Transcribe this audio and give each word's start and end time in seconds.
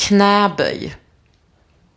Knäböj. 0.00 0.96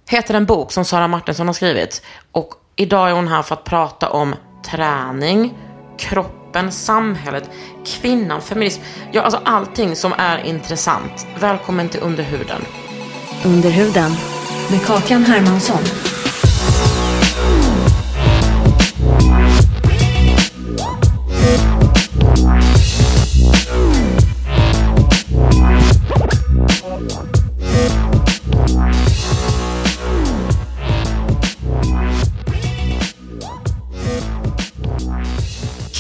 Heter 0.10 0.34
en 0.34 0.46
bok 0.46 0.72
som 0.72 0.86
Sara 0.86 1.08
Martinsson 1.08 1.48
har 1.48 1.54
skrivit. 1.54 2.02
Och 2.32 2.54
idag 2.76 3.10
är 3.10 3.14
hon 3.14 3.28
här 3.28 3.42
för 3.42 3.56
att 3.56 3.64
prata 3.64 4.10
om 4.10 4.36
träning, 4.66 5.58
kroppen, 5.98 6.72
samhället, 6.72 7.50
kvinnan, 7.86 8.42
feminism. 8.42 8.82
Ja, 9.12 9.22
alltså 9.22 9.42
allting 9.46 9.96
som 9.96 10.14
är 10.18 10.38
intressant. 10.38 11.28
Välkommen 11.40 11.90
till 11.90 12.02
Underhuden. 12.04 12.62
Under 13.46 13.70
huden 13.70 14.12
med 14.72 14.86
Kakan 14.86 15.24
Hermansson. 15.24 16.13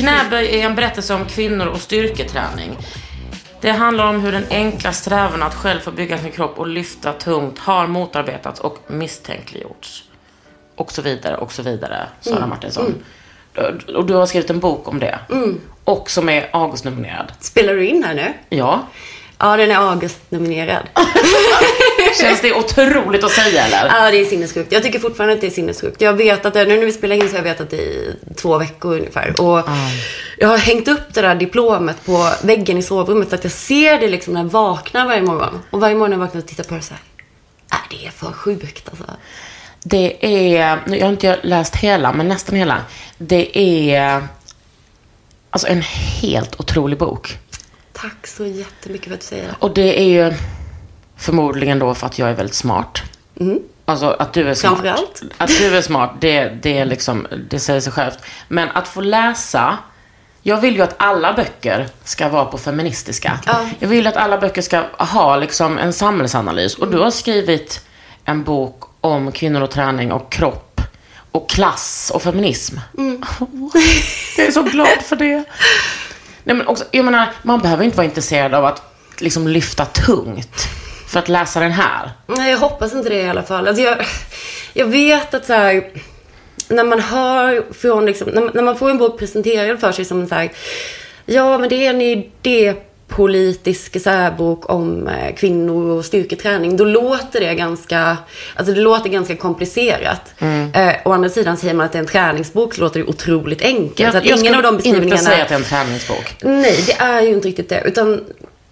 Knäböj 0.04 0.60
är 0.60 0.66
en 0.66 0.76
berättelse 0.76 1.14
om 1.14 1.26
kvinnor 1.26 1.66
och 1.66 1.82
styrketräning. 1.82 2.78
Det 3.62 3.72
handlar 3.72 4.08
om 4.08 4.20
hur 4.20 4.32
den 4.32 4.46
enkla 4.50 4.94
strävan 4.94 5.44
att 5.44 5.56
själv 5.56 5.80
få 5.80 5.92
bygga 5.92 6.18
sin 6.18 6.32
kropp 6.32 6.60
och 6.60 6.68
lyfta 6.68 7.14
tungt 7.14 7.60
har 7.60 7.88
motarbetats 7.88 8.60
och 8.60 8.78
misstänkliggjorts. 8.88 10.04
Och 10.76 10.92
så 10.92 11.02
vidare, 11.02 11.38
och 11.38 11.52
så 11.52 11.62
vidare, 11.62 12.08
Sara 12.22 12.48
Martinsson. 12.48 13.04
Och 13.96 14.06
du 14.06 14.14
har 14.14 14.26
skrivit 14.26 14.50
en 14.50 14.60
bok 14.60 14.88
om 14.88 15.00
det. 15.00 15.20
Och 15.84 16.10
som 16.10 16.30
är 16.30 16.50
Augustnominerad. 16.52 17.32
Spelar 17.40 17.74
du 17.74 17.88
in 17.88 18.04
här 18.04 18.14
nu? 18.14 18.34
Ja. 18.50 18.88
Ja, 19.38 19.58
den 19.58 19.72
är 19.72 19.76
August-nominerad. 19.76 20.90
Känns 22.22 22.42
det 22.42 22.54
otroligt 22.54 23.24
att 23.24 23.32
säga 23.32 23.66
eller? 23.66 23.86
Ja, 23.86 24.12
det 24.12 24.18
är 24.18 24.26
sinnessjukt. 24.26 24.72
Jag 24.72 24.84
tycker 24.84 25.00
fortfarande 25.00 25.34
att 25.36 25.42
det 25.42 25.48
är 25.48 25.52
sinnessjukt. 25.52 26.02
Jag 26.02 26.12
har 26.12 26.18
vetat 26.18 26.54
det, 26.54 26.66
nu 26.66 26.78
när 26.78 26.86
vi 26.86 26.92
spelar 26.92 27.16
in 27.16 27.22
så 27.22 27.28
har 27.30 27.38
jag 27.38 27.44
vetat 27.44 27.70
det 27.70 27.78
i 27.78 28.16
två 28.36 28.58
veckor 28.58 28.94
ungefär. 28.94 29.42
Och 29.42 29.70
jag 30.38 30.48
har 30.48 30.58
hängt 30.58 30.88
upp 30.88 31.14
det 31.14 31.22
där 31.22 31.36
diplomet 31.36 32.06
på 32.06 32.30
väggen 32.44 32.78
i 32.78 32.82
sovrummet 32.82 33.30
så 33.30 33.36
att 33.36 33.44
jag 33.44 33.54
ser 33.54 34.00
det 34.00 34.08
liksom 34.08 34.34
när 34.34 34.42
jag 34.42 34.50
vaknar 34.50 35.06
varje 35.06 35.22
morgon. 35.22 35.60
Och 35.70 35.80
varje 35.80 35.96
morgon 35.96 36.10
när 36.10 36.18
jag 36.18 36.26
vaknar 36.26 36.42
och 36.42 36.48
tittar 36.48 36.64
på 36.64 36.76
det 36.76 36.82
så 36.82 36.94
här. 36.94 37.02
Äh, 37.72 37.80
det 37.90 38.08
är 38.08 38.12
för 38.12 38.32
sjukt 38.32 38.90
alltså. 38.90 39.06
Det 39.84 40.26
är, 40.56 40.80
nu, 40.88 40.98
jag 40.98 41.06
har 41.06 41.12
inte 41.12 41.40
läst 41.44 41.76
hela, 41.76 42.14
men 42.14 42.28
nästan 42.28 42.56
hela. 42.56 42.82
Det 43.18 43.60
är 43.60 44.28
alltså 45.50 45.68
en 45.68 45.82
helt 46.22 46.60
otrolig 46.60 46.98
bok. 46.98 47.38
Tack 47.94 48.28
så 48.28 48.46
jättemycket 48.46 49.08
för 49.08 49.14
att 49.14 49.20
du 49.20 49.26
säger 49.26 49.44
det. 49.44 49.56
Och 49.60 49.74
det 49.74 50.00
är 50.00 50.06
ju 50.06 50.34
förmodligen 51.18 51.80
då 51.80 51.94
för 51.94 52.08
att 52.08 52.20
jag 52.20 52.30
är 52.30 52.34
väldigt 52.34 52.56
smart. 52.56 53.02
Alltså 53.86 54.10
att 54.20 54.34
du 54.34 54.50
är 54.50 54.54
smart. 54.54 54.74
Framförallt. 54.74 55.22
Att 55.38 55.50
du 55.50 55.78
är 55.78 55.82
smart, 55.82 56.12
det, 56.20 56.50
det 56.50 56.78
är 56.78 56.86
liksom, 56.86 57.28
det 57.50 57.60
säger 57.60 57.80
sig 57.80 57.92
självt. 57.92 58.18
Men 58.48 58.70
att 58.70 58.88
få 58.88 59.02
läsa, 59.02 59.78
jag 60.42 60.62
vill 60.62 60.76
ju 60.76 60.82
att 60.82 60.96
alla 60.98 61.34
böcker 61.34 61.88
ska 62.04 62.30
vara 62.30 62.46
på 62.46 62.58
feministiska. 62.58 63.40
Ja. 63.46 63.70
Jag 63.80 63.88
vill 63.88 64.08
att 64.08 64.18
alla 64.18 64.38
böcker 64.38 64.62
ska 64.62 64.84
ha 64.98 65.38
liksom 65.38 65.78
en 65.78 65.94
samhällsanalys. 65.94 66.76
Och 66.76 66.92
du 66.92 67.00
har 67.00 67.12
skrivit 67.12 67.86
en 68.26 68.44
bok 68.44 68.84
om 69.02 69.32
kvinnor 69.32 69.62
och 69.62 69.72
träning 69.72 70.12
och 70.12 70.32
kropp 70.32 70.82
och 71.32 71.50
klass 71.50 72.12
och 72.14 72.22
feminism. 72.22 72.78
Jag 74.38 74.48
är 74.48 74.52
så 74.52 74.64
glad 74.64 75.02
för 75.02 75.16
det. 75.16 75.44
Nej, 76.44 76.56
men 76.56 76.68
också, 76.68 76.86
jag 76.92 77.06
menar, 77.06 77.32
man 77.44 77.60
behöver 77.60 77.84
inte 77.84 77.98
vara 77.98 78.06
intresserad 78.06 78.54
av 78.54 78.66
att 78.66 78.82
liksom 79.20 79.48
lyfta 79.48 79.86
tungt 79.86 80.68
för 81.14 81.20
att 81.20 81.30
läsa 81.30 81.60
den 81.60 81.72
här. 81.72 82.12
Nej, 82.28 82.52
jag 82.52 82.58
hoppas 82.58 82.94
inte 82.94 83.10
det 83.10 83.22
i 83.22 83.30
alla 83.30 83.44
fall. 83.44 83.68
Alltså 83.68 83.84
jag, 83.84 83.98
jag 84.74 84.86
vet 84.86 85.34
att 85.34 85.46
så 85.46 85.54
här, 85.54 85.84
när 86.68 86.84
man 86.84 87.00
hör 87.00 87.74
från 87.74 88.06
liksom, 88.06 88.30
när, 88.30 88.52
när 88.54 88.64
man 88.64 88.78
får 88.78 88.90
en 88.90 88.98
bok 88.98 89.20
presenterad 89.20 89.80
för 89.80 89.92
sig 89.92 90.06
som 90.06 90.28
så 90.28 90.36
här, 90.36 90.52
ja 91.26 91.58
men 91.58 91.70
det 91.70 91.86
är 91.86 91.90
en 91.90 92.02
idépolitisk 92.02 94.02
så 94.02 94.10
här, 94.10 94.32
bok 94.32 94.70
om 94.70 95.08
eh, 95.08 95.36
kvinnor 95.36 95.98
och 95.98 96.06
styrketräning. 96.06 96.78
Då 96.78 96.86
låter 96.86 97.40
det 97.40 97.56
ganska, 97.56 98.18
alltså 98.56 98.74
det 98.74 98.82
låter 98.82 99.10
ganska 99.10 99.36
komplicerat. 99.36 100.34
Eh, 100.74 100.94
å 101.06 101.12
andra 101.12 101.30
sidan 101.30 101.58
säger 101.58 101.74
man 101.74 101.86
att 101.86 101.92
det 101.92 101.98
är 101.98 102.04
en 102.04 102.08
träningsbok 102.08 102.74
så 102.74 102.82
låter 102.82 103.00
det 103.00 103.06
otroligt 103.06 103.62
enkelt. 103.62 104.12
så 104.12 104.18
att 104.18 104.26
ingen 104.26 104.38
skulle 104.38 104.58
av 104.58 104.64
de 104.64 104.76
beskrivningarna... 104.76 105.20
inte 105.20 105.26
säga 105.26 105.44
att 105.44 105.50
det 105.50 105.56
är 105.56 105.60
en 105.60 105.66
träningsbok. 105.66 106.36
Nej, 106.42 106.84
det 106.88 106.94
är 106.94 107.22
ju 107.22 107.30
inte 107.30 107.48
riktigt 107.48 107.70
det. 107.70 107.82
Utan 107.86 108.24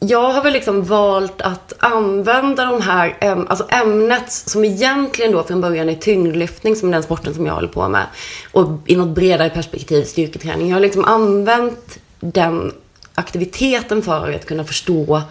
jag 0.05 0.31
har 0.31 0.43
väl 0.43 0.53
liksom 0.53 0.83
valt 0.83 1.41
att 1.41 1.73
använda 1.79 2.65
de 2.65 2.81
här, 2.81 3.17
alltså 3.49 3.65
ämnet 3.69 4.31
som 4.31 4.65
egentligen 4.65 5.31
då 5.31 5.43
från 5.43 5.61
början 5.61 5.89
är 5.89 5.95
tyngdlyftning, 5.95 6.75
som 6.75 6.89
är 6.89 6.93
den 6.93 7.03
sporten 7.03 7.33
som 7.33 7.45
jag 7.45 7.53
håller 7.53 7.67
på 7.67 7.87
med. 7.87 8.05
Och 8.51 8.69
i 8.85 8.95
något 8.95 9.15
bredare 9.15 9.49
perspektiv 9.49 10.03
styrketräning. 10.03 10.69
Jag 10.69 10.75
har 10.75 10.81
liksom 10.81 11.05
använt 11.05 11.99
den 12.19 12.73
aktiviteten 13.13 14.01
för 14.01 14.33
att 14.33 14.45
kunna 14.45 14.63
förstå 14.63 15.21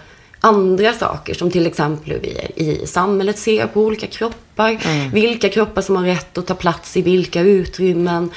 andra 0.41 0.93
saker 0.93 1.35
som 1.35 1.51
till 1.51 1.67
exempel 1.67 2.13
hur 2.13 2.21
vi 2.21 2.51
i 2.57 2.87
samhället 2.87 3.39
ser 3.39 3.67
på 3.67 3.81
olika 3.81 4.07
kroppar. 4.07 4.79
Vilka 5.13 5.49
kroppar 5.49 5.83
som 5.83 5.97
har 5.97 6.05
rätt 6.05 6.39
att 6.39 6.47
ta 6.47 6.55
plats 6.55 6.97
i 6.97 7.03
vilka 7.03 7.41
utrymmen. 7.41 8.31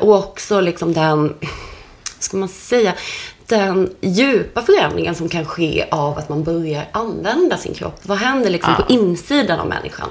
Och 0.00 0.14
också 0.14 0.60
liksom 0.60 0.92
den 0.92 1.34
ska 2.18 2.36
man 2.36 2.48
säga, 2.48 2.94
den 3.46 3.94
djupa 4.00 4.62
förändringen 4.62 5.14
som 5.14 5.28
kan 5.28 5.44
ske 5.44 5.84
av 5.90 6.18
att 6.18 6.28
man 6.28 6.44
börjar 6.44 6.84
använda 6.92 7.56
sin 7.56 7.74
kropp. 7.74 8.00
Vad 8.02 8.18
händer 8.18 8.50
liksom 8.50 8.74
på 8.74 8.92
insidan 8.92 9.60
av 9.60 9.66
människan? 9.66 10.08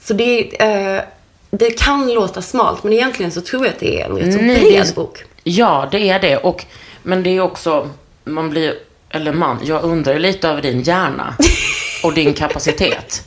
Så 0.00 0.14
det, 0.14 0.62
eh, 0.62 1.02
det 1.50 1.70
kan 1.70 2.12
låta 2.12 2.42
smalt, 2.42 2.84
men 2.84 2.92
egentligen 2.92 3.32
så 3.32 3.40
tror 3.40 3.66
jag 3.66 3.72
att 3.72 3.80
det 3.80 4.00
är 4.00 4.10
en 4.10 4.16
rätt 4.16 4.32
så 4.32 4.38
bred 4.38 4.94
bok. 4.94 5.24
Ja, 5.44 5.88
det 5.90 6.08
är 6.08 6.20
det. 6.20 6.36
Och, 6.36 6.64
men 7.02 7.22
det 7.22 7.30
är 7.30 7.40
också, 7.40 7.90
man 8.24 8.50
blir, 8.50 8.74
eller 9.10 9.32
man, 9.32 9.58
jag 9.64 9.84
undrar 9.84 10.18
lite 10.18 10.48
över 10.48 10.62
din 10.62 10.82
hjärna 10.82 11.34
och 12.02 12.14
din 12.14 12.34
kapacitet. 12.34 13.22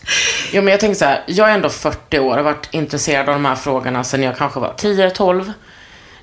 Jo, 0.51 0.61
men 0.61 0.71
jag 0.71 0.79
tänker 0.79 0.95
så 0.95 1.05
här, 1.05 1.23
jag 1.27 1.49
är 1.49 1.53
ändå 1.53 1.69
40 1.69 2.19
år 2.19 2.29
och 2.29 2.35
har 2.35 2.43
varit 2.43 2.67
intresserad 2.71 3.29
av 3.29 3.35
de 3.35 3.45
här 3.45 3.55
frågorna 3.55 4.03
sedan 4.03 4.23
jag 4.23 4.37
kanske 4.37 4.59
var 4.59 4.73
10-12. 4.73 5.51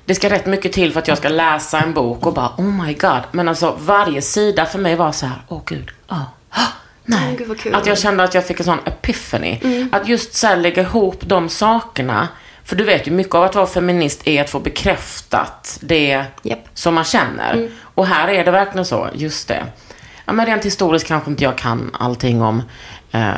Det 0.09 0.15
ska 0.15 0.29
rätt 0.29 0.45
mycket 0.45 0.73
till 0.73 0.93
för 0.93 0.99
att 0.99 1.07
jag 1.07 1.17
ska 1.17 1.29
läsa 1.29 1.79
en 1.79 1.93
bok 1.93 2.25
och 2.25 2.33
bara, 2.33 2.51
oh 2.57 2.85
my 2.85 2.93
god. 2.93 3.21
Men 3.31 3.47
alltså 3.47 3.77
varje 3.79 4.21
sida 4.21 4.65
för 4.65 4.79
mig 4.79 4.95
var 4.95 5.11
så 5.11 5.25
här, 5.25 5.37
åh 5.47 5.61
gud, 5.65 5.91
ja, 6.07 6.25
ah, 6.49 6.67
nej. 7.05 7.37
Åh, 7.49 7.55
gud. 7.63 7.75
Att 7.75 7.85
jag 7.85 7.97
kände 7.97 8.23
att 8.23 8.33
jag 8.33 8.45
fick 8.45 8.59
en 8.59 8.65
sån 8.65 8.79
epiphany. 8.85 9.59
Att 9.91 10.07
just 10.07 10.33
så 10.33 10.47
här 10.47 10.57
lägga 10.57 10.81
ihop 10.81 11.21
de 11.21 11.49
sakerna. 11.49 12.27
För 12.63 12.75
du 12.75 12.83
vet 12.83 13.07
ju, 13.07 13.11
mycket 13.11 13.35
av 13.35 13.43
att 13.43 13.55
vara 13.55 13.67
feminist 13.67 14.27
är 14.27 14.41
att 14.41 14.49
få 14.49 14.59
bekräftat 14.59 15.77
det 15.81 16.23
Japp. 16.43 16.59
som 16.73 16.95
man 16.95 17.03
känner. 17.03 17.69
Och 17.81 18.05
här 18.07 18.27
är 18.27 18.45
det 18.45 18.51
verkligen 18.51 18.85
så, 18.85 19.09
just 19.13 19.47
det. 19.47 19.65
Ja, 20.25 20.33
men 20.33 20.45
rent 20.45 20.65
historiskt 20.65 21.07
kanske 21.07 21.31
inte 21.31 21.43
jag 21.43 21.57
kan 21.57 21.95
allting 21.99 22.41
om, 22.41 22.63
eh, 23.11 23.33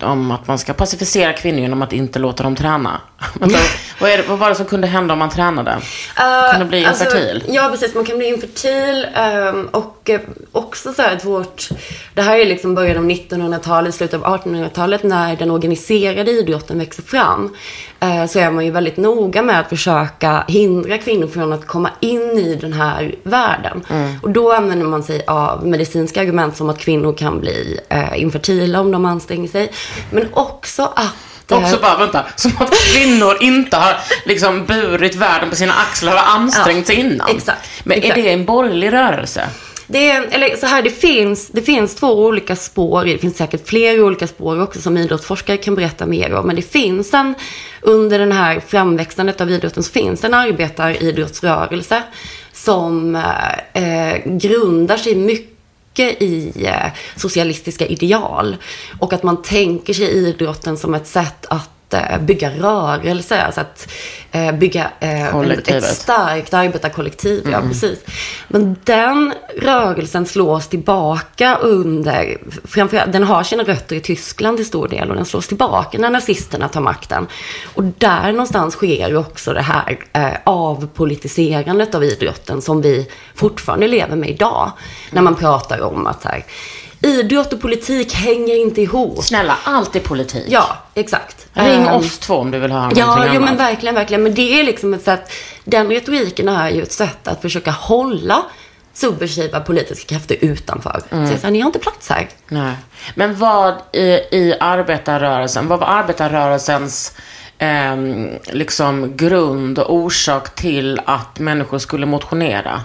om 0.00 0.30
att 0.30 0.46
man 0.46 0.58
ska 0.58 0.72
pacificera 0.72 1.32
kvinnor 1.32 1.60
genom 1.60 1.82
att 1.82 1.92
inte 1.92 2.18
låta 2.18 2.42
dem 2.42 2.56
träna. 2.56 3.00
Alltså, 3.40 3.58
Vad, 4.00 4.10
är 4.10 4.16
det, 4.16 4.22
vad 4.28 4.38
var 4.38 4.48
det 4.48 4.54
som 4.54 4.66
kunde 4.66 4.86
hända 4.86 5.12
om 5.12 5.18
man 5.18 5.30
tränade? 5.30 5.70
Uh, 5.70 6.50
kan 6.50 6.60
du 6.60 6.66
bli 6.66 6.78
infertil? 6.78 7.34
Alltså, 7.34 7.52
ja, 7.52 7.68
precis. 7.70 7.94
Man 7.94 8.04
kan 8.04 8.18
bli 8.18 8.28
infertil. 8.28 9.06
Um, 9.52 9.66
och 9.66 10.10
uh, 10.12 10.20
också 10.52 10.92
så 10.92 11.02
här 11.02 11.16
att 11.16 11.24
vårt... 11.24 11.68
Det 12.14 12.22
här 12.22 12.38
är 12.38 12.46
liksom 12.46 12.74
början 12.74 12.96
av 12.96 13.04
1900-talet, 13.04 13.94
slutet 13.94 14.22
av 14.22 14.38
1800-talet, 14.38 15.02
när 15.02 15.36
den 15.36 15.50
organiserade 15.50 16.30
idrotten 16.30 16.78
växer 16.78 17.02
fram. 17.02 17.56
Uh, 18.04 18.26
så 18.26 18.38
är 18.38 18.50
man 18.50 18.64
ju 18.64 18.70
väldigt 18.70 18.96
noga 18.96 19.42
med 19.42 19.60
att 19.60 19.68
försöka 19.68 20.44
hindra 20.48 20.98
kvinnor 20.98 21.26
från 21.26 21.52
att 21.52 21.66
komma 21.66 21.90
in 22.00 22.38
i 22.38 22.58
den 22.60 22.72
här 22.72 23.14
världen. 23.22 23.84
Mm. 23.90 24.18
Och 24.22 24.30
då 24.30 24.52
använder 24.52 24.86
man 24.86 25.02
sig 25.02 25.24
av 25.26 25.66
medicinska 25.66 26.20
argument 26.20 26.56
som 26.56 26.70
att 26.70 26.78
kvinnor 26.78 27.12
kan 27.12 27.40
bli 27.40 27.80
infertila 28.14 28.80
om 28.80 28.92
de 28.92 29.04
anstränger 29.04 29.48
sig. 29.48 29.72
Men 30.10 30.28
också 30.32 30.82
att 30.82 31.29
Också 31.52 31.78
bara, 31.82 31.98
vänta, 31.98 32.24
som 32.36 32.52
att 32.58 32.74
kvinnor 32.74 33.36
inte 33.40 33.76
har 33.76 33.96
liksom 34.24 34.64
burit 34.64 35.14
världen 35.14 35.50
på 35.50 35.56
sina 35.56 35.72
axlar 35.72 36.12
och 36.12 36.30
ansträngt 36.30 36.88
ja, 36.88 36.94
sig 36.94 37.00
innan. 37.00 37.36
Exakt. 37.36 37.70
Men 37.84 37.98
exakt. 37.98 38.18
är 38.18 38.22
det 38.22 38.32
en 38.32 38.44
borgerlig 38.44 38.92
rörelse? 38.92 39.48
Det 39.92 40.10
är, 40.10 40.22
eller 40.30 40.56
så 40.56 40.66
här, 40.66 40.82
det 40.82 40.90
finns, 40.90 41.48
det 41.48 41.62
finns 41.62 41.94
två 41.94 42.26
olika 42.26 42.56
spår. 42.56 43.04
Det 43.04 43.18
finns 43.18 43.36
säkert 43.36 43.68
fler 43.68 44.04
olika 44.04 44.26
spår 44.26 44.62
också 44.62 44.80
som 44.80 44.96
idrottsforskare 44.96 45.56
kan 45.56 45.74
berätta 45.74 46.06
mer 46.06 46.34
om. 46.34 46.46
Men 46.46 46.56
det 46.56 46.62
finns 46.62 47.14
en, 47.14 47.34
under 47.80 48.18
den 48.18 48.32
här 48.32 48.60
framväxandet 48.66 49.40
av 49.40 49.50
idrotten 49.50 49.82
så 49.82 49.92
finns 49.92 50.24
en 50.24 50.34
arbetaridrottsrörelse 50.34 52.02
som 52.52 53.14
eh, 53.72 54.16
grundar 54.24 54.96
sig 54.96 55.14
mycket 55.14 55.49
mycket 55.90 56.22
i 56.22 56.52
eh, 56.66 56.92
socialistiska 57.16 57.86
ideal. 57.86 58.56
Och 58.98 59.12
att 59.12 59.22
man 59.22 59.42
tänker 59.42 59.94
sig 59.94 60.06
idrotten 60.06 60.76
som 60.76 60.94
ett 60.94 61.06
sätt 61.06 61.46
att 61.46 61.70
Eh, 61.94 62.20
bygga 62.20 62.50
rörelse, 62.50 63.42
alltså 63.42 63.60
att 63.60 63.92
eh, 64.32 64.52
bygga 64.52 64.90
eh, 65.00 65.36
ett 65.66 65.84
starkt 65.84 66.54
arbetarkollektiv. 66.54 67.46
Mm. 67.46 67.52
Ja, 67.52 67.68
precis. 67.68 68.04
Men 68.48 68.76
den 68.84 69.34
rörelsen 69.62 70.26
slås 70.26 70.68
tillbaka 70.68 71.56
under, 71.56 72.38
framförallt, 72.64 73.12
den 73.12 73.22
har 73.22 73.42
sina 73.42 73.62
rötter 73.62 73.96
i 73.96 74.00
Tyskland 74.00 74.56
till 74.56 74.66
stor 74.66 74.88
del 74.88 75.10
och 75.10 75.16
den 75.16 75.24
slås 75.24 75.48
tillbaka 75.48 75.98
när 75.98 76.10
nazisterna 76.10 76.68
tar 76.68 76.80
makten. 76.80 77.26
Och 77.74 77.84
där 77.84 78.32
någonstans 78.32 78.74
sker 78.74 79.08
ju 79.08 79.16
också 79.16 79.52
det 79.52 79.62
här 79.62 79.98
eh, 80.12 80.32
avpolitiserandet 80.44 81.94
av 81.94 82.04
idrotten 82.04 82.62
som 82.62 82.82
vi 82.82 83.08
fortfarande 83.34 83.88
lever 83.88 84.16
med 84.16 84.30
idag. 84.30 84.72
När 85.10 85.22
man 85.22 85.34
pratar 85.34 85.80
om 85.80 86.06
att 86.06 86.24
här, 86.24 86.44
idrott 87.00 87.52
och 87.52 87.60
politik 87.60 88.14
hänger 88.14 88.56
inte 88.56 88.82
ihop. 88.82 89.24
Snälla, 89.24 89.56
allt 89.64 89.96
är 89.96 90.00
politik. 90.00 90.46
Ja, 90.48 90.76
exakt. 90.94 91.46
Ring 91.52 91.88
um, 91.88 91.94
oss 91.94 92.18
två 92.18 92.34
om 92.34 92.50
du 92.50 92.58
vill 92.58 92.72
höra 92.72 92.90
Ja, 92.94 93.12
annat. 93.12 93.28
jo, 93.34 93.40
men 93.40 93.56
verkligen, 93.56 93.94
verkligen. 93.94 94.22
Men 94.22 94.34
det 94.34 94.60
är 94.60 94.64
liksom 94.64 94.94
ett 94.94 95.02
sätt, 95.02 95.32
den 95.64 95.88
retoriken 95.88 96.48
är 96.48 96.70
ju 96.70 96.82
ett 96.82 96.92
sätt 96.92 97.28
att 97.28 97.42
försöka 97.42 97.70
hålla 97.70 98.42
subversiva 98.94 99.60
politiska 99.60 100.14
krafter 100.14 100.36
utanför. 100.40 101.02
Mm. 101.10 101.38
Så 101.38 101.50
ni 101.50 101.60
har 101.60 101.66
inte 101.66 101.78
plats 101.78 102.08
här. 102.08 102.28
Nej. 102.48 102.74
Men 103.14 103.38
vad 103.38 103.74
i, 103.92 104.00
i 104.30 104.54
arbetarrörelsen, 104.60 105.68
vad 105.68 105.80
var 105.80 105.86
arbetarrörelsens 105.86 107.12
eh, 107.58 107.96
liksom 108.52 109.16
grund 109.16 109.78
och 109.78 109.94
orsak 109.94 110.54
till 110.54 111.00
att 111.04 111.38
människor 111.38 111.78
skulle 111.78 112.06
motionera? 112.06 112.82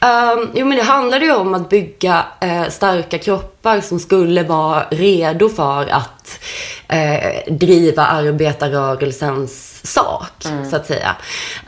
Um, 0.00 0.50
jo, 0.54 0.66
men 0.66 0.78
det 0.78 0.84
handlade 0.84 1.24
ju 1.24 1.34
om 1.34 1.54
att 1.54 1.68
bygga 1.68 2.24
uh, 2.44 2.68
starka 2.68 3.18
kroppar 3.18 3.80
som 3.80 4.00
skulle 4.00 4.42
vara 4.42 4.86
redo 4.90 5.48
för 5.48 5.86
att 5.90 6.40
uh, 6.92 7.54
driva 7.54 8.06
arbetarrörelsens 8.06 9.75
sak, 9.86 10.44
mm. 10.44 10.70
så 10.70 10.76
att 10.76 10.86
säga. 10.86 11.16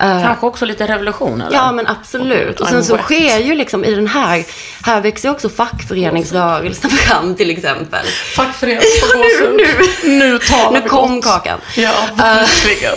Uh, 0.02 0.22
Kanske 0.22 0.46
också 0.46 0.64
lite 0.64 0.86
revolution, 0.86 1.40
eller? 1.40 1.56
Ja, 1.56 1.72
men 1.72 1.86
absolut. 1.86 2.60
Och, 2.60 2.60
och 2.60 2.68
sen 2.68 2.84
så 2.84 2.98
sker 2.98 3.38
ju 3.38 3.54
liksom 3.54 3.84
i 3.84 3.94
den 3.94 4.06
här, 4.06 4.44
här 4.82 5.00
växer 5.00 5.30
också 5.30 5.48
fackföreningsrörelsen 5.48 6.90
fram 7.06 7.34
till 7.34 7.50
exempel. 7.50 8.06
Fackföreningsrörelsen. 8.34 9.56
nu, 9.56 10.18
nu, 10.18 10.18
nu 10.18 10.38
tar 10.38 10.72
Nu 10.72 10.80
kom 10.80 11.14
gott. 11.14 11.24
kakan. 11.24 11.60
Ja, 11.76 11.94
verkligen. 12.16 12.94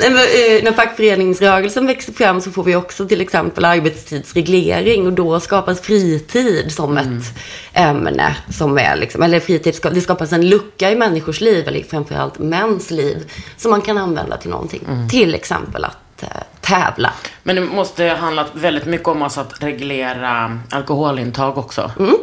när 0.62 0.72
fackföreningsrörelsen 0.72 1.86
växer 1.86 2.12
fram 2.12 2.40
så 2.40 2.50
får 2.50 2.64
vi 2.64 2.76
också 2.76 3.08
till 3.08 3.20
exempel 3.20 3.64
arbetstidsreglering 3.64 5.06
och 5.06 5.12
då 5.12 5.40
skapas 5.40 5.80
fritid 5.80 6.72
som 6.72 6.98
mm. 6.98 7.18
ett 7.18 7.24
ämne. 7.72 8.36
Som 8.50 8.78
är 8.78 8.96
liksom, 8.96 9.22
eller 9.22 9.40
fritid, 9.40 9.74
det 9.92 10.00
skapas 10.00 10.32
en 10.32 10.48
lucka 10.48 10.90
i 10.90 10.94
människors 10.94 11.40
liv, 11.40 11.68
eller 11.68 11.82
framförallt 11.82 12.38
mäns 12.38 12.90
liv, 12.90 13.32
som 13.56 13.71
man 13.72 13.82
kan 13.82 13.98
använda 13.98 14.36
till 14.36 14.50
någonting. 14.50 14.84
Mm. 14.88 15.08
Till 15.08 15.34
exempel 15.34 15.84
att 15.84 16.22
eh, 16.22 16.28
tävla. 16.60 17.12
Men 17.42 17.56
det 17.56 17.62
måste 17.62 18.04
ha 18.04 18.16
handlat 18.16 18.50
väldigt 18.52 18.86
mycket 18.86 19.08
om 19.08 19.22
alltså 19.22 19.40
att 19.40 19.62
reglera 19.62 20.58
alkoholintag 20.70 21.58
också. 21.58 21.90
Mm. 21.98 22.16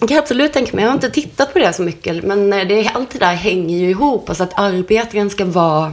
Jag 0.00 0.08
kan 0.08 0.18
absolut 0.18 0.52
tänka 0.52 0.76
mig, 0.76 0.84
jag 0.84 0.90
har 0.90 0.94
inte 0.94 1.10
tittat 1.10 1.52
på 1.52 1.58
det 1.58 1.72
så 1.72 1.82
mycket, 1.82 2.24
men 2.24 2.52
eh, 2.52 2.66
det, 2.68 2.90
allt 2.94 3.10
det 3.10 3.18
där 3.18 3.34
hänger 3.34 3.78
ju 3.78 3.90
ihop. 3.90 4.28
Alltså 4.28 4.44
att 4.44 4.58
arbetaren 4.58 5.30
ska 5.30 5.44
vara 5.44 5.92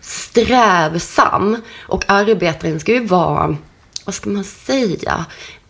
strävsam 0.00 1.62
och 1.80 2.04
arbetaren 2.08 2.80
ska 2.80 2.92
ju 2.92 3.06
vara, 3.06 3.56
vad 4.04 4.14
ska 4.14 4.30
man 4.30 4.44
säga, 4.44 5.24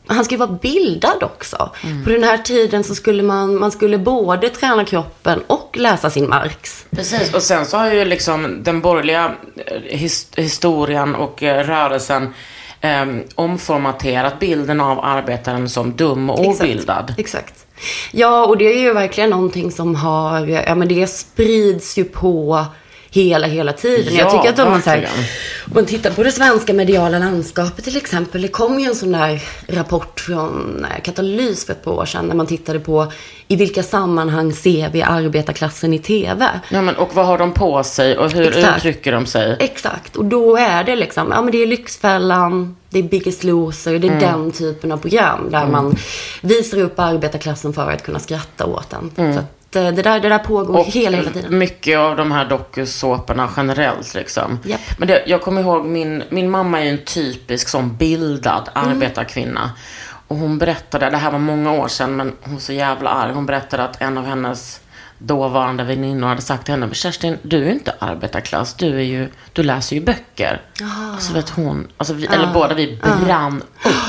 han 0.06 0.24
ska 0.24 0.34
ju 0.34 0.38
vara 0.38 0.58
bildad 0.62 1.22
också. 1.22 1.70
Mm. 1.84 2.04
På 2.04 2.10
den 2.10 2.24
här 2.24 2.38
tiden 2.38 2.84
så 2.84 2.94
skulle 2.94 3.22
man, 3.22 3.58
man 3.58 3.72
skulle 3.72 3.98
både 3.98 4.48
träna 4.48 4.84
kroppen 4.84 5.42
och 5.46 5.76
läsa 5.78 6.10
sin 6.10 6.28
Marx. 6.28 6.84
Precis, 6.90 7.34
och 7.34 7.42
sen 7.42 7.66
så 7.66 7.76
har 7.76 7.92
ju 7.92 8.04
liksom 8.04 8.62
den 8.62 8.80
borgerliga 8.80 9.34
eh, 9.66 9.80
his 9.82 10.28
historien 10.36 11.14
och 11.14 11.42
eh, 11.42 11.64
rörelsen 11.64 12.34
eh, 12.80 13.06
omformaterat 13.34 14.40
bilden 14.40 14.80
av 14.80 15.00
arbetaren 15.04 15.68
som 15.68 15.96
dum 15.96 16.30
och 16.30 16.46
obildad. 16.46 17.14
Exakt. 17.18 17.18
Exakt. 17.18 17.66
Ja, 18.10 18.46
och 18.46 18.58
det 18.58 18.64
är 18.64 18.80
ju 18.80 18.92
verkligen 18.92 19.30
någonting 19.30 19.70
som 19.70 19.94
har, 19.94 20.46
ja 20.46 20.74
men 20.74 20.88
det 20.88 21.06
sprids 21.06 21.98
ju 21.98 22.04
på 22.04 22.66
hela, 23.12 23.46
hela 23.46 23.72
tiden. 23.72 24.14
Ja, 24.14 24.20
jag 24.20 24.30
tycker 24.30 24.48
att 24.48 24.58
om 24.58 24.70
man, 24.70 24.82
så 24.82 24.90
här, 24.90 25.08
om 25.64 25.72
man 25.74 25.86
tittar 25.86 26.10
på 26.10 26.22
det 26.22 26.32
svenska 26.32 26.72
mediala 26.72 27.18
landskapet 27.18 27.84
till 27.84 27.96
exempel. 27.96 28.42
Det 28.42 28.48
kom 28.48 28.80
ju 28.80 28.86
en 28.86 28.94
sån 28.94 29.12
där 29.12 29.42
rapport 29.66 30.20
från 30.20 30.86
eh, 30.90 31.02
Katalys 31.02 31.66
för 31.66 31.72
ett 31.72 31.84
par 31.84 31.92
år 31.92 32.04
sedan. 32.04 32.26
När 32.26 32.34
man 32.34 32.46
tittade 32.46 32.80
på 32.80 33.12
i 33.48 33.56
vilka 33.56 33.82
sammanhang 33.82 34.52
ser 34.52 34.90
vi 34.90 35.02
arbetarklassen 35.02 35.92
i 35.94 35.98
TV. 35.98 36.48
Ja, 36.68 36.82
men, 36.82 36.96
och 36.96 37.14
vad 37.14 37.26
har 37.26 37.38
de 37.38 37.52
på 37.52 37.82
sig 37.84 38.18
och 38.18 38.30
hur 38.30 38.48
Exakt. 38.48 38.76
uttrycker 38.76 39.12
de 39.12 39.26
sig? 39.26 39.56
Exakt. 39.60 40.16
Och 40.16 40.24
då 40.24 40.56
är 40.56 40.84
det 40.84 40.96
liksom, 40.96 41.30
ja 41.30 41.42
men 41.42 41.52
det 41.52 41.62
är 41.62 41.66
Lyxfällan, 41.66 42.76
det 42.90 42.98
är 42.98 43.02
Biggest 43.02 43.44
Loser, 43.44 43.98
det 43.98 44.08
är 44.08 44.12
mm. 44.12 44.20
den 44.20 44.52
typen 44.52 44.92
av 44.92 44.96
program. 44.96 45.50
Där 45.50 45.58
mm. 45.58 45.72
man 45.72 45.96
visar 46.40 46.78
upp 46.78 46.98
arbetarklassen 46.98 47.72
för 47.72 47.90
att 47.90 48.02
kunna 48.02 48.18
skratta 48.18 48.66
åt 48.66 48.90
den. 48.90 49.10
Mm. 49.16 49.44
Eh, 49.76 49.92
det 49.92 50.02
där, 50.02 50.20
det 50.20 50.28
där 50.28 50.38
pågår 50.38 50.78
och 50.78 50.86
hela, 50.86 51.16
hela 51.16 51.30
tiden. 51.30 51.58
mycket 51.58 51.98
av 51.98 52.16
de 52.16 52.32
här 52.32 52.44
dokusåporna 52.44 53.50
generellt 53.56 54.14
liksom. 54.14 54.58
Yep. 54.64 54.80
Men 54.98 55.08
det, 55.08 55.22
jag 55.26 55.42
kommer 55.42 55.60
ihåg, 55.60 55.84
min, 55.84 56.22
min 56.28 56.50
mamma 56.50 56.80
är 56.82 56.90
en 56.90 57.04
typisk 57.04 57.68
sån 57.68 57.96
bildad 57.96 58.68
mm. 58.74 58.88
arbetarkvinna. 58.88 59.70
Och 60.28 60.36
hon 60.36 60.58
berättade, 60.58 61.10
det 61.10 61.16
här 61.16 61.30
var 61.30 61.38
många 61.38 61.72
år 61.72 61.88
sedan, 61.88 62.16
men 62.16 62.32
hon 62.40 62.54
var 62.54 62.60
så 62.60 62.72
jävla 62.72 63.10
arg. 63.10 63.32
Hon 63.32 63.46
berättade 63.46 63.84
att 63.84 64.02
en 64.02 64.18
av 64.18 64.24
hennes 64.24 64.80
dåvarande 65.18 65.84
väninnor 65.84 66.28
hade 66.28 66.42
sagt 66.42 66.64
till 66.64 66.74
henne, 66.74 66.94
Kerstin, 66.94 67.38
du 67.42 67.66
är 67.66 67.72
inte 67.72 67.94
arbetarklass, 67.98 68.74
du, 68.74 68.96
är 68.96 69.02
ju, 69.02 69.28
du 69.52 69.62
läser 69.62 69.96
ju 69.96 70.02
böcker. 70.02 70.60
Ah. 70.82 71.12
Alltså 71.12 71.32
vet 71.32 71.50
hon, 71.50 71.88
alltså 71.96 72.14
vi, 72.14 72.28
ah. 72.28 72.32
eller 72.32 72.52
båda 72.52 72.74
vi 72.74 73.00
brann 73.24 73.62
ah. 73.82 73.88
upp. 73.88 73.94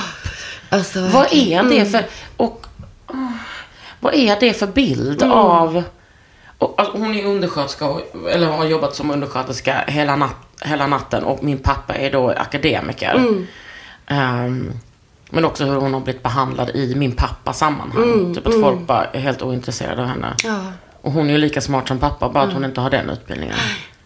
Alltså, 0.70 1.02
Vad 1.02 1.34
är 1.34 1.64
det 1.64 1.80
mm. 1.80 1.92
för, 1.92 2.06
och, 2.38 2.63
vad 4.04 4.14
är 4.14 4.40
det 4.40 4.54
för 4.54 4.68
bild 4.68 5.22
mm. 5.22 5.38
av... 5.38 5.84
Och, 6.58 6.74
alltså, 6.78 6.98
hon 6.98 7.16
är 7.16 7.26
undersköterska, 7.26 7.90
eller 8.30 8.48
har 8.48 8.66
jobbat 8.66 8.96
som 8.96 9.12
undersköterska 9.12 9.84
hela, 9.88 10.16
nat 10.16 10.36
hela 10.62 10.88
natten 10.88 11.24
och 11.24 11.44
min 11.44 11.58
pappa 11.58 11.94
är 11.94 12.12
då 12.12 12.30
akademiker. 12.30 13.16
Mm. 13.16 13.48
Um, 14.46 14.74
men 15.30 15.46
också 15.46 15.66
hur 15.66 15.76
hon 15.76 15.94
har 15.94 16.02
blivit 16.02 16.24
behandlad 16.24 16.70
i 16.70 16.96
min 16.96 17.12
pappas 17.12 17.58
sammanhang. 17.58 18.04
Mm, 18.04 18.36
typ 18.36 18.48
att 18.48 18.54
mm. 18.54 18.66
folk 18.70 18.88
bara 18.88 19.06
är 19.06 19.20
helt 19.20 19.42
ointresserade 19.42 20.02
av 20.02 20.08
henne. 20.08 20.36
Ja. 20.44 20.60
Och 21.02 21.12
hon 21.12 21.28
är 21.28 21.32
ju 21.32 21.38
lika 21.38 21.62
smart 21.62 21.88
som 21.88 22.00
pappa, 22.00 22.30
bara 22.30 22.44
att 22.44 22.54
hon 22.54 22.66
inte 22.66 22.82
har 22.82 22.90
den 22.90 23.10
utbildningen. 23.10 23.56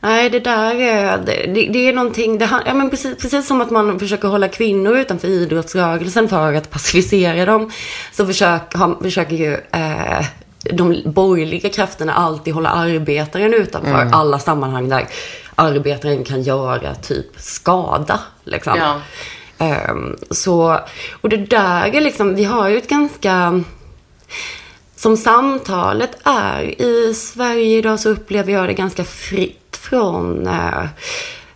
Nej, 0.08 0.30
det 0.30 0.40
där 0.40 0.76
är, 0.76 1.18
det, 1.18 1.68
det 1.74 1.90
är 1.90 1.94
någonting, 1.94 2.38
det, 2.38 2.50
ja, 2.66 2.74
men 2.74 2.90
precis, 2.90 3.18
precis 3.18 3.48
som 3.48 3.62
att 3.62 3.72
man 3.72 4.00
försöker 4.00 4.28
hålla 4.28 4.48
kvinnor 4.48 4.98
utanför 4.98 5.28
idrottsrörelsen 5.28 6.30
för 6.30 6.54
att 6.54 6.72
pacificera 6.72 7.46
dem. 7.46 7.72
Så 8.12 8.26
försök, 8.26 8.74
ha, 8.74 9.00
försöker 9.02 9.36
ju 9.36 9.54
eh, 9.54 10.26
de 10.72 11.02
borgerliga 11.06 11.70
krafterna 11.70 12.14
alltid 12.14 12.54
hålla 12.54 12.70
arbetaren 12.70 13.54
utanför 13.54 14.02
mm. 14.02 14.14
alla 14.14 14.40
sammanhang 14.40 14.90
där 14.90 15.08
arbetaren 15.56 16.24
kan 16.24 16.42
göra 16.42 16.96
typ 16.96 17.28
skada. 17.38 18.20
Liksom. 18.44 18.78
Ja. 18.78 19.02
Um, 19.92 20.18
så, 20.32 20.80
och 21.22 21.30
det 21.30 21.38
där 21.38 21.96
är 21.96 22.02
liksom, 22.02 22.36
vi 22.36 22.44
har 22.44 22.68
ju 22.68 22.78
ett 22.78 22.90
ganska 22.90 23.64
som 24.96 25.18
samtalet 25.18 26.18
är 26.24 26.82
i 26.82 27.14
Sverige 27.14 27.78
idag 27.78 28.00
så 28.00 28.10
upplever 28.10 28.54
jag 28.54 28.68
det 28.68 28.74
ganska 28.74 29.04
fritt 29.04 29.67
från 29.90 30.48
eh, 30.48 30.84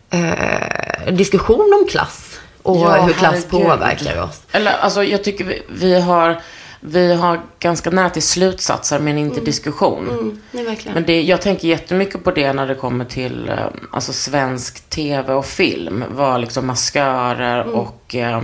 eh, 0.10 1.14
diskussion 1.14 1.80
om 1.82 1.88
klass 1.90 2.40
och 2.64 2.78
Ja, 2.78 3.02
hur 3.02 3.14
klass 3.14 3.32
herregud. 3.52 3.68
påverkar 3.68 4.22
oss. 4.24 4.42
Eller 4.52 4.72
alltså 4.72 5.04
jag 5.04 5.24
tycker 5.24 5.46
vi, 5.46 5.62
vi 5.70 6.02
har, 6.02 6.42
vi 6.80 7.14
har 7.14 7.42
ganska 7.60 7.90
nära 7.90 8.10
till 8.10 8.22
slutsatser 8.22 9.00
men 9.00 9.18
inte 9.18 9.40
diskussion. 9.42 10.10
Mm, 10.10 10.42
nej. 10.52 10.80
Men 10.94 11.06
det, 11.06 11.22
jag 11.22 11.42
tänker 11.42 11.68
jättemycket 11.68 12.24
på 12.24 12.32
det 12.32 12.54
när 12.54 12.68
det 12.68 12.76
kommer 12.76 13.06
till 13.06 13.50
eh, 13.50 13.56
alltså 13.92 14.14
svensk 14.14 14.90
tv 14.90 15.34
och 15.34 15.46
film. 15.46 16.04
Vad 16.12 16.42
liksom 16.42 16.68
maskörer 16.68 17.62
Mm. 17.62 17.74
och 17.76 18.16
eh, 18.16 18.44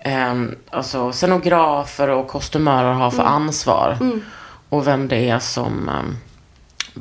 eh, 0.00 0.34
alltså 0.70 1.12
scenografer 1.12 2.08
och 2.08 2.28
kostymörer 2.28 2.92
har 2.92 2.94
Mm. 3.06 3.10
för 3.10 3.22
ansvar. 3.22 3.98
Och 4.68 4.86
vem 4.86 5.08
det 5.08 5.28
är 5.28 5.38
som, 5.38 5.88
eh, 5.88 5.94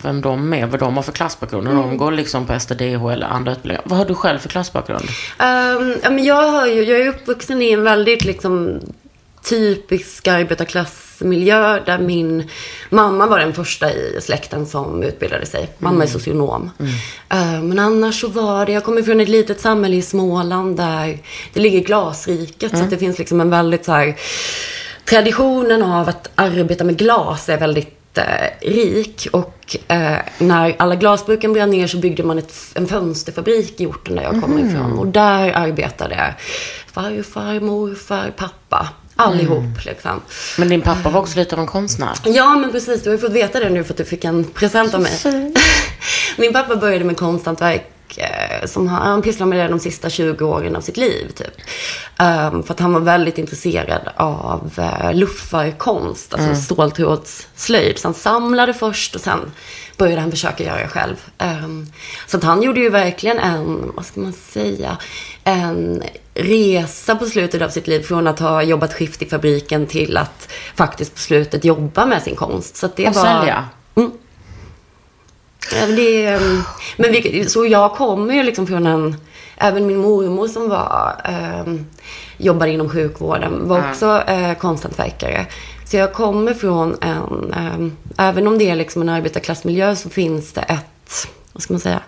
vem 0.04 0.22
de 0.22 0.54
är, 0.54 0.66
vad 0.66 0.80
de 0.80 0.96
har 0.96 1.04
för 1.04 1.12
klassbakgrund. 1.12 1.68
Mm. 1.68 1.82
de 1.82 1.98
går 1.98 2.12
liksom 2.12 2.46
på 2.46 2.60
STDH 2.60 3.06
eller 3.12 3.27
andra 3.27 3.51
utbildningar. 3.51 3.82
Vad 3.86 3.98
har 3.98 4.06
du 4.06 4.16
själv 4.16 4.39
för 4.39 4.50
klassbakgrund? 4.50 5.10
Men 6.04 6.24
jag, 6.24 6.51
har 6.51 6.68
ju, 6.68 6.84
jag 6.84 7.01
är 7.01 7.08
uppvuxen 7.08 7.62
i 7.62 7.72
en 7.72 7.84
väldigt 7.84 8.25
liksom, 8.25 8.80
typisk 9.50 10.27
arbetarklassmiljö 10.27 11.80
där 11.86 12.00
min 12.00 12.50
mamma 12.89 13.27
var 13.27 13.39
den 13.39 13.54
första 13.54 13.92
i 13.94 14.20
släkten 14.22 14.66
som 14.66 15.04
utbildade 15.04 15.46
sig. 15.46 15.70
Mamma 15.80 16.04
är 16.04 16.08
socionom. 16.08 16.72
Ehm, 17.30 17.68
men 17.68 17.80
annars 17.80 18.22
så 18.22 18.27
var 18.27 18.66
det, 18.66 18.72
jag 18.72 18.84
kommer 18.84 19.01
från 19.01 19.20
ett 19.20 19.30
litet 19.30 19.60
samhälle 19.60 19.96
i 19.96 20.01
Småland 20.01 20.77
där 20.77 21.20
det 21.54 21.60
ligger 21.60 21.80
glasriket. 21.80 22.77
Så 22.77 22.84
att 22.84 22.89
det 22.89 22.98
finns 22.98 23.20
liksom 23.20 23.42
en 23.42 23.50
väldigt 23.50 23.86
så 23.86 23.92
här, 23.92 24.16
traditionen 25.06 25.84
av 25.84 26.10
att 26.10 26.30
arbeta 26.36 26.84
med 26.84 26.98
glas 26.98 27.50
är 27.50 27.58
väldigt 27.58 27.97
eh, 28.18 28.24
rik. 28.62 29.28
Och 29.32 29.76
eh, 29.88 30.18
när 30.38 30.76
alla 30.80 30.96
glasbruken 30.96 31.54
brann 31.54 31.70
ner 31.70 31.88
så 31.88 31.98
byggde 31.98 32.24
man 32.24 32.38
ett, 32.38 32.54
en 32.74 32.88
fönsterfabrik 32.88 33.82
i 33.82 33.86
orten 33.86 34.16
där 34.16 34.24
jag 34.24 34.42
kommer 34.42 34.70
ifrån. 34.70 35.00
Och 35.00 35.08
där 35.08 35.52
arbetade 35.52 36.36
farfar, 36.94 37.60
morfar, 37.60 38.34
pappa. 38.38 38.90
Allihop 39.16 39.86
liksom. 39.86 40.22
Men 40.58 40.70
din 40.70 40.82
pappa 40.82 41.10
var 41.10 41.20
också 41.20 41.40
lite 41.40 41.56
av 41.56 41.62
en 41.62 41.68
konstnär. 41.68 42.14
Ja, 42.26 42.56
men 42.56 42.72
precis. 42.72 43.04
Du 43.04 43.10
har 43.10 43.16
ju 43.16 43.22
fått 43.22 43.32
veta 43.32 43.60
det 43.60 43.70
nu 43.70 43.84
för 43.84 43.94
att 43.94 43.98
du 43.98 44.06
fick 44.06 44.24
en 44.24 44.44
present 44.44 44.94
av 44.94 45.02
mig. 45.02 45.12
Min 46.38 46.54
pappa 46.54 46.76
började 46.76 47.06
med 47.06 47.18
konsthantverk 47.18 47.92
som 48.66 48.88
han, 48.88 49.08
han 49.08 49.22
pysslade 49.22 49.50
med 49.50 49.60
det 49.60 49.68
de 49.68 49.80
sista 49.80 50.10
20 50.10 50.46
åren 50.46 50.76
av 50.76 50.82
sitt 50.82 50.98
liv. 50.98 51.32
Typ. 51.36 51.62
Ehm, 52.18 52.64
för 52.64 52.74
att 52.74 52.80
han 52.80 52.94
var 52.94 53.00
väldigt 53.00 53.38
intresserad 53.38 54.10
av 54.16 54.72
uh, 54.80 55.14
luffarkonst, 55.14 56.34
alltså 56.34 56.56
ståltrådsslöjd. 56.56 58.00
Så 58.00 58.08
han 58.08 58.14
samlade 58.14 58.74
först 58.74 59.16
och 59.16 59.22
sen 59.22 59.52
började 59.98 60.22
han 60.22 60.32
försöka 60.32 60.64
göra 60.64 60.88
själv. 60.88 61.16
Ehm, 61.38 61.88
så 62.28 62.38
att 62.38 62.44
han 62.44 62.64
gjorde 62.64 62.80
ju 62.80 62.90
verkligen 62.90 63.40
en, 63.40 63.92
vad 63.96 64.06
ska 64.06 64.20
man 64.20 64.34
säga, 64.34 64.98
en 65.44 66.04
resa 66.34 67.16
på 67.16 67.26
slutet 67.26 67.62
av 67.62 67.70
sitt 67.70 67.88
liv 67.88 68.02
från 68.02 68.28
att 68.28 68.40
ha 68.40 68.64
jobbat 68.64 68.94
skift 68.94 69.22
i 69.22 69.26
fabriken 69.26 69.88
till 69.88 70.18
att 70.18 70.50
faktiskt 70.76 71.14
på 71.14 71.20
slutet 71.20 71.66
jobba 71.66 72.06
med 72.06 72.22
sin 72.22 72.36
konst. 72.36 72.76
Så 72.76 72.90
det 72.96 73.08
Och 73.08 73.16
var... 73.16 73.24
sälja. 73.24 73.66
Ja, 75.72 75.88
men 75.88 75.96
Det, 75.96 76.26
är, 76.26 76.38
mm, 76.38 76.62
men 76.98 77.12
vi, 77.12 77.46
så 77.50 77.66
jag 77.66 77.96
kommer 77.96 78.34
ju 78.34 78.44
liksom 78.44 78.68
från 78.68 78.88
en... 78.88 79.16
Även 79.60 79.88
min 79.88 79.98
mormor 79.98 80.48
som 80.48 80.70
var, 80.70 81.22
eh, 81.26 81.74
jobbade 82.38 82.72
inom 82.72 82.90
sjukvården 82.90 83.68
var 83.68 83.90
också 83.90 84.24
eh, 84.28 84.54
konsthantverkare. 84.54 85.46
Så 85.86 85.98
jag 85.98 86.14
kommer 86.14 86.54
från 86.54 86.98
en... 87.02 87.54
Eh, 87.54 88.28
även 88.28 88.48
om 88.48 88.58
det 88.58 88.70
är 88.70 88.76
liksom 88.76 89.02
en 89.02 89.10
arbetarklassmiljö 89.10 89.96
så 89.96 90.10
finns 90.10 90.54
det 90.54 90.62
ett, 90.62 91.28
vad 91.54 91.64
ska 91.64 91.74
man 91.74 91.80
säga, 91.80 92.02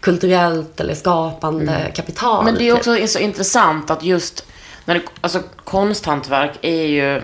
kulturellt 0.00 0.80
eller 0.80 0.94
skapande 0.94 1.92
kapital. 1.94 2.44
Men 2.44 2.54
det 2.54 2.68
är 2.68 2.70
typ. 2.70 2.78
också 2.78 2.98
är 2.98 3.06
så 3.06 3.18
intressant 3.18 3.90
att 3.90 4.02
just, 4.04 4.46
när 4.84 4.94
det, 4.94 5.02
alltså 5.20 5.40
konsthantverk 5.64 6.52
är 6.62 6.86
ju, 6.86 7.22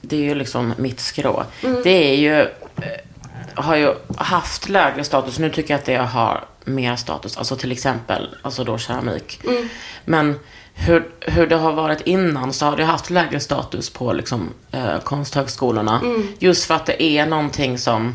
det 0.00 0.16
är 0.16 0.20
ju 0.20 0.34
liksom 0.34 0.74
mitt 0.76 1.00
skrå. 1.00 1.44
Mm. 1.62 1.80
Det 1.84 2.10
är 2.10 2.14
ju, 2.14 2.40
eh, 2.40 3.11
har 3.54 3.76
ju 3.76 3.94
haft 4.16 4.68
lägre 4.68 5.04
status, 5.04 5.38
nu 5.38 5.50
tycker 5.50 5.74
jag 5.74 5.78
att 5.78 5.84
det 5.86 5.96
har 5.96 6.44
mer 6.64 6.96
status, 6.96 7.36
alltså 7.36 7.56
till 7.56 7.72
exempel, 7.72 8.28
alltså 8.42 8.64
då 8.64 8.78
keramik. 8.78 9.40
Mm. 9.44 9.68
Men 10.04 10.38
hur, 10.74 11.08
hur 11.20 11.46
det 11.46 11.56
har 11.56 11.72
varit 11.72 12.00
innan 12.00 12.52
så 12.52 12.66
har 12.66 12.76
det 12.76 12.84
haft 12.84 13.10
lägre 13.10 13.40
status 13.40 13.90
på 13.90 14.12
liksom, 14.12 14.50
eh, 14.72 14.98
konsthögskolorna. 14.98 16.00
Mm. 16.00 16.28
Just 16.38 16.64
för 16.64 16.74
att 16.74 16.86
det 16.86 17.02
är 17.02 17.26
någonting 17.26 17.78
som, 17.78 18.14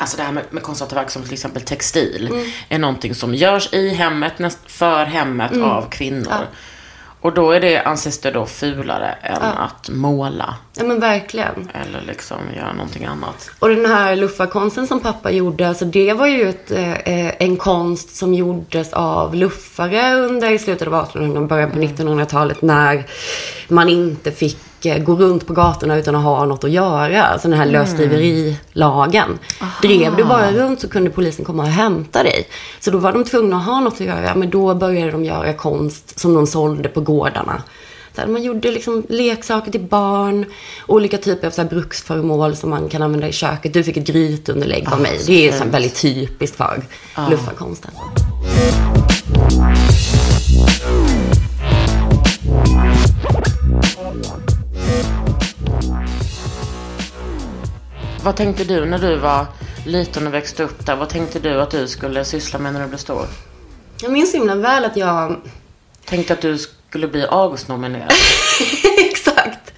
Alltså 0.00 0.16
det 0.16 0.22
här 0.22 0.32
med, 0.32 0.44
med 0.50 0.62
konsthantverk 0.62 1.10
som 1.10 1.22
till 1.22 1.32
exempel 1.32 1.62
textil 1.62 2.28
Mm. 2.32 2.50
är 2.68 2.78
någonting 2.78 3.14
som 3.14 3.34
görs 3.34 3.72
i 3.72 3.88
hemmet, 3.94 4.38
näst, 4.38 4.58
för 4.66 5.04
hemmet 5.04 5.50
Mm. 5.52 5.64
av 5.64 5.88
kvinnor. 5.90 6.46
Och 7.20 7.34
då 7.34 7.50
är 7.50 7.60
det, 7.60 7.82
anses 7.82 8.20
det 8.20 8.30
då 8.30 8.46
fulare 8.46 9.12
än 9.22 9.42
att 9.42 9.88
måla. 9.88 10.54
Ja 10.76 10.84
men 10.84 11.00
verkligen. 11.00 11.70
Eller 11.74 12.00
liksom 12.06 12.36
göra 12.56 12.72
någonting 12.72 13.04
annat. 13.04 13.50
Och 13.58 13.68
den 13.68 13.86
här 13.86 14.16
luffarkonsten 14.16 14.86
som 14.86 15.00
pappa 15.00 15.30
gjorde, 15.30 15.68
alltså 15.68 15.84
det 15.84 16.12
var 16.12 16.26
ju 16.26 16.48
ett, 16.48 16.70
eh, 16.70 17.42
en 17.42 17.56
konst 17.56 18.16
som 18.16 18.34
gjordes 18.34 18.92
av 18.92 19.34
luffare 19.34 20.14
under 20.14 20.58
slutet 20.58 20.88
av 20.88 20.94
1800 20.94 21.40
och 21.40 21.48
början 21.48 21.70
på 21.70 21.78
1900-talet 21.78 22.62
när 22.62 23.04
man 23.68 23.88
inte 23.88 24.32
fick 24.32 24.67
eh, 24.86 24.98
gå 24.98 25.14
runt 25.16 25.46
på 25.46 25.52
gatorna 25.52 25.96
utan 25.96 26.14
att 26.14 26.22
ha 26.22 26.44
något 26.44 26.64
att 26.64 26.70
göra. 26.70 27.22
Alltså 27.22 27.48
den 27.48 27.58
här 27.58 27.66
lösdriverilagen. 27.66 29.38
Drev 29.82 30.16
du 30.16 30.24
bara 30.24 30.52
runt 30.52 30.80
så 30.80 30.88
kunde 30.88 31.10
polisen 31.10 31.44
komma 31.44 31.62
och 31.62 31.68
hämta 31.68 32.22
dig. 32.22 32.48
Så 32.80 32.90
då 32.90 32.98
var 32.98 33.12
de 33.12 33.24
tvungna 33.24 33.56
att 33.56 33.64
ha 33.64 33.80
något 33.80 33.94
att 33.94 34.00
göra. 34.00 34.34
Men 34.34 34.50
då 34.50 34.74
började 34.74 35.10
de 35.10 35.24
göra 35.24 35.52
konst 35.52 36.18
som 36.20 36.34
de 36.34 36.46
sålde 36.46 36.88
på 36.88 37.00
gårdarna. 37.00 37.62
Så 38.16 38.30
man 38.30 38.42
gjorde 38.42 38.72
liksom 38.72 39.06
leksaker 39.08 39.70
till 39.70 39.80
barn, 39.80 40.44
olika 40.86 41.18
typer 41.18 41.46
av 41.46 41.50
så 41.50 41.62
här 41.62 41.68
bruksföremål 41.68 42.56
som 42.56 42.70
man 42.70 42.88
kan 42.88 43.02
använda 43.02 43.28
i 43.28 43.32
köket. 43.32 43.72
Du 43.72 43.84
fick 43.84 43.96
ett 43.96 44.06
grytunderlägg 44.06 44.88
av 44.92 45.00
mig. 45.00 45.20
Det 45.26 45.48
är 45.48 45.52
så 45.52 45.64
väldigt 45.64 45.94
typiskt 45.94 46.56
för 46.56 46.82
luffarkonsten. 47.30 47.90
Vad 58.28 58.36
tänkte 58.36 58.64
du 58.64 58.84
när 58.84 58.98
du 58.98 59.16
var 59.16 59.46
liten 59.86 60.26
och 60.26 60.34
växte 60.34 60.62
upp 60.62 60.86
där? 60.86 60.96
Vad 60.96 61.08
tänkte 61.08 61.38
du 61.38 61.60
att 61.60 61.70
du 61.70 61.88
skulle 61.88 62.24
syssla 62.24 62.58
med 62.58 62.72
när 62.72 62.80
du 62.80 62.86
blev 62.86 62.98
stor? 62.98 63.26
Jag 64.02 64.12
minns 64.12 64.34
himla 64.34 64.54
väl 64.54 64.84
att 64.84 64.96
jag 64.96 65.36
Tänkte 66.04 66.32
att 66.32 66.40
du 66.40 66.58
skulle 66.58 67.08
bli 67.08 67.26
Augustnominerad? 67.30 68.12
Exakt. 68.98 69.72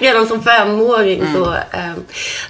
Redan 0.00 0.26
som 0.26 0.42
femåring 0.42 1.22
så... 1.34 1.52
Eh, 1.52 1.92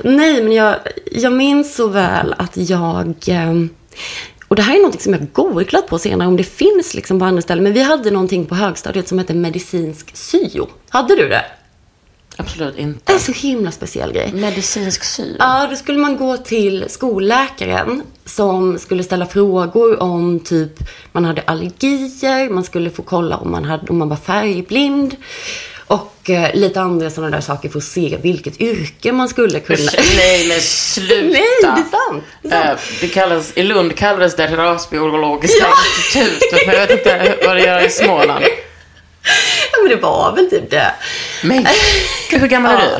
nej, 0.02 0.42
men 0.42 0.52
jag, 0.52 0.76
jag 1.12 1.32
minns 1.32 1.74
så 1.74 1.86
väl 1.86 2.34
att 2.38 2.56
jag... 2.56 3.14
Eh, 3.26 3.52
och 4.48 4.56
det 4.56 4.62
här 4.62 4.76
är 4.76 4.82
något 4.82 5.02
som 5.02 5.12
jag 5.12 5.32
googlat 5.32 5.86
på 5.86 5.98
senare 5.98 6.28
om 6.28 6.36
det 6.36 6.44
finns 6.44 6.94
liksom 6.94 7.18
på 7.18 7.24
andra 7.24 7.42
ställen. 7.42 7.64
Men 7.64 7.72
vi 7.72 7.82
hade 7.82 8.10
någonting 8.10 8.46
på 8.46 8.54
högstadiet 8.54 9.08
som 9.08 9.18
hette 9.18 9.34
medicinsk 9.34 10.16
syo. 10.16 10.68
Hade 10.88 11.16
du 11.16 11.28
det? 11.28 11.44
Absolut 12.36 12.76
Det 12.76 12.82
inte. 12.82 13.12
är 13.12 13.14
en 13.14 13.20
så 13.20 13.32
himla 13.32 13.70
speciell 13.70 14.12
grej. 14.12 14.32
Medicinsk 14.32 15.04
syn? 15.04 15.36
Ja, 15.38 15.66
då 15.70 15.76
skulle 15.76 15.98
man 15.98 16.16
gå 16.16 16.36
till 16.36 16.84
skolläkaren 16.88 18.02
som 18.24 18.78
skulle 18.78 19.02
ställa 19.04 19.26
frågor 19.26 20.02
om 20.02 20.40
typ 20.40 20.72
man 21.12 21.24
hade 21.24 21.42
allergier, 21.42 22.50
man 22.50 22.64
skulle 22.64 22.90
få 22.90 23.02
kolla 23.02 23.36
om 23.36 23.50
man, 23.50 23.64
hade, 23.64 23.86
om 23.86 23.98
man 23.98 24.08
var 24.08 24.16
färgblind 24.16 25.16
och 25.86 26.30
eh, 26.30 26.54
lite 26.54 26.80
andra 26.80 27.10
sådana 27.10 27.36
där 27.36 27.40
saker 27.40 27.68
för 27.68 27.78
att 27.78 27.84
se 27.84 28.18
vilket 28.22 28.60
yrke 28.60 29.12
man 29.12 29.28
skulle 29.28 29.60
kunna... 29.60 29.90
Nej 30.16 30.48
men 30.48 30.60
sluta! 30.60 31.24
Nej, 31.32 31.44
det 31.62 31.68
är 31.68 31.90
sant. 31.90 32.24
Det 32.42 32.48
är 32.48 32.64
sant. 32.64 32.78
Eh, 32.80 32.84
det 33.00 33.08
kallas, 33.08 33.52
I 33.56 33.62
Lund 33.62 33.96
kallades 33.96 34.36
det 34.36 34.56
rasbiologiska 34.56 35.66
institutet, 35.98 36.66
men 36.66 36.74
jag 36.74 36.86
vet 36.86 36.98
inte 36.98 37.36
vad 37.46 37.56
det 37.56 37.62
gör 37.62 37.86
i 37.86 37.90
Småland. 37.90 38.44
Ja, 39.84 39.88
men 39.88 39.96
det 39.96 40.02
var 40.02 40.32
väl 40.36 40.50
typ 40.50 40.70
det. 40.70 40.92
Men 41.42 41.66
gud, 42.30 42.40
hur 42.40 42.48
gammal 42.48 42.72
är 42.74 42.78
du? 42.78 42.94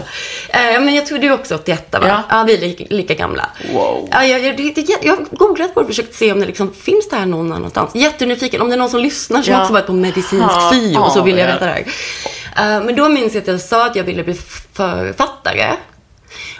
Eh, 0.58 0.80
men 0.80 0.94
jag 0.94 1.06
tror 1.06 1.18
du 1.18 1.26
är 1.26 1.32
också 1.32 1.54
81 1.54 1.86
va? 1.92 1.98
Ja. 2.08 2.22
Ja, 2.30 2.44
vi 2.44 2.54
är 2.54 2.60
lika, 2.60 2.84
lika 2.90 3.14
gamla. 3.14 3.50
Wow. 3.72 4.08
Ja, 4.10 4.24
jag, 4.24 4.44
jag, 4.44 4.56
det- 4.56 4.98
jag 5.02 5.16
har 5.16 5.24
googlat 5.36 5.74
på 5.74 5.80
det 5.80 5.84
och 5.84 5.90
försökt 5.90 6.14
se 6.14 6.32
om 6.32 6.40
det 6.40 6.46
liksom 6.46 6.72
finns 6.72 7.08
det 7.08 7.16
här 7.16 7.26
någon 7.26 7.52
annanstans. 7.52 7.94
Jättenyfiken. 7.94 8.62
Om 8.62 8.68
det 8.68 8.74
är 8.74 8.78
någon 8.78 8.90
som 8.90 9.00
lyssnar 9.00 9.42
som 9.42 9.52
Ja. 9.52 9.60
också 9.60 9.72
varit 9.72 9.86
på 9.86 9.92
medicinsk 9.92 10.44
Ja, 10.50 10.70
syo 10.74 11.00
och 11.00 11.12
så 11.12 11.18
ja, 11.18 11.22
vill 11.22 11.38
jag 11.38 11.48
ja. 11.48 11.52
veta 11.52 11.66
det 11.66 11.70
här. 11.72 12.76
Eh, 12.78 12.84
men 12.84 12.96
då 12.96 13.08
minns 13.08 13.34
jag 13.34 13.42
att 13.42 13.48
jag 13.48 13.60
sa 13.60 13.86
att 13.86 13.96
jag 13.96 14.04
ville 14.04 14.24
bli 14.24 14.34
författare. 14.72 15.70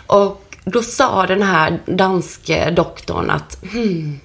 Och 0.07 0.41
då 0.65 0.83
sa 0.83 1.27
den 1.27 1.43
här 1.43 1.79
danske 1.87 2.71
doktorn 2.71 3.31
att 3.31 3.57
hmm, 3.73 4.21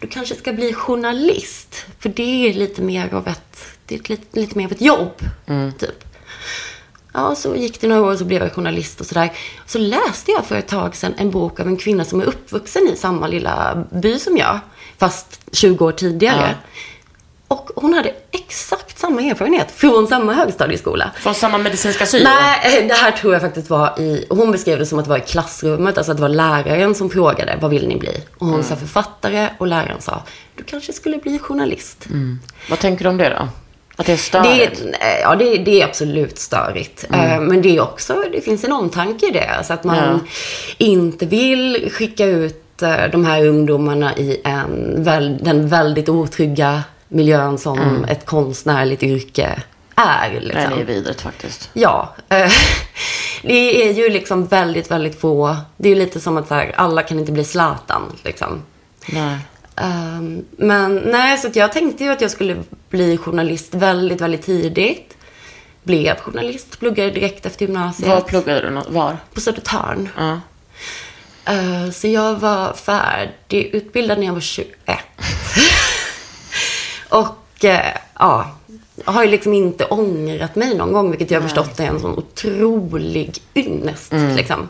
du 0.00 0.06
kanske 0.06 0.34
ska 0.34 0.52
bli 0.52 0.72
journalist. 0.72 1.84
För 2.00 2.08
det 2.08 2.48
är 2.50 2.54
lite 2.54 2.82
mer 2.82 3.14
av 3.14 3.28
ett, 3.28 3.47
det 3.88 3.94
är 3.94 3.98
ett, 3.98 4.08
lite, 4.08 4.40
lite 4.40 4.58
mer 4.58 4.64
av 4.64 4.72
ett 4.72 4.80
jobb. 4.80 5.12
Typ. 5.78 6.04
Ja, 7.12 7.34
så 7.34 7.56
gick 7.56 7.80
det 7.80 7.88
några 7.88 8.02
år 8.02 8.12
och 8.12 8.18
så 8.18 8.24
blev 8.24 8.42
jag 8.42 8.52
journalist 8.52 9.00
och 9.00 9.06
sådär. 9.06 9.32
Så 9.66 9.78
läste 9.78 10.30
jag 10.30 10.46
för 10.46 10.56
ett 10.56 10.68
tag 10.68 10.96
sedan 10.96 11.14
en 11.18 11.30
bok 11.30 11.60
av 11.60 11.66
en 11.66 11.76
kvinna 11.76 12.04
som 12.04 12.20
är 12.20 12.24
uppvuxen 12.24 12.88
i 12.92 12.96
samma 12.96 13.26
lilla 13.26 13.84
by 13.90 14.18
som 14.18 14.36
jag. 14.36 14.58
Fast 14.98 15.40
20 15.52 15.84
år 15.84 15.92
tidigare. 15.92 16.54
Och 17.48 17.70
hon 17.76 17.94
hade 17.94 18.14
exakt 18.30 18.98
samma 18.98 19.22
erfarenhet 19.22 19.70
från 19.70 20.06
samma 20.06 20.32
högstadieskola. 20.32 21.10
Från 21.16 21.34
samma 21.34 21.58
medicinska 21.58 22.06
syn? 22.06 22.24
Nej, 22.24 22.86
det 22.88 22.94
här 22.94 23.12
tror 23.12 23.32
jag 23.32 23.42
faktiskt 23.42 23.70
var 23.70 24.00
i, 24.00 24.26
hon 24.30 24.52
beskrev 24.52 24.78
det 24.78 24.86
som 24.86 24.98
att 24.98 25.04
det 25.04 25.10
var 25.10 25.18
i 25.18 25.20
klassrummet, 25.20 25.98
alltså 25.98 26.12
att 26.12 26.18
det 26.18 26.22
var 26.22 26.28
läraren 26.28 26.94
som 26.94 27.10
frågade, 27.10 27.58
vad 27.60 27.70
vill 27.70 27.88
ni 27.88 27.96
bli? 27.96 28.24
Och 28.38 28.46
hon 28.46 28.64
sa 28.64 28.76
författare 28.76 29.48
och 29.58 29.66
läraren 29.66 30.00
sa, 30.00 30.22
du 30.56 30.64
kanske 30.64 30.92
skulle 30.92 31.18
bli 31.18 31.38
journalist. 31.38 32.06
Vad 32.70 32.78
tänker 32.78 33.04
du 33.04 33.10
om 33.10 33.16
det 33.16 33.28
då? 33.28 33.48
Att 34.00 34.06
det 34.06 34.12
är 34.12 34.16
Det 34.16 34.22
störigt? 34.22 34.80
är, 35.00 35.20
ja, 35.22 35.34
det, 35.36 35.56
det 35.58 35.80
är 35.80 35.84
absolut 35.84 36.38
störigt. 36.38 37.04
Eh, 37.12 37.40
Men 37.40 37.62
det 37.62 37.76
är 37.76 37.80
också, 37.82 38.24
det 38.32 38.40
finns 38.40 38.64
en 38.64 38.72
omtanke 38.72 39.26
i 39.28 39.30
det. 39.30 39.48
Alltså 39.48 39.72
att 39.72 39.84
man 39.84 39.96
Ja. 39.96 40.18
inte 40.78 41.26
vill 41.26 41.88
skicka 41.92 42.24
ut 42.26 42.82
eh, 42.82 43.04
de 43.12 43.24
här 43.24 43.46
ungdomarna 43.46 44.16
i 44.16 44.40
en, 44.44 45.04
den 45.42 45.68
väldigt 45.68 46.08
otrygga 46.08 46.82
miljön 47.08 47.58
som 47.58 48.04
ett 48.04 48.26
konstnärligt 48.26 49.02
yrke 49.02 49.62
är. 49.94 50.30
Nej, 50.30 50.40
Liksom. 50.40 50.74
det 50.76 50.80
är 50.80 50.84
vidrigt 50.84 51.20
faktiskt. 51.20 51.70
Ja. 51.72 52.14
eh, 52.28 52.50
Det 53.42 53.88
är 53.88 53.92
ju 53.92 54.08
liksom 54.10 54.46
väldigt, 54.46 54.90
väldigt 54.90 55.20
få. 55.20 55.56
Det 55.76 55.88
är 55.88 55.94
ju 55.94 55.98
lite 55.98 56.20
som 56.20 56.36
att 56.36 56.48
så 56.48 56.54
här, 56.54 56.72
alla 56.76 57.02
kan 57.02 57.18
inte 57.18 57.32
bli 57.32 57.44
Zlatan. 57.44 58.02
Liksom. 58.24 58.62
Nej. 59.12 59.36
Ehm, 59.80 60.44
men 60.50 60.94
nej, 60.94 61.38
så 61.38 61.48
jag 61.54 61.72
tänkte 61.72 62.04
ju 62.04 62.10
att 62.10 62.20
jag 62.20 62.30
skulle 62.30 62.56
bli 62.90 63.16
journalist 63.16 63.74
väldigt, 63.74 64.20
väldigt 64.20 64.42
tidigt. 64.42 65.16
Blev 65.82 66.16
journalist, 66.16 66.78
pluggade 66.78 67.10
direkt 67.10 67.46
efter 67.46 67.66
gymnasiet. 67.66 68.08
Var 68.08 68.20
pluggade 68.20 68.70
du? 68.70 68.92
Var? 68.92 69.16
På 69.34 69.40
Södertörn. 69.40 70.08
Ja. 70.16 70.40
Eh, 71.52 71.90
så 71.90 72.08
jag 72.08 72.34
var 72.34 72.72
färdigutbildad 72.72 74.18
när 74.18 74.26
jag 74.26 74.34
var 74.34 74.40
21. 74.40 74.68
Och 77.08 77.64
eh, 77.64 77.96
ja, 78.18 78.50
har 79.04 79.24
ju 79.24 79.30
liksom 79.30 79.54
inte 79.54 79.84
ångrat 79.84 80.56
mig 80.56 80.76
någon 80.76 80.92
gång, 80.92 81.10
vilket 81.10 81.30
jag 81.30 81.40
har 81.40 81.48
förstått 81.48 81.80
är 81.80 81.84
en 81.84 82.00
sån 82.00 82.18
otrolig 82.18 83.38
ynnest. 83.54 84.12
Liksom. 84.36 84.68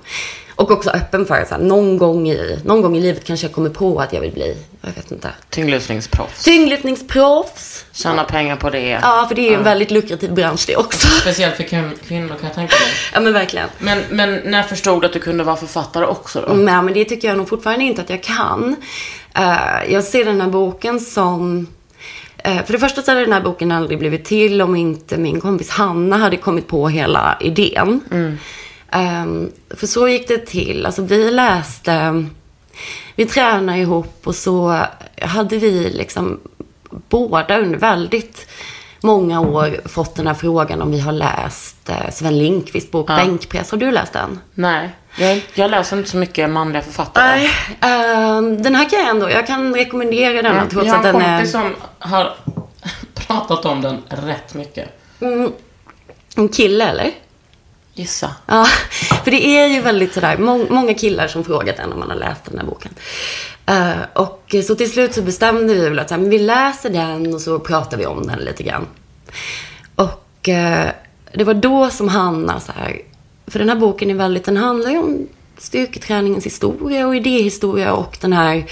Och 0.59 0.71
också 0.71 0.91
öppen 0.91 1.27
för 1.27 1.35
att 1.35 1.61
någon, 1.61 1.99
gång 1.99 2.29
i, 2.29 2.59
någon 2.65 2.83
gång 2.83 2.97
i 2.97 3.01
livet 3.01 3.25
kanske 3.25 3.47
jag 3.47 3.55
kommer 3.55 3.71
på 3.71 4.01
att 4.01 4.13
jag 4.13 4.21
vill 4.21 4.33
bli, 4.33 4.57
jag 4.89 5.03
vet 5.03 5.11
inte, 5.13 5.31
Tyngdlyftningsproffs. 5.51 6.45
tyngdlyftningsproffs. 6.45 7.85
Tjäna 7.93 8.25
pengar 8.25 8.57
på 8.57 8.71
det. 8.71 8.89
Ja, 9.03 9.25
för 9.29 9.35
det 9.35 9.41
är 9.47 9.51
ju 9.51 9.55
en 9.57 9.65
väldigt 9.65 9.91
lukrativ 9.91 10.33
bransch 10.35 10.65
det 10.67 10.77
också. 10.77 11.09
Speciellt 11.09 11.57
för 11.57 11.63
kvin- 11.65 11.99
kvinnor 12.09 12.29
kan 12.29 12.39
jag 12.43 12.55
tänka 12.55 12.75
mig. 12.75 12.89
Ja, 13.15 13.21
men 13.21 13.33
verkligen. 13.33 13.69
Men, 13.79 14.03
men 14.11 14.35
när 14.45 14.63
förstod 14.63 15.03
du 15.03 15.07
att 15.07 15.13
du 15.13 15.19
kunde 15.21 15.45
vara 15.45 15.57
författare 15.57 16.05
också 16.07 16.45
då? 16.49 16.55
Nej, 16.55 16.83
men 16.83 16.95
det 16.95 17.05
tycker 17.05 17.29
jag 17.29 17.37
nog 17.37 17.49
fortfarande 17.49 17.85
inte 17.85 18.03
att 18.03 18.11
jag 18.11 18.23
kan. 18.23 18.77
Eh, 19.35 19.93
jag 19.93 20.05
ser 20.05 20.25
den 20.25 20.41
här 20.41 20.49
boken 20.49 21.01
som... 21.01 21.67
eh, 22.39 22.65
för 22.65 22.73
det 22.73 22.79
första 22.79 23.03
så 23.03 23.11
hade 23.11 23.21
den 23.21 23.33
här 23.33 23.41
boken 23.41 23.73
aldrig 23.73 23.99
blivit 23.99 24.25
till 24.25 24.63
om 24.63 24.77
inte 24.77 25.17
min 25.17 25.41
kompis 25.41 25.71
Hanna 25.71 26.17
hade 26.17 26.37
kommit 26.37 26.67
på 26.69 26.89
hela 26.89 27.37
idén. 27.41 28.01
Ehm, 28.93 29.51
för 29.77 29.87
så 29.87 30.09
gick 30.09 30.29
det 30.29 30.47
till. 30.47 30.87
Alltså 30.87 31.03
vi 31.03 31.31
läste... 31.31 32.25
Vi 33.19 33.27
tränade 33.27 33.79
ihop 33.79 34.21
och 34.25 34.35
så 34.35 34.83
hade 35.23 35.57
vi 35.57 35.91
liksom 35.91 36.41
båda 37.09 37.59
under 37.59 37.79
väldigt 37.79 38.47
många 39.01 39.41
år 39.41 39.89
fått 39.89 40.15
den 40.15 40.27
här 40.27 40.35
frågan 40.35 40.83
om 40.83 40.91
vi 40.91 41.01
har 41.01 41.13
läst 41.13 41.89
eh, 41.89 42.11
Sven 42.13 42.39
Lindqvists 42.39 42.91
bok 42.91 43.07
Bänkpress. 43.07 43.71
Har 43.71 43.79
du 43.79 43.91
läst 43.91 44.13
den? 44.13 44.41
Nej, 44.55 44.91
jag, 45.19 45.43
jag 45.55 45.71
läser 45.71 45.97
inte 45.99 46.11
så 46.11 46.17
mycket 46.17 46.51
manliga 46.51 46.83
författare. 46.83 47.27
Nej, 47.27 47.51
ehm, 47.81 48.63
den 48.63 48.75
här 48.75 48.89
kan 48.91 48.99
jag 48.99 49.09
ändå, 49.09 49.31
jag 49.31 49.47
kan 49.47 49.75
rekommendera 49.75 50.43
den 50.43 50.47
Mm. 50.57 50.69
trots 50.69 50.87
jag 50.87 50.95
har 50.95 51.05
en 51.09 51.15
den 51.15 51.23
är 51.23 51.37
kompis 51.37 51.53
som 51.53 51.75
har 51.99 52.35
pratat 53.15 53.65
om 53.65 53.83
den 53.83 54.03
rätt 54.09 54.55
mycket. 54.55 54.89
en 56.37 56.49
kille 56.49 56.85
eller? 56.89 57.11
Gissa. 57.99 58.35
Ja, 58.47 58.67
för 59.25 59.31
det 59.31 59.47
är 59.47 59.67
ju 59.67 59.81
väldigt 59.81 60.15
sådär, 60.15 60.39
må- 60.39 60.67
många 60.71 60.95
killar 60.95 61.29
som 61.29 61.45
frågat 61.45 61.79
en 61.79 61.93
om 61.93 61.99
man 61.99 62.11
har 62.11 62.17
läst 62.17 62.45
den 62.45 62.59
här 62.59 62.67
boken. 62.67 62.93
Uh, 63.71 64.03
och 64.13 64.55
så 64.67 64.75
till 64.75 64.91
slut 64.91 65.15
så 65.15 65.23
bestämde 65.23 65.75
vi 65.75 65.89
väl 65.89 65.99
att 65.99 66.11
här, 66.11 66.19
men 66.19 66.31
vi 66.31 66.39
läser 66.39 66.91
den 66.91 67.35
och 67.35 67.41
så 67.41 67.59
pratar 67.59 67.97
vi 67.97 68.07
om 68.07 68.27
den 68.27 68.39
lite 68.39 68.63
grann. 68.63 68.87
Och 69.95 70.49
uh, 70.49 70.91
det 71.33 71.45
var 71.45 71.55
då 71.55 71.91
som 71.91 72.09
Hanna 72.09 72.47
så 72.47 72.53
alltså, 72.53 72.73
här, 72.73 73.01
för 73.47 73.59
den 73.59 73.69
här 73.69 73.77
boken 73.77 74.11
är 74.11 74.15
väldigt, 74.15 74.45
den 74.45 74.57
handlar 74.57 74.91
ju 74.91 74.99
om 74.99 75.29
styrketräningens 75.59 76.47
historia 76.47 77.07
och 77.07 77.17
idéhistoria 77.17 77.93
och 77.93 78.19
den 78.21 78.33
här 78.33 78.65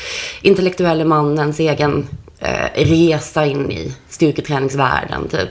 intellektuella 0.43 1.05
mannens 1.05 1.61
egen 1.61 2.09
uh, 2.43 2.85
resa 2.85 3.47
in 3.47 3.71
i 3.71 3.95
styrketräningsvärlden 4.09 5.29
typ. 5.29 5.49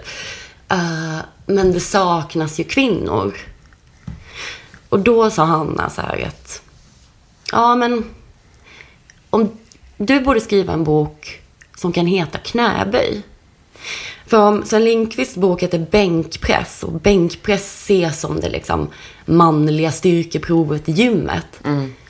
Men 1.45 1.73
det 1.73 1.79
saknas 1.79 2.59
ju 2.59 2.63
kvinnor. 2.63 3.33
Och 4.89 4.99
då 4.99 5.29
sa 5.29 5.43
Hanna 5.43 5.89
så 5.89 6.01
här 6.01 6.27
att, 6.27 6.61
ja 7.51 7.75
men 7.75 8.03
om 9.29 9.51
du 9.97 10.19
borde 10.19 10.39
skriva 10.39 10.73
en 10.73 10.83
bok 10.83 11.41
som 11.75 11.91
kan 11.91 12.05
heta 12.05 12.37
Knäböj. 12.37 13.21
För 14.27 14.37
om 14.37 14.65
Sven 14.65 14.85
Lindqvists 14.85 15.37
bok 15.37 15.63
heter 15.63 15.87
Bänkpress 15.91 16.83
och 16.83 16.91
bänkpress 16.91 17.83
ses 17.83 18.19
som 18.19 18.39
det 18.39 18.49
liksom 18.49 18.87
manliga 19.25 19.91
styrkeprovet 19.91 20.89
i 20.89 20.91
gymmet. 20.91 21.61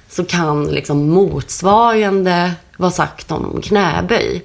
Så 0.09 0.25
kan 0.25 0.65
liksom 0.65 1.09
motsvarande 1.09 2.51
vara 2.77 2.91
sagt 2.91 3.31
om 3.31 3.61
knäböj. 3.61 4.43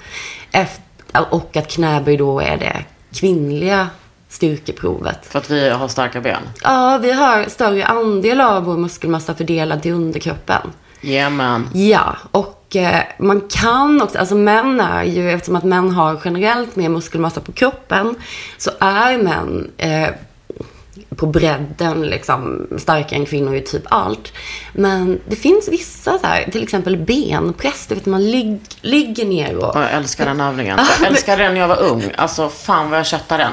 Efter, 0.53 0.85
och 1.31 1.57
att 1.57 1.71
knäböj 1.71 2.17
då 2.17 2.41
är 2.41 2.57
det 2.57 2.85
kvinnliga 3.13 3.89
styrkeprovet. 4.31 5.27
För 5.27 5.39
att 5.39 5.51
vi 5.51 5.69
har 5.69 5.89
starka 5.89 6.21
ben. 6.21 6.43
Ja, 6.63 6.99
vi 7.03 7.13
har 7.13 7.45
större 7.49 7.85
andel 7.85 8.41
av 8.41 8.65
vår 8.65 8.77
muskelmassa 8.77 9.35
fördelad 9.35 9.83
till 9.83 9.93
underkroppen. 9.93 10.73
Jajamän. 11.01 11.69
Ja, 11.75 12.17
och 12.31 12.77
eh, 12.77 13.03
man 13.19 13.41
kan 13.41 14.03
också, 14.03 14.19
alltså 14.19 14.35
män 14.35 14.81
är 14.81 15.05
ju, 15.05 15.31
eftersom 15.31 15.57
att 15.57 15.65
män 15.65 15.91
har 15.91 16.21
generellt 16.25 16.77
mer 16.77 16.89
muskelmassa 16.89 17.41
på 17.41 17.53
kroppen, 17.53 18.15
så 18.59 18.71
är 18.81 19.19
män 19.19 19.71
eh, 19.77 20.09
på 21.17 21.27
bredden 21.27 22.03
liksom 22.03 22.67
starkare 22.79 23.21
än 23.21 23.27
kvinnor 23.27 23.55
i 23.55 23.61
typ 23.61 23.83
allt. 23.89 24.33
Men 24.73 25.21
det 25.29 25.37
finns 25.37 25.69
vissa 25.69 26.19
så 26.19 26.27
här, 26.27 26.51
till 26.51 26.63
exempel 26.63 26.97
benpress, 26.97 27.87
du 27.87 27.95
vet 27.95 28.07
man 28.07 28.31
lig, 28.31 28.61
ligger 28.81 29.25
ner 29.25 29.57
och... 29.57 29.77
Jag 29.77 29.93
älskar 29.93 30.27
den 30.27 30.41
övningen. 30.41 30.81
Jag 31.01 31.09
älskade 31.11 31.43
den 31.43 31.55
när 31.55 31.61
jag 31.61 31.69
var 31.69 31.83
ung. 31.83 32.05
Alltså 32.17 32.49
fan 32.49 32.91
vad 32.91 32.99
jag 32.99 33.07
köttade 33.07 33.43
den. 33.43 33.53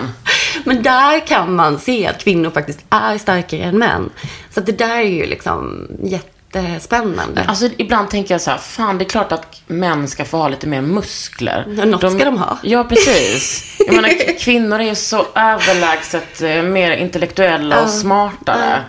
Men 0.63 0.83
där 0.83 1.27
kan 1.27 1.55
man 1.55 1.79
se 1.79 2.07
att 2.07 2.23
kvinnor 2.23 2.49
faktiskt 2.49 2.79
är 2.89 3.17
starkare 3.17 3.61
än 3.63 3.77
män. 3.77 4.09
Så 4.49 4.61
det 4.61 4.71
där 4.71 4.97
är 4.97 5.01
ju 5.01 5.25
liksom 5.25 5.87
jättespännande. 6.03 7.43
Alltså 7.47 7.69
ibland 7.77 8.09
tänker 8.09 8.33
jag 8.33 8.41
så 8.41 8.51
här, 8.51 8.57
fan 8.57 8.97
det 8.97 9.03
är 9.03 9.09
klart 9.09 9.31
att 9.31 9.61
män 9.67 10.07
ska 10.07 10.25
få 10.25 10.37
ha 10.37 10.47
lite 10.49 10.67
mer 10.67 10.81
muskler. 10.81 11.65
Ja, 11.77 11.85
något 11.85 12.11
ska 12.13 12.25
de 12.25 12.37
ha. 12.37 12.57
Ja, 12.63 12.83
precis. 12.83 13.75
Jag 13.87 13.95
menar, 13.95 14.39
kvinnor 14.39 14.79
är 14.79 14.83
ju 14.85 14.95
så 14.95 15.25
överlägset 15.35 16.41
eh, 16.41 16.61
mer 16.63 16.91
intellektuella 16.97 17.83
och 17.83 17.89
smartare. 17.89 18.83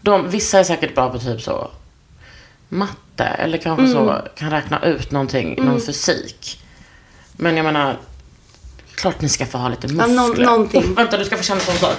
De, 0.00 0.30
vissa 0.30 0.58
är 0.58 0.64
säkert 0.64 0.94
bra 0.94 1.10
på 1.10 1.18
typ 1.18 1.40
så 1.40 1.70
matte 2.68 3.24
eller 3.24 3.58
kanske 3.58 3.82
Mm. 3.84 3.94
så 3.94 4.18
kan 4.36 4.50
räkna 4.50 4.82
ut 4.82 5.10
någonting, 5.10 5.64
någon 5.64 5.80
fysik. 5.80 6.60
Men 7.32 7.56
jag 7.56 7.64
menar, 7.64 7.96
klart 8.98 9.20
ni 9.20 9.28
ska 9.28 9.46
få 9.46 9.58
ha 9.58 9.68
lite 9.68 9.88
muskler. 9.88 10.14
nå- 10.14 10.26
någonting. 10.50 10.84
Oh, 10.84 10.90
vänta, 10.96 11.16
du 11.18 11.24
ska 11.24 11.36
få 11.36 11.42
känna 11.42 11.60
på 11.60 11.70
en 11.72 11.78
sak. 11.78 11.96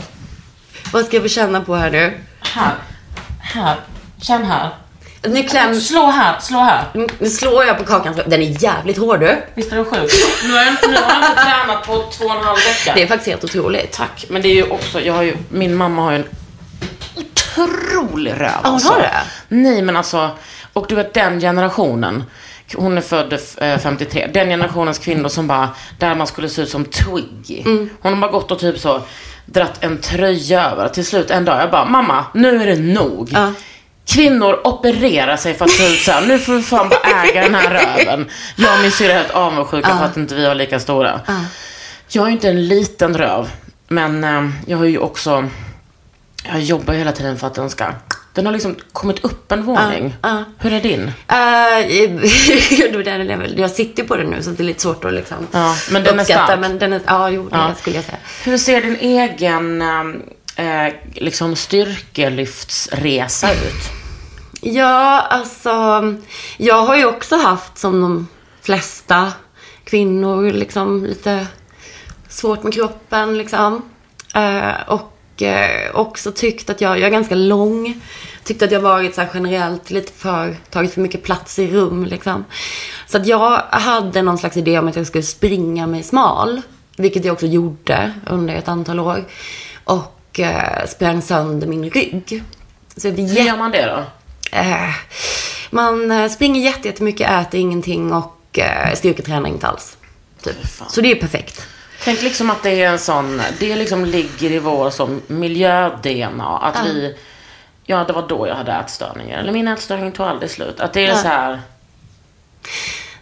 Vad 0.94 1.06
ska 1.06 1.16
jag 1.16 1.24
få 1.24 1.30
känna 1.30 1.62
på 1.62 1.76
här 1.76 1.92
nu? 1.92 2.18
Här. 2.40 2.74
Här. 3.40 3.76
Känn 4.22 4.46
här. 4.46 4.70
Nu, 5.22 5.44
kläm, 5.44 5.82
Slå 5.82 6.06
här, 6.06 6.40
slå 6.40 6.60
här. 6.60 6.84
nu 7.20 7.30
slår 7.30 7.64
jag 7.66 7.78
på 7.78 7.84
kakan. 7.84 8.16
Den 8.28 8.42
är 8.42 8.64
jävligt 8.64 8.98
hård 8.98 9.20
du. 9.20 9.38
Visst 9.56 9.72
är 9.72 9.76
den 9.76 9.86
sjuk? 9.86 10.12
Nu 10.44 10.52
har 10.54 10.64
jag, 10.64 10.74
nu 10.90 10.96
har 10.96 11.22
jag 11.22 11.30
inte 11.32 11.44
tränat 11.44 11.84
på 11.88 12.04
två 12.12 12.26
och 12.26 12.36
en 12.36 12.44
halv 12.44 12.58
vecka. 12.58 12.94
Det 12.96 13.02
är 13.04 13.08
faktiskt 13.08 13.28
helt 13.30 13.44
otroligt. 13.44 13.92
Tack, 13.92 14.26
men 14.30 14.42
det 14.42 14.48
är 14.48 14.56
ju 14.56 14.64
också, 14.64 15.02
jag 15.02 15.14
har 15.14 15.22
ju, 15.24 15.38
min 15.50 15.76
mamma 15.76 16.02
har 16.02 16.12
ju 16.12 16.18
en 16.18 16.26
otrolig 17.16 18.32
röv 18.32 18.52
hon 18.64 18.74
alltså. 18.74 18.94
har 18.94 19.00
det? 19.02 19.22
Nej 19.50 19.82
men 19.82 19.98
alltså, 19.98 20.30
och 20.74 20.86
du 20.90 20.96
vet 20.96 21.14
den 21.14 21.40
generationen, 21.40 22.24
hon 22.76 22.98
är 22.98 23.02
född 23.02 23.34
eh, 23.58 23.78
53, 23.78 24.30
den 24.34 24.50
generationens 24.50 25.00
kvinnor 25.00 25.30
som 25.30 25.48
bara, 25.48 25.70
där 25.98 26.16
man 26.16 26.28
skulle 26.28 26.50
se 26.50 26.62
ut 26.62 26.70
som 26.70 26.86
Twiggy. 26.86 27.62
Mm. 27.62 27.90
Hon 28.02 28.14
har 28.14 28.22
bara 28.22 28.32
gått 28.32 28.52
och 28.52 28.60
typ 28.60 28.80
så, 28.80 29.02
dratt 29.46 29.84
en 29.84 29.98
tröja 29.98 30.72
över. 30.72 30.88
Till 30.88 31.06
slut 31.06 31.32
en 31.32 31.46
dag, 31.46 31.62
jag 31.62 31.72
bara, 31.72 31.86
mamma, 31.86 32.26
nu 32.34 32.62
är 32.62 32.66
det 32.66 32.80
nog. 32.80 33.30
Ja. 33.32 33.54
Kvinnor 34.06 34.68
opererar 34.68 35.38
sig 35.38 35.54
för 35.54 35.66
att 35.66 35.72
se 35.72 35.94
ut 35.94 36.00
så 36.00 36.12
här, 36.12 36.28
nu 36.28 36.40
får 36.40 36.54
vi 36.54 36.62
fan 36.62 36.90
bara 36.90 37.24
äga 37.24 37.42
den 37.42 37.56
här 37.56 37.70
röven. 37.70 38.30
Jag 38.56 38.74
och 38.74 38.82
min 38.82 38.92
syrra 38.92 39.12
är 39.12 39.18
helt 39.18 39.32
avundsjuka 39.32 39.98
för 39.98 40.06
att 40.06 40.18
inte 40.18 40.36
vi 40.36 40.48
var 40.48 40.56
lika 40.56 40.80
stora. 40.80 41.22
Jag 42.08 42.22
har 42.22 42.28
ju 42.28 42.34
inte 42.34 42.50
en 42.50 42.68
liten 42.68 43.18
röv, 43.18 43.50
men 43.88 44.24
eh, 44.24 44.50
jag 44.68 44.78
har 44.78 44.86
ju 44.86 44.98
också 44.98 45.50
Jag 46.44 46.62
jobbar 46.62 46.94
hela 46.94 47.12
tiden 47.12 47.38
för 47.38 47.48
att 47.48 47.54
den 47.56 47.70
ska... 47.70 47.86
Den 48.40 48.46
har 48.46 48.54
liksom 48.54 48.76
kommit 48.92 49.24
upp 49.24 49.52
en 49.52 49.64
våning. 49.64 50.16
Ja, 50.22 50.30
ja. 50.30 50.44
Hur 50.58 50.74
är 50.74 50.82
din? 50.82 51.02
Uh, 51.32 51.36
är 51.36 53.60
jag 53.60 53.72
sitter 53.72 54.04
på 54.04 54.16
den 54.16 54.28
nu 54.28 54.44
så 54.44 54.50
det 54.50 54.64
är 54.64 54.66
lite 54.66 54.82
svårt 54.82 55.06
att 55.06 55.14
liksom 55.14 55.38
Ja, 55.52 55.76
men 55.92 56.04
den 56.04 56.16
är 56.16 56.22
uppskatta, 56.22 56.46
stark. 56.46 56.60
Men 56.60 56.80
den 56.80 56.94
är, 56.94 57.02
ja, 57.06 57.30
jo, 57.30 57.50
det 57.50 57.76
skulle 57.78 57.96
jag 57.96 58.06
säga. 58.06 58.18
Hur 58.44 58.58
ser 58.58 58.82
din 58.82 58.96
egen 58.96 59.82
eh, 60.56 60.94
liksom 61.14 61.56
styrkelyftsresa 61.56 63.52
ut? 63.52 63.90
Ja, 64.62 65.22
alltså. 65.22 66.04
Jag 66.58 66.86
har 66.86 66.98
ju 66.98 67.06
också 67.06 67.36
haft 67.36 67.78
som 67.78 68.02
de 68.02 68.28
flesta 68.62 69.34
kvinnor 69.84 70.52
liksom 70.52 71.06
lite 71.06 71.48
svårt 72.30 72.64
med 72.64 72.74
kroppen 72.74 73.38
liksom. 73.38 73.82
Eh, 74.36 74.72
och 74.88 75.42
eh, 75.42 75.96
också 75.96 76.32
tyckt 76.32 76.70
att 76.70 76.82
jag, 76.82 77.00
jag 77.00 77.08
är 77.08 77.12
ganska 77.12 77.36
lång. 77.36 78.02
Tyckt 78.50 78.62
att 78.62 78.72
jag 78.72 78.80
varit 78.80 79.16
så 79.16 79.22
här 79.22 79.30
generellt 79.34 79.92
lite 79.92 80.12
för, 80.12 80.58
tagit 80.70 80.94
för 80.94 81.02
mycket 81.02 81.24
plats 81.24 81.60
i 81.60 81.68
rum 81.68 82.06
liksom. 82.06 82.46
Så 83.08 83.18
att 83.18 83.28
jag 83.28 83.58
hade 83.70 84.22
någon 84.22 84.38
slags 84.38 84.58
idé 84.58 84.80
om 84.80 84.88
att 84.88 84.96
jag 84.96 85.08
skulle 85.08 85.24
springa 85.24 85.88
mig 85.88 86.04
smal. 86.04 86.62
Vilket 86.98 87.26
jag 87.26 87.34
också 87.34 87.46
gjorde 87.46 88.14
under 88.28 88.56
ett 88.56 88.68
antal 88.68 89.00
år. 89.00 89.26
Och 89.84 90.40
eh, 90.40 90.86
sprang 90.88 91.22
sönder 91.22 91.68
min 91.68 91.90
rygg. 91.90 92.44
Så 92.98 93.08
jag 93.08 93.14
Hur 93.14 93.42
gör 93.44 93.58
man 93.58 93.72
det 93.72 93.86
då? 93.86 94.04
Eh, 94.58 94.90
man 95.70 96.12
eh, 96.12 96.30
springer 96.30 96.62
jätte- 96.62 96.88
jättemycket, 96.88 97.32
äter 97.32 97.60
ingenting 97.60 98.14
och 98.14 98.60
eh, 98.60 98.96
styrketränar 98.96 99.50
inte 99.50 99.68
alls. 99.68 99.98
Typ. 100.44 100.56
Så 100.90 101.02
det 101.02 101.12
är 101.12 101.16
perfekt. 101.16 101.68
Tänk 102.04 102.22
liksom 102.22 102.50
att 102.50 102.64
det 102.64 102.82
är 102.84 102.92
en 102.92 103.00
sån, 103.00 103.42
det 103.60 103.76
liksom 103.76 104.06
ligger 104.06 104.52
i 104.52 104.60
vår 104.60 104.90
som 104.90 105.22
miljö-DNA. 105.28 106.58
Att 106.58 106.86
vi, 106.86 107.16
ja 107.90 108.04
det 108.04 108.14
var 108.14 108.28
då 108.28 108.48
jag 108.48 108.56
hade 108.56 108.72
ätstörningar. 108.72 109.40
Eller 109.40 109.52
min 109.52 109.68
ätstörning 109.68 110.12
tog 110.12 110.26
aldrig 110.26 110.52
slut. 110.52 110.80
Att 110.80 110.94
det 110.94 111.06
är 111.06 111.10
Ja. 111.10 111.16
så 111.16 111.28
här, 111.28 111.62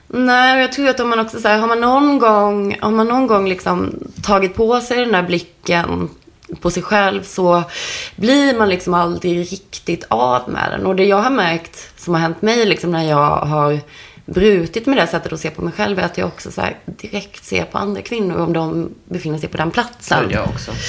Nej, 0.08 0.62
jag 0.62 0.72
tror 0.72 0.90
att 0.90 1.00
om 1.00 1.10
man 1.10 1.20
också 1.20 1.40
så 1.42 1.48
här, 1.48 1.58
har 1.60 1.68
man 1.68 1.82
någon 1.82 2.20
gång, 2.20 2.78
har 2.82 2.92
man 2.92 3.08
någon 3.08 3.28
gång 3.28 3.50
liksom 3.50 4.00
tagit 4.24 4.56
på 4.56 4.82
sig 4.82 4.98
den 4.98 5.12
där 5.12 5.24
blicken 5.24 6.10
på 6.62 6.72
sig 6.72 6.84
själv 6.84 7.24
så 7.24 7.64
blir 8.16 8.58
man 8.58 8.70
liksom 8.70 8.94
aldrig 8.94 9.52
riktigt 9.52 10.06
av 10.08 10.50
med 10.50 10.72
den. 10.72 10.86
Och 10.86 10.96
det 10.96 11.04
jag 11.06 11.22
har 11.22 11.30
märkt 11.30 12.02
som 12.02 12.14
har 12.14 12.22
hänt 12.22 12.42
mig 12.42 12.66
liksom 12.66 12.92
när 12.92 13.04
jag 13.04 13.36
har 13.36 13.80
brutit 14.26 14.86
med 14.86 14.98
det 14.98 15.08
sättet 15.08 15.34
att 15.34 15.40
se 15.40 15.50
på 15.50 15.62
mig 15.62 15.74
själv 15.74 16.00
är 16.00 16.04
att 16.04 16.18
jag 16.18 16.28
också 16.28 16.52
så 16.52 16.62
här 16.62 16.78
direkt 16.86 17.46
ser 17.46 17.64
på 17.64 17.78
andra 17.78 18.02
kvinnor 18.02 18.38
om 18.38 18.54
de 18.54 18.90
befinner 19.06 19.40
sig 19.40 19.50
på 19.50 19.58
den 19.58 19.72
platsen. 19.72 20.24
Gud, 20.24 20.32
jag 20.32 20.48
också. 20.48 20.72
100 20.72 20.80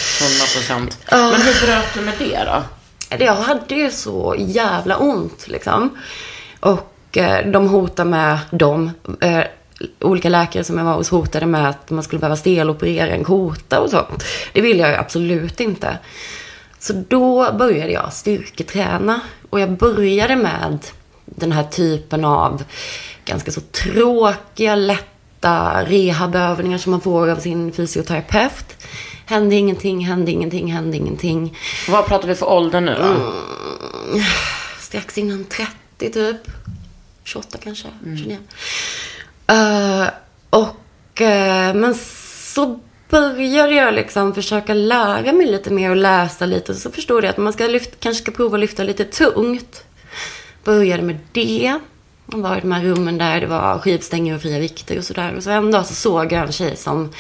procent. 0.55 0.99
Men 1.11 1.41
hur 1.43 1.67
bröt 1.67 1.95
du 1.95 2.01
med 2.01 2.15
det 2.19 2.45
då? 2.45 2.63
Jag 3.11 3.35
hade 3.35 3.75
ju 3.75 3.91
så 3.91 4.35
jävla 4.39 4.97
ont 4.97 5.49
liksom. 5.49 5.99
Och 6.61 7.17
eh, 7.17 7.51
de 7.51 7.69
hotade 7.69 8.11
med 8.11 8.39
dem. 8.51 8.91
Eh, 9.21 9.43
olika 10.01 10.29
läkare 10.29 10.65
som 10.65 10.79
jag 10.79 10.85
var 10.85 10.95
hos 10.95 11.11
hotade 11.11 11.47
med 11.47 11.69
att 11.69 11.91
man 11.91 12.03
skulle 12.03 12.21
behöva 12.21 12.37
steloperera 12.37 13.11
en 13.11 13.25
kota 13.25 13.81
och 13.81 13.91
så. 13.91 14.07
Det 14.53 14.61
ville 14.61 14.83
jag 14.83 14.91
ju 14.91 14.97
absolut 14.97 15.61
inte. 15.61 15.99
Så 16.79 16.93
då 17.09 17.53
började 17.53 17.93
jag 17.93 18.13
styrketräna. 18.13 19.21
Och 19.51 19.61
jag 19.61 19.71
började 19.71 20.37
med 20.37 20.79
den 21.25 21.53
här 21.53 21.65
typen 21.65 22.25
av 22.25 22.65
ganska 23.25 23.51
så 23.51 23.61
tråkiga, 23.61 24.75
lätta 24.75 25.85
rehabövningar 25.85 26.79
som 26.79 26.91
man 26.91 27.01
får 27.01 27.29
av 27.29 27.37
sin 27.37 27.73
fysioterapeut. 27.73 28.77
Hände 29.29 29.57
ingenting, 29.57 30.05
hände 30.07 30.31
ingenting, 30.31 30.73
hände 30.73 30.97
ingenting 30.97 31.59
Vad 31.89 32.07
pratar 32.07 32.29
vi 32.29 32.35
för 32.35 32.49
ålder 32.49 32.81
nu 32.81 32.95
då? 32.95 33.33
strax 34.81 35.19
innan 35.19 35.45
30 35.45 36.13
typ. 36.13 36.37
28 37.25 37.59
kanske, 37.59 37.89
29. 38.03 38.39
Eh, 39.47 40.09
och, 40.51 41.21
eh, 41.21 41.75
men 41.75 41.95
så 41.95 42.81
började 43.09 43.75
jag 43.75 43.95
liksom 43.95 44.35
försöka 44.35 44.75
lära 44.75 45.33
mig 45.33 45.47
lite 45.47 45.71
mer 45.71 45.91
och 45.91 45.97
läsa 45.97 46.47
lite. 46.47 46.75
Så 46.75 46.91
förstod 46.91 47.25
jag 47.25 47.31
att 47.31 47.37
man 47.37 47.53
ska 47.53 47.67
lyfta, 47.67 47.97
kanske 48.01 48.23
ska 48.23 48.33
prova 48.33 48.57
att 48.57 48.61
lyfta 48.61 48.83
lite 48.83 49.05
tungt. 49.05 49.85
Började 50.65 51.03
med 51.03 51.19
det. 51.33 51.79
Jag 52.33 52.39
var 52.39 52.57
i 52.57 52.61
de 52.61 52.73
här 52.73 52.83
rummen 52.83 53.19
där 53.19 53.41
det 53.41 53.47
var 53.47 53.79
skivstänger 53.79 54.35
och 54.35 54.43
fria 54.43 54.59
vikter 54.59 54.99
och 54.99 55.05
sådär. 55.05 55.35
Och 55.37 55.43
så 55.43 55.51
en 55.51 55.71
dag 55.71 55.87
så 55.87 55.95
såg 55.95 56.33
jag 56.33 56.47
en 56.47 56.53
tjej 56.53 56.77
som 56.77 57.13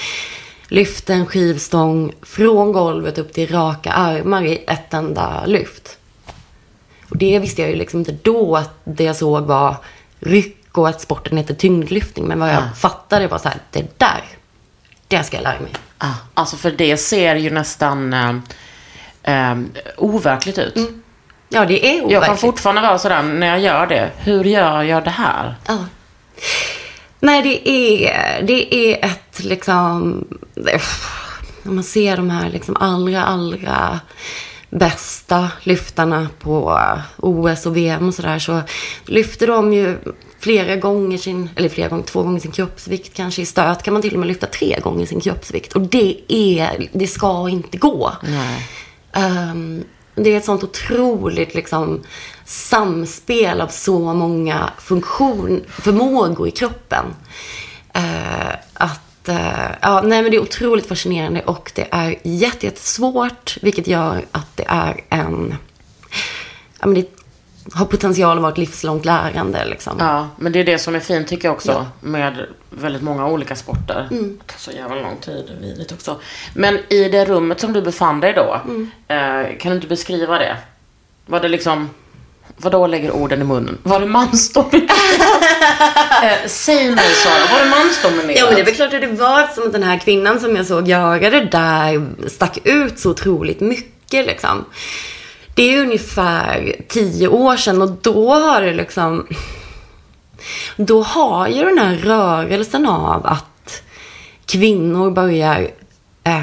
lyfte 0.68 1.14
en 1.14 1.26
skivstång 1.26 2.12
från 2.22 2.72
golvet 2.72 3.18
upp 3.18 3.32
till 3.32 3.50
raka 3.52 3.92
armar 3.92 4.42
i 4.42 4.64
ett 4.66 4.94
enda 4.94 5.46
lyft. 5.46 5.98
Och 7.10 7.16
det 7.18 7.38
visste 7.38 7.62
jag 7.62 7.70
ju 7.70 7.76
liksom 7.76 7.98
inte 8.00 8.12
då 8.22 8.56
att 8.56 8.70
det 8.84 9.04
jag 9.04 9.16
såg 9.16 9.44
var 9.44 9.76
ryck 10.20 10.78
och 10.78 10.88
att 10.88 11.00
sporten 11.00 11.36
heter 11.38 11.54
tyngdlyftning. 11.54 12.26
Men 12.26 12.40
vad 12.40 12.48
jag 12.48 12.56
Ja. 12.56 12.68
fattade 12.76 13.26
var 13.26 13.38
så 13.38 13.48
här, 13.48 13.58
det 13.70 13.98
där, 13.98 14.24
det 15.08 15.22
ska 15.24 15.36
jag 15.36 15.42
lära 15.44 15.60
mig. 15.60 15.72
Ah, 15.98 16.12
alltså 16.34 16.56
för 16.56 16.70
det 16.70 16.96
ser 16.96 17.36
ju 17.36 17.50
nästan 17.50 18.12
eh, 18.12 19.50
eh, 19.50 19.56
overkligt 19.96 20.58
ut. 20.58 20.74
Ja, 21.48 21.64
det 21.64 21.86
är 21.86 21.92
Jag 21.94 22.08
kan 22.10 22.16
overkligt. 22.16 22.40
fortfarande 22.40 22.80
vara 22.82 22.98
sådär 22.98 23.22
när 23.22 23.46
jag 23.46 23.60
gör 23.60 23.86
det. 23.86 24.10
Hur 24.18 24.44
gör 24.44 24.82
jag 24.82 25.04
det 25.04 25.10
här? 25.10 25.54
Ja. 25.66 25.78
Nej, 27.20 27.42
det 27.42 27.68
är, 27.68 28.42
det 28.42 28.74
är 28.74 29.04
ett 29.04 29.44
liksom... 29.44 30.24
När 31.62 31.72
man 31.72 31.84
ser 31.84 32.16
de 32.16 32.30
här 32.30 32.50
liksom 32.50 32.76
allra, 32.76 33.24
allra 33.24 34.00
bästa 34.70 35.50
lyftarna 35.62 36.28
på 36.38 36.80
OS 37.16 37.66
och 37.66 37.76
VM 37.76 38.08
och 38.08 38.14
sådär 38.14 38.38
så 38.38 38.60
lyfter 39.06 39.46
de 39.46 39.72
ju 39.72 39.98
flera 40.38 40.76
gånger 40.76 41.18
sin, 41.18 41.50
eller 41.56 41.68
flera 41.68 41.88
gånger, 41.88 42.04
två 42.04 42.22
gånger 42.22 42.40
sin 42.40 42.50
kroppsvikt 42.50 43.14
kanske 43.14 43.42
i 43.42 43.46
stöt 43.46 43.82
kan 43.82 43.92
man 43.92 44.02
till 44.02 44.12
och 44.12 44.18
med 44.18 44.28
lyfta 44.28 44.46
tre 44.46 44.80
gånger 44.82 45.06
sin 45.06 45.20
kroppsvikt. 45.20 45.72
Och 45.72 45.80
det 45.80 46.16
är, 46.28 46.88
det 46.92 47.06
ska 47.06 47.48
inte 47.48 47.78
gå. 47.78 48.12
Det 50.22 50.32
är 50.32 50.36
ett 50.36 50.44
sånt 50.44 50.64
otroligt 50.64 51.54
liksom, 51.54 52.02
samspel 52.44 53.60
av 53.60 53.68
så 53.68 54.14
många 54.14 54.70
funktion, 54.78 55.64
förmågor 55.68 56.48
i 56.48 56.50
kroppen. 56.50 57.04
Eh, 57.92 58.54
att, 58.74 59.28
eh, 59.28 59.70
ja, 59.80 60.02
nej, 60.04 60.22
men 60.22 60.30
det 60.30 60.36
är 60.36 60.42
otroligt 60.42 60.86
fascinerande 60.86 61.42
och 61.42 61.72
det 61.74 61.88
är 61.90 62.16
jättesvårt. 62.22 63.56
Vilket 63.62 63.86
gör 63.86 64.24
att 64.32 64.56
det 64.56 64.64
är 64.68 65.00
en... 65.08 65.54
Ja, 66.80 66.86
men 66.86 66.94
det 66.94 67.17
har 67.74 67.86
potential 67.86 68.36
att 68.36 68.42
vara 68.42 68.52
ett 68.52 68.58
livslångt 68.58 69.04
lärande. 69.04 69.64
Liksom. 69.64 69.96
Ja, 69.98 70.28
men 70.36 70.52
det 70.52 70.60
är 70.60 70.64
det 70.64 70.78
som 70.78 70.94
är 70.94 71.00
fint 71.00 71.28
tycker 71.28 71.48
jag 71.48 71.54
också 71.54 71.86
med 72.00 72.46
väldigt 72.70 73.02
många 73.02 73.26
olika 73.26 73.56
sporter. 73.56 74.06
Det 74.10 74.46
tar 74.46 74.58
så 74.58 74.70
jävla 74.70 74.94
lång 74.94 75.16
tid, 75.20 75.56
vidrigt 75.60 75.92
också. 75.92 76.20
Men 76.54 76.78
i 76.88 77.08
det 77.08 77.24
rummet 77.24 77.60
som 77.60 77.72
du 77.72 77.82
befann 77.82 78.20
dig 78.20 78.32
då, 78.32 78.60
eh, 79.14 79.58
kan 79.58 79.70
du 79.70 79.76
inte 79.76 79.88
beskriva 79.88 80.38
det? 80.38 80.56
Var 81.26 81.40
det 81.40 81.48
liksom, 81.48 81.90
vadå 82.56 82.86
lägger 82.86 83.10
orden 83.10 83.40
i 83.40 83.44
munnen? 83.44 83.78
Var 83.82 84.00
det 84.00 84.06
mansdominerat? 84.06 84.90
eh, 86.22 86.46
säg 86.46 86.90
mig 86.90 87.14
Sara, 87.14 87.58
var 87.58 87.64
det 87.64 87.70
mansdominerat? 87.70 88.38
Ja, 88.38 88.46
men 88.46 88.54
det 88.54 88.60
är 88.60 88.64
väl 88.64 88.74
klart 88.74 88.94
att 88.94 89.00
det 89.00 89.06
var 89.06 89.46
som 89.54 89.72
den 89.72 89.82
här 89.82 89.98
kvinnan 89.98 90.40
som 90.40 90.56
jag 90.56 90.66
såg 90.66 90.88
göra 90.88 91.30
det 91.30 91.44
där 91.44 92.06
stack 92.28 92.58
ut 92.64 92.98
så 92.98 93.10
otroligt 93.10 93.60
mycket 93.60 94.26
liksom. 94.26 94.64
Det 95.58 95.74
är 95.74 95.82
ungefär 95.82 96.76
tio 96.88 97.28
år 97.28 97.56
sedan 97.56 97.82
och 97.82 97.90
då 97.90 98.34
har 98.34 98.62
det 98.62 98.72
liksom... 98.72 99.26
Då 100.76 101.02
har 101.02 101.48
ju 101.48 101.64
den 101.64 101.78
här 101.78 101.96
rörelsen 101.96 102.86
av 102.86 103.26
att 103.26 103.82
kvinnor 104.46 105.10
börjar, 105.10 105.70
eh, 106.24 106.42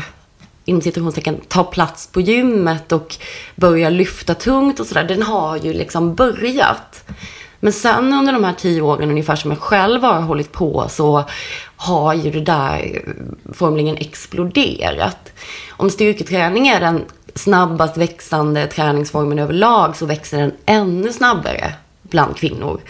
inom 0.65 0.82
citationstecken, 0.82 1.41
ta 1.47 1.63
plats 1.63 2.08
på 2.08 2.21
gymmet 2.21 2.91
och 2.91 3.15
börjar 3.56 3.91
lyfta 3.91 4.34
tungt 4.34 4.80
och 4.80 4.88
sådär. 4.88 5.04
Den 5.04 5.21
har 5.21 5.58
ju 5.58 5.73
liksom 5.73 6.15
börjat. 6.15 7.04
Men 7.60 7.73
sen 7.73 8.13
under 8.13 8.34
de 8.34 8.43
här 8.43 8.54
tio 8.54 8.82
åren 8.82 9.10
ungefär 9.10 9.36
som 9.36 9.51
jag 9.51 9.60
själv 9.60 10.04
har 10.04 10.21
hållit 10.21 10.51
på 10.51 10.86
så 10.89 11.23
har 11.75 12.13
ju 12.13 12.32
det 12.32 12.41
där 12.41 13.01
eh, 13.06 13.54
formligen 13.54 13.97
exploderat. 13.97 15.32
Om 15.69 15.89
styrketräning 15.89 16.67
är 16.67 16.80
den 16.80 17.06
snabbast 17.35 17.97
växande 17.97 18.67
träningsformen 18.67 19.39
överlag 19.39 19.95
så 19.97 20.05
växer 20.05 20.37
den 20.37 20.51
ännu 20.65 21.13
snabbare 21.13 21.73
bland 22.01 22.37
kvinnor. 22.37 22.81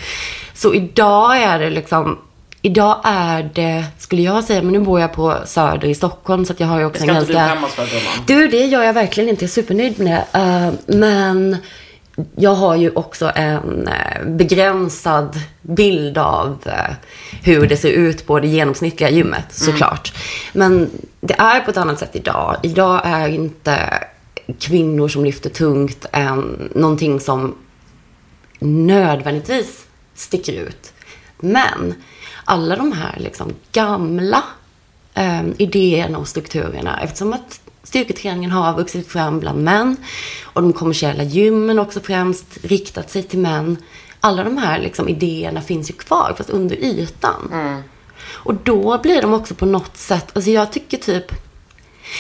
Så 0.53 0.73
idag 0.73 1.38
är 1.38 1.60
det 1.60 1.69
liksom 1.69 2.17
Idag 2.65 3.01
är 3.03 3.51
det, 3.53 3.86
skulle 3.97 4.21
jag 4.21 4.43
säga, 4.43 4.62
men 4.62 4.71
nu 4.71 4.79
bor 4.79 4.99
jag 4.99 5.13
på 5.13 5.36
Söder 5.45 5.88
i 5.88 5.95
Stockholm 5.95 6.45
så 6.45 6.53
att 6.53 6.60
jag 6.60 6.67
har 6.67 6.79
ju 6.79 6.86
också 6.86 7.05
Det 7.05 7.08
ska 7.08 7.15
en 7.15 7.21
inte 7.21 7.34
ganska... 7.34 7.53
du 7.53 7.55
skämmas 7.55 7.73
för 7.73 7.86
gumman. 7.86 8.25
Du, 8.27 8.47
det 8.47 8.65
gör 8.65 8.84
jag 8.84 8.93
verkligen 8.93 9.29
inte. 9.29 9.43
Jag 9.43 9.49
är 9.49 9.53
supernöjd 9.53 9.99
med 9.99 10.23
det. 10.34 10.39
Eh, 10.39 10.95
men 10.97 11.58
jag 12.36 12.55
har 12.55 12.75
ju 12.75 12.89
också 12.89 13.31
en 13.36 13.88
eh, 13.88 14.25
begränsad 14.25 15.39
bild 15.62 16.17
av 16.17 16.58
eh, 16.65 16.95
hur 17.43 17.67
det 17.67 17.77
ser 17.77 17.91
ut 17.91 18.27
på 18.27 18.39
det 18.39 18.47
genomsnittliga 18.47 19.10
gymmet, 19.10 19.45
såklart. 19.49 20.13
Men 20.53 20.89
det 21.21 21.36
är 21.38 21.60
på 21.60 21.71
ett 21.71 21.77
annat 21.77 21.99
sätt 21.99 22.12
idag. 22.13 22.58
Idag 22.63 23.01
är 23.03 23.27
inte 23.27 23.77
kvinnor 24.60 25.08
som 25.08 25.25
lyfter 25.25 25.49
tungt 25.49 26.05
än 26.12 26.69
någonting 26.75 27.19
som 27.19 27.55
nödvändigtvis 28.60 29.86
sticker 30.13 30.53
ut. 30.53 30.93
Men 31.39 31.93
alla 32.45 32.75
de 32.75 32.91
här 32.91 33.19
liksom 33.19 33.53
gamla 33.71 34.43
eh, 35.13 35.43
idéerna 35.58 36.17
och 36.17 36.27
strukturerna, 36.27 37.01
eftersom 37.01 37.34
att 37.34 37.62
styrketräningen 37.84 38.51
har 38.51 38.73
vuxit 38.77 39.08
fram 39.08 39.39
bland 39.39 39.63
män 39.63 39.97
och 40.43 40.62
de 40.62 40.73
kommersiella 40.73 41.23
gymmen 41.23 41.79
också 41.79 41.99
främst 41.99 42.58
riktat 42.62 43.10
sig 43.10 43.23
till 43.23 43.39
män. 43.39 43.77
Alla 44.19 44.43
de 44.43 44.58
här 44.58 44.79
liksom, 44.79 45.10
idéerna 45.10 45.62
finns 45.62 45.89
ju 45.89 45.93
kvar, 45.93 46.34
fast 46.38 46.49
under 46.49 46.75
ytan. 46.75 47.51
Och 48.27 48.55
då 48.55 48.99
blir 49.03 49.21
de 49.21 49.34
också 49.34 49.55
på 49.55 49.65
något 49.65 49.97
sätt, 49.97 50.31
alltså 50.34 50.51
jag 50.51 50.71
tycker 50.71 50.97
typ 50.97 51.31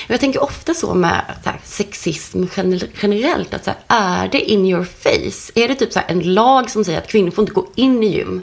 jag 0.07 0.19
tänker 0.19 0.43
ofta 0.43 0.73
så 0.73 0.93
med 0.93 1.21
så 1.43 1.49
här, 1.49 1.59
sexism 1.63 2.43
gener- 2.45 2.89
generellt. 3.01 3.53
Att 3.53 3.65
så 3.65 3.71
här, 3.71 3.79
är 4.23 4.27
det 4.27 4.51
in 4.51 4.65
your 4.65 4.83
face? 4.83 5.51
Är 5.55 5.67
det 5.67 5.75
typ 5.75 5.93
så 5.93 5.99
här, 5.99 6.07
en 6.11 6.33
lag 6.33 6.69
som 6.69 6.85
säger 6.85 6.97
att 7.01 7.07
kvinnor 7.07 7.31
får 7.31 7.41
inte 7.43 7.53
gå 7.53 7.67
in 7.75 8.03
i 8.03 8.07
gym? 8.17 8.41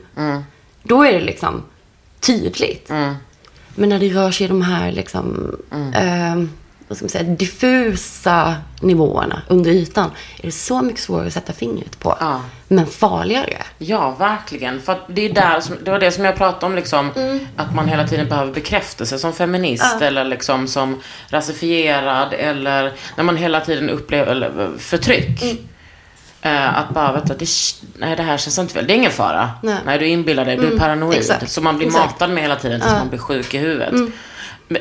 Då 0.82 1.02
är 1.02 1.12
det 1.12 1.20
liksom 1.20 1.62
tydligt. 2.20 2.88
Men 3.74 3.88
när 3.88 3.98
det 3.98 4.08
rör 4.08 4.30
sig 4.30 4.44
i 4.44 4.48
de 4.48 4.62
här 4.62 4.92
liksom, 4.92 5.56
eh, 5.94 6.44
vad 6.92 7.10
ska 7.10 7.18
man 7.18 7.24
säga, 7.24 7.36
diffusa 7.36 8.54
nivåerna 8.80 9.42
under 9.48 9.70
ytan. 9.70 10.10
Är 10.38 10.46
det 10.46 10.52
så 10.52 10.82
mycket 10.82 11.00
svårare 11.00 11.26
att 11.26 11.32
sätta 11.32 11.52
fingret 11.52 11.98
på. 11.98 12.16
Ja. 12.20 12.40
Men 12.68 12.86
farligare. 12.86 13.56
Ja, 13.78 14.10
verkligen. 14.10 14.80
För 14.80 14.98
det 15.08 15.22
är 15.22 15.32
där 15.32 15.60
som, 15.60 15.76
det 15.84 15.90
var 15.90 15.98
det 15.98 16.10
som 16.10 16.24
jag 16.24 16.36
pratade 16.36 16.66
om 16.66 16.74
liksom. 16.74 17.10
Att 17.56 17.74
man 17.74 17.88
hela 17.88 18.08
tiden 18.08 18.28
behöver 18.28 18.52
bekräftelse 18.52 19.18
som 19.18 19.32
feminist 19.32 20.02
eller 20.02 20.24
liksom 20.24 20.66
som 20.68 21.00
rasifierad 21.28 22.32
eller 22.32 22.92
när 23.16 23.24
man 23.24 23.36
hela 23.36 23.60
tiden 23.60 23.90
upplever 23.90 24.70
förtryck. 24.78 25.42
Eh, 26.44 26.78
att 26.78 26.90
bara, 26.90 27.20
du, 27.20 27.34
det, 27.34 27.48
nej 27.96 28.16
det 28.16 28.22
här 28.22 28.36
känns 28.36 28.58
inte 28.58 28.74
väl. 28.74 28.86
Det 28.86 28.92
är 28.92 28.96
ingen 28.96 29.10
fara. 29.10 29.50
Nej. 29.62 29.98
du 29.98 30.06
inbillar 30.06 30.44
dig, 30.44 30.56
du 30.56 30.74
är 30.74 30.78
paranoid. 30.78 31.18
exakt. 31.18 31.50
Så 31.50 31.60
man 31.60 31.76
blir 31.76 31.86
Exakt. 31.88 32.12
matad 32.12 32.30
med 32.30 32.42
hela 32.42 32.56
tiden 32.56 32.80
tills 32.80 32.92
man 32.92 33.08
blir 33.08 33.18
sjuk 33.18 33.54
i 33.54 33.58
huvudet. 33.58 33.94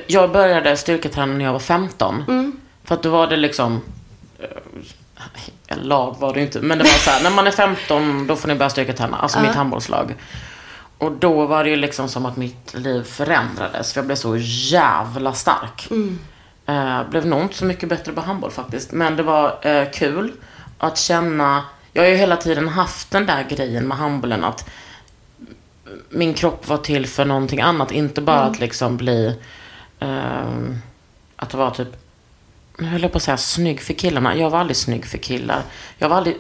Jag 0.07 0.31
började 0.31 0.77
styrketräna 0.77 1.33
när 1.33 1.45
jag 1.45 1.53
var 1.53 1.59
15. 1.59 2.23
För 2.83 2.95
att 2.95 3.03
då 3.03 3.09
var 3.09 3.27
det 3.27 3.37
liksom 3.37 3.81
en 5.67 5.79
lag 5.79 6.15
var 6.19 6.33
det 6.33 6.39
ju 6.39 6.45
inte, 6.45 6.59
men 6.59 6.77
det 6.77 6.83
var 6.83 6.91
så 6.91 7.09
här, 7.09 7.23
när 7.23 7.29
man 7.29 7.47
är 7.47 7.51
15 7.51 8.27
då 8.27 8.35
får 8.35 8.47
ni 8.47 8.55
börja 8.55 8.69
styrketräna, 8.69 9.17
alltså 9.17 9.39
mitt 9.41 9.55
handbollslag. 9.55 10.15
Och 10.97 11.11
då 11.11 11.45
var 11.45 11.63
det 11.63 11.69
ju 11.69 11.75
liksom 11.75 12.09
som 12.09 12.25
att 12.25 12.37
mitt 12.37 12.73
liv 12.73 13.03
förändrades, 13.03 13.93
för 13.93 13.99
jag 13.99 14.05
blev 14.05 14.15
så 14.15 14.37
jävla 14.37 15.33
stark. 15.33 15.87
Eh, 16.65 17.09
blev 17.09 17.25
nog 17.25 17.41
inte 17.41 17.55
så 17.55 17.65
mycket 17.65 17.89
bättre 17.89 18.13
på 18.13 18.21
handboll 18.21 18.51
faktiskt, 18.51 18.91
men 18.91 19.15
det 19.15 19.23
var 19.23 19.67
eh, 19.67 19.89
kul 19.93 20.31
att 20.77 20.97
känna, 20.97 21.63
jag 21.93 22.03
har 22.03 22.09
ju 22.09 22.15
hela 22.15 22.37
tiden 22.37 22.67
haft 22.67 23.11
den 23.11 23.25
där 23.25 23.45
grejen 23.49 23.87
med 23.87 23.97
handbollen 23.97 24.43
att 24.43 24.69
min 26.09 26.33
kropp 26.33 26.67
var 26.67 26.77
till 26.77 27.07
för 27.07 27.25
någonting 27.25 27.61
annat, 27.61 27.91
inte 27.91 28.21
bara 28.21 28.41
att 28.41 28.59
liksom 28.59 28.97
bli, 28.97 29.35
ehm, 30.01 30.77
att 31.35 31.53
vara 31.53 31.71
typ 31.71 31.95
nu 32.77 32.87
höll 32.87 33.01
jag 33.01 33.11
på 33.11 33.17
att 33.17 33.23
säga 33.23 33.37
snygg 33.37 33.81
för 33.81 33.93
killarna. 33.93 34.35
Jag 34.35 34.49
var 34.49 34.59
aldrig 34.59 34.77
snygg 34.77 35.05
för 35.05 35.17
killar. 35.17 35.63
Jag 35.97 36.09
var 36.09 36.17
aldrig, 36.17 36.37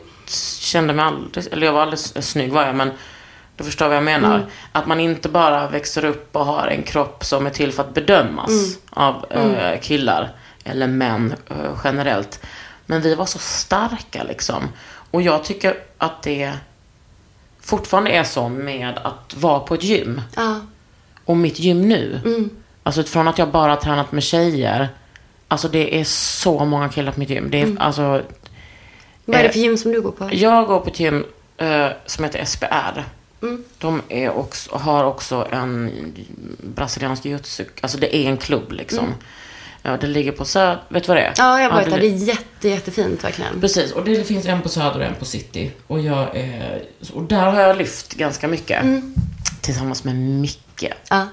kände 0.59 0.93
mig 0.93 1.05
aldrig, 1.05 1.47
eller 1.51 1.65
jag 1.65 1.73
var 1.73 1.81
aldrig 1.81 1.99
snygg 1.99 2.51
var 2.51 2.65
jag, 2.65 2.75
men 2.75 2.91
du 3.55 3.63
förstår 3.63 3.87
vad 3.87 3.97
jag 3.97 4.03
menar. 4.03 4.45
Att 4.71 4.87
man 4.87 4.99
inte 4.99 5.29
bara 5.29 5.67
växer 5.67 6.05
upp 6.05 6.35
och 6.35 6.45
har 6.45 6.67
en 6.67 6.83
kropp 6.83 7.25
som 7.25 7.45
är 7.45 7.49
till 7.49 7.71
för 7.71 7.83
att 7.83 7.93
bedömas 7.93 8.77
av 8.89 9.25
eh, 9.29 9.79
killar 9.79 10.35
eller 10.63 10.87
män 10.87 11.35
eh, 11.49 11.79
generellt. 11.83 12.45
Men 12.85 13.01
vi 13.01 13.15
var 13.15 13.25
så 13.25 13.39
starka 13.39 14.23
liksom. 14.23 14.69
Och 15.11 15.21
jag 15.21 15.43
tycker 15.43 15.77
att 15.97 16.23
det 16.23 16.53
fortfarande 17.59 18.11
är 18.11 18.23
så 18.23 18.49
med 18.49 18.97
att 19.03 19.35
vara 19.37 19.59
på 19.59 19.73
ett 19.73 19.83
gym. 19.83 20.21
Ja. 20.35 20.59
Och 21.25 21.37
mitt 21.37 21.59
gym 21.59 21.89
nu. 21.89 22.19
Alltså 22.83 23.03
från 23.03 23.27
att 23.27 23.37
jag 23.37 23.51
bara 23.51 23.75
tränat 23.75 24.11
med 24.11 24.23
tjejer. 24.23 24.89
Alltså 25.47 25.67
det 25.67 25.99
är 25.99 26.03
så 26.03 26.65
många 26.65 26.89
killar 26.89 27.11
på 27.11 27.19
mitt 27.19 27.29
gym. 27.29 27.51
Det 27.51 27.61
är, 27.61 27.75
alltså, 27.79 28.21
Vad 29.25 29.39
är 29.39 29.43
det 29.43 29.49
för 29.49 29.59
gym 29.59 29.77
som 29.77 29.91
du 29.91 30.01
går 30.01 30.11
på? 30.11 30.29
jag 30.31 30.67
går 30.67 30.79
på 30.79 30.89
ett 30.89 30.99
gym 30.99 31.25
eh, 31.57 31.87
som 32.05 32.23
heter 32.23 32.45
SBR. 32.45 33.03
De 33.77 34.01
är 34.09 34.29
också, 34.29 34.75
har 34.75 35.03
också 35.03 35.47
en 35.51 35.91
brasiliansk 36.75 37.25
jiu-jitsu. 37.25 37.65
Alltså 37.81 37.97
det 37.97 38.15
är 38.15 38.29
en 38.29 38.37
klubb 38.37 38.71
liksom. 38.71 39.13
Ja, 39.83 39.97
det 39.97 40.07
ligger 40.07 40.31
på 40.31 40.45
Söder. 40.45 40.81
Vet 40.89 41.03
du 41.03 41.07
vad 41.07 41.17
det 41.17 41.21
är? 41.21 41.33
Ja, 41.37 41.61
jag 41.61 41.75
vet 41.75 41.85
det 41.85 41.91
det. 41.91 41.97
Det 41.97 42.05
är 42.07 42.15
jätte, 42.27 42.69
jättefint 42.69 43.23
verkligen. 43.23 43.61
Precis, 43.61 43.91
och 43.91 44.03
det 44.05 44.23
finns 44.23 44.45
en 44.45 44.61
på 44.61 44.69
Söder 44.69 44.99
och 44.99 45.05
en 45.05 45.15
på 45.15 45.25
City. 45.25 45.71
Och, 45.87 45.99
jag 45.99 46.35
är, 46.35 46.81
och 47.13 47.23
där 47.23 47.51
har 47.51 47.61
jag 47.61 47.77
lyft 47.77 48.13
ganska 48.13 48.47
mycket. 48.47 48.85
Tillsammans 49.61 50.03
med 50.03 50.15
Micke. 50.15 50.85
Ja. 51.09 51.27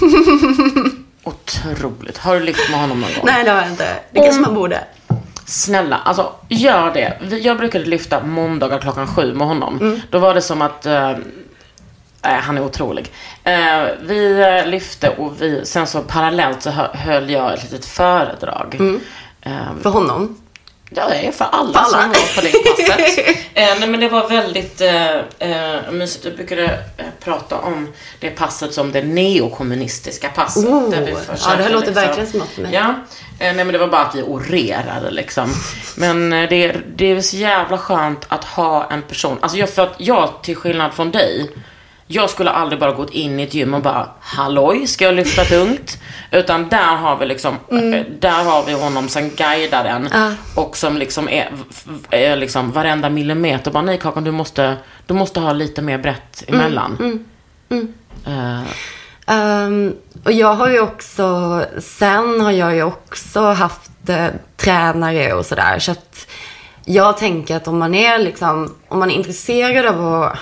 Otroligt. 1.24 2.18
Har 2.18 2.34
du 2.34 2.40
lyft 2.40 2.70
med 2.70 2.80
honom 2.80 3.00
någon 3.00 3.10
gång? 3.16 3.22
Nej, 3.24 3.44
det 3.44 3.50
har 3.50 3.58
jag 3.60 3.70
inte. 3.70 3.88
Det 4.12 4.20
kanske 4.20 4.40
man 4.40 4.54
borde. 4.54 4.84
Snälla, 5.46 5.96
alltså 5.96 6.32
gör 6.48 6.94
det. 6.94 7.36
Jag 7.36 7.56
brukade 7.58 7.84
lyfta 7.84 8.22
måndagar 8.22 8.78
klockan 8.78 9.06
sju 9.06 9.34
med 9.34 9.46
honom. 9.46 10.00
Då 10.10 10.18
var 10.18 10.34
det 10.34 10.42
som 10.42 10.62
att, 10.62 10.86
eh, 10.86 11.10
nej, 12.22 12.40
han 12.42 12.56
är 12.58 12.64
otrolig. 12.64 13.12
Eh, 13.44 13.82
vi 14.02 14.40
eh, 14.62 14.70
lyfte 14.70 15.08
och 15.08 15.42
vi, 15.42 15.60
sen 15.64 15.86
så 15.86 16.00
parallellt 16.02 16.62
så 16.62 16.70
hö- 16.70 16.88
höll 16.96 17.30
jag 17.30 17.54
ett 17.54 17.62
litet 17.62 17.84
föredrag. 17.86 18.76
Eh, 19.40 19.52
För 19.82 19.90
honom. 19.90 20.40
Ja, 20.90 21.08
för 21.32 21.44
alla, 21.52 21.72
För 21.72 21.80
alla. 21.80 22.02
som 22.02 22.08
var 22.12 22.34
på 22.34 22.40
det 22.40 22.86
passet. 22.88 23.28
eh, 23.54 23.78
nej, 23.80 23.88
men 23.88 24.00
det 24.00 24.08
var 24.08 24.28
väldigt 24.28 24.80
eh, 24.80 25.16
eh, 25.38 25.92
mysigt. 25.92 26.24
Vi 26.26 26.30
brukade 26.30 26.64
eh, 26.96 27.04
prata 27.24 27.58
om 27.58 27.92
det 28.20 28.30
passet 28.30 28.74
som 28.74 28.92
det 28.92 29.02
neokommunistiska 29.02 30.28
passet. 30.28 30.64
Oh, 30.64 30.90
där 30.90 31.00
vi 31.04 31.10
ja, 31.10 31.16
försökte 31.18 31.56
det 31.56 31.62
här 31.62 31.70
låter 31.70 31.92
verkligen 31.92 32.30
som 32.30 32.38
något 32.38 32.48
för 32.48 32.62
mig. 32.62 32.70
Ja, 32.74 32.88
eh, 33.38 33.54
nej 33.54 33.54
men 33.54 33.68
det 33.72 33.78
var 33.78 33.88
bara 33.88 34.02
att 34.02 34.14
vi 34.14 34.22
orerade 34.22 35.10
liksom. 35.10 35.54
Men 35.96 36.30
det, 36.30 36.54
är- 36.64 36.82
det 36.96 37.10
är 37.10 37.20
så 37.20 37.36
jävla 37.36 37.78
skönt 37.78 38.24
att 38.28 38.44
ha 38.44 38.90
en 38.90 39.02
person. 39.02 39.38
Alltså 39.40 39.58
jag, 39.58 39.70
för 39.70 39.82
att 39.82 39.94
jag, 39.98 40.30
till 40.42 40.56
skillnad 40.56 40.94
från 40.94 41.10
dig, 41.10 41.50
jag 42.06 42.30
skulle 42.30 42.50
aldrig 42.50 42.80
bara 42.80 42.92
gått 42.92 43.10
in 43.10 43.40
i 43.40 43.42
ett 43.42 43.54
gym 43.54 43.74
och 43.74 43.82
bara 43.82 44.08
Halloj, 44.20 44.86
ska 44.86 45.04
jag 45.04 45.14
lyfta 45.14 45.44
tungt? 45.44 45.98
Utan 46.30 46.68
där 46.68 46.96
har 46.96 47.16
vi 47.16 47.26
liksom, 47.26 47.54
eh, 47.70 48.02
där 48.20 48.44
har 48.44 48.64
vi 48.64 48.72
honom 48.72 49.08
som 49.08 49.28
guidar 49.28 49.84
en. 49.84 50.08
Och 50.54 50.76
som 50.76 50.96
liksom 50.96 51.28
är, 51.28 51.52
är 52.10 52.36
liksom 52.36 52.72
varenda 52.72 53.10
millimeter 53.10 53.70
bara 53.70 53.82
nej 53.82 53.98
Kakan, 53.98 54.24
du 54.24 54.30
måste, 54.30 54.76
du 55.06 55.14
måste 55.14 55.40
ha 55.40 55.52
lite 55.52 55.82
mer 55.82 55.98
brett 55.98 56.44
emellan. 56.48 57.24
Eh, 58.26 58.62
Ehm, 59.26 59.94
och 60.24 60.32
jag 60.32 60.54
har 60.54 60.68
ju 60.68 60.80
också, 60.80 61.64
sen 61.78 62.40
har 62.40 62.50
jag 62.50 62.74
ju 62.74 62.82
också 62.82 63.40
haft 63.40 64.08
eh, 64.08 64.26
tränare 64.56 65.32
och 65.32 65.46
sådär. 65.46 65.78
Så 65.78 65.92
att 65.92 66.26
jag 66.84 67.18
tänker 67.18 67.56
att 67.56 67.68
om 67.68 67.78
man 67.78 67.94
är 67.94 68.18
liksom, 68.18 68.74
om 68.88 68.98
man 68.98 69.10
är 69.10 69.14
intresserad 69.14 69.86
av 69.86 70.22
att 70.22 70.38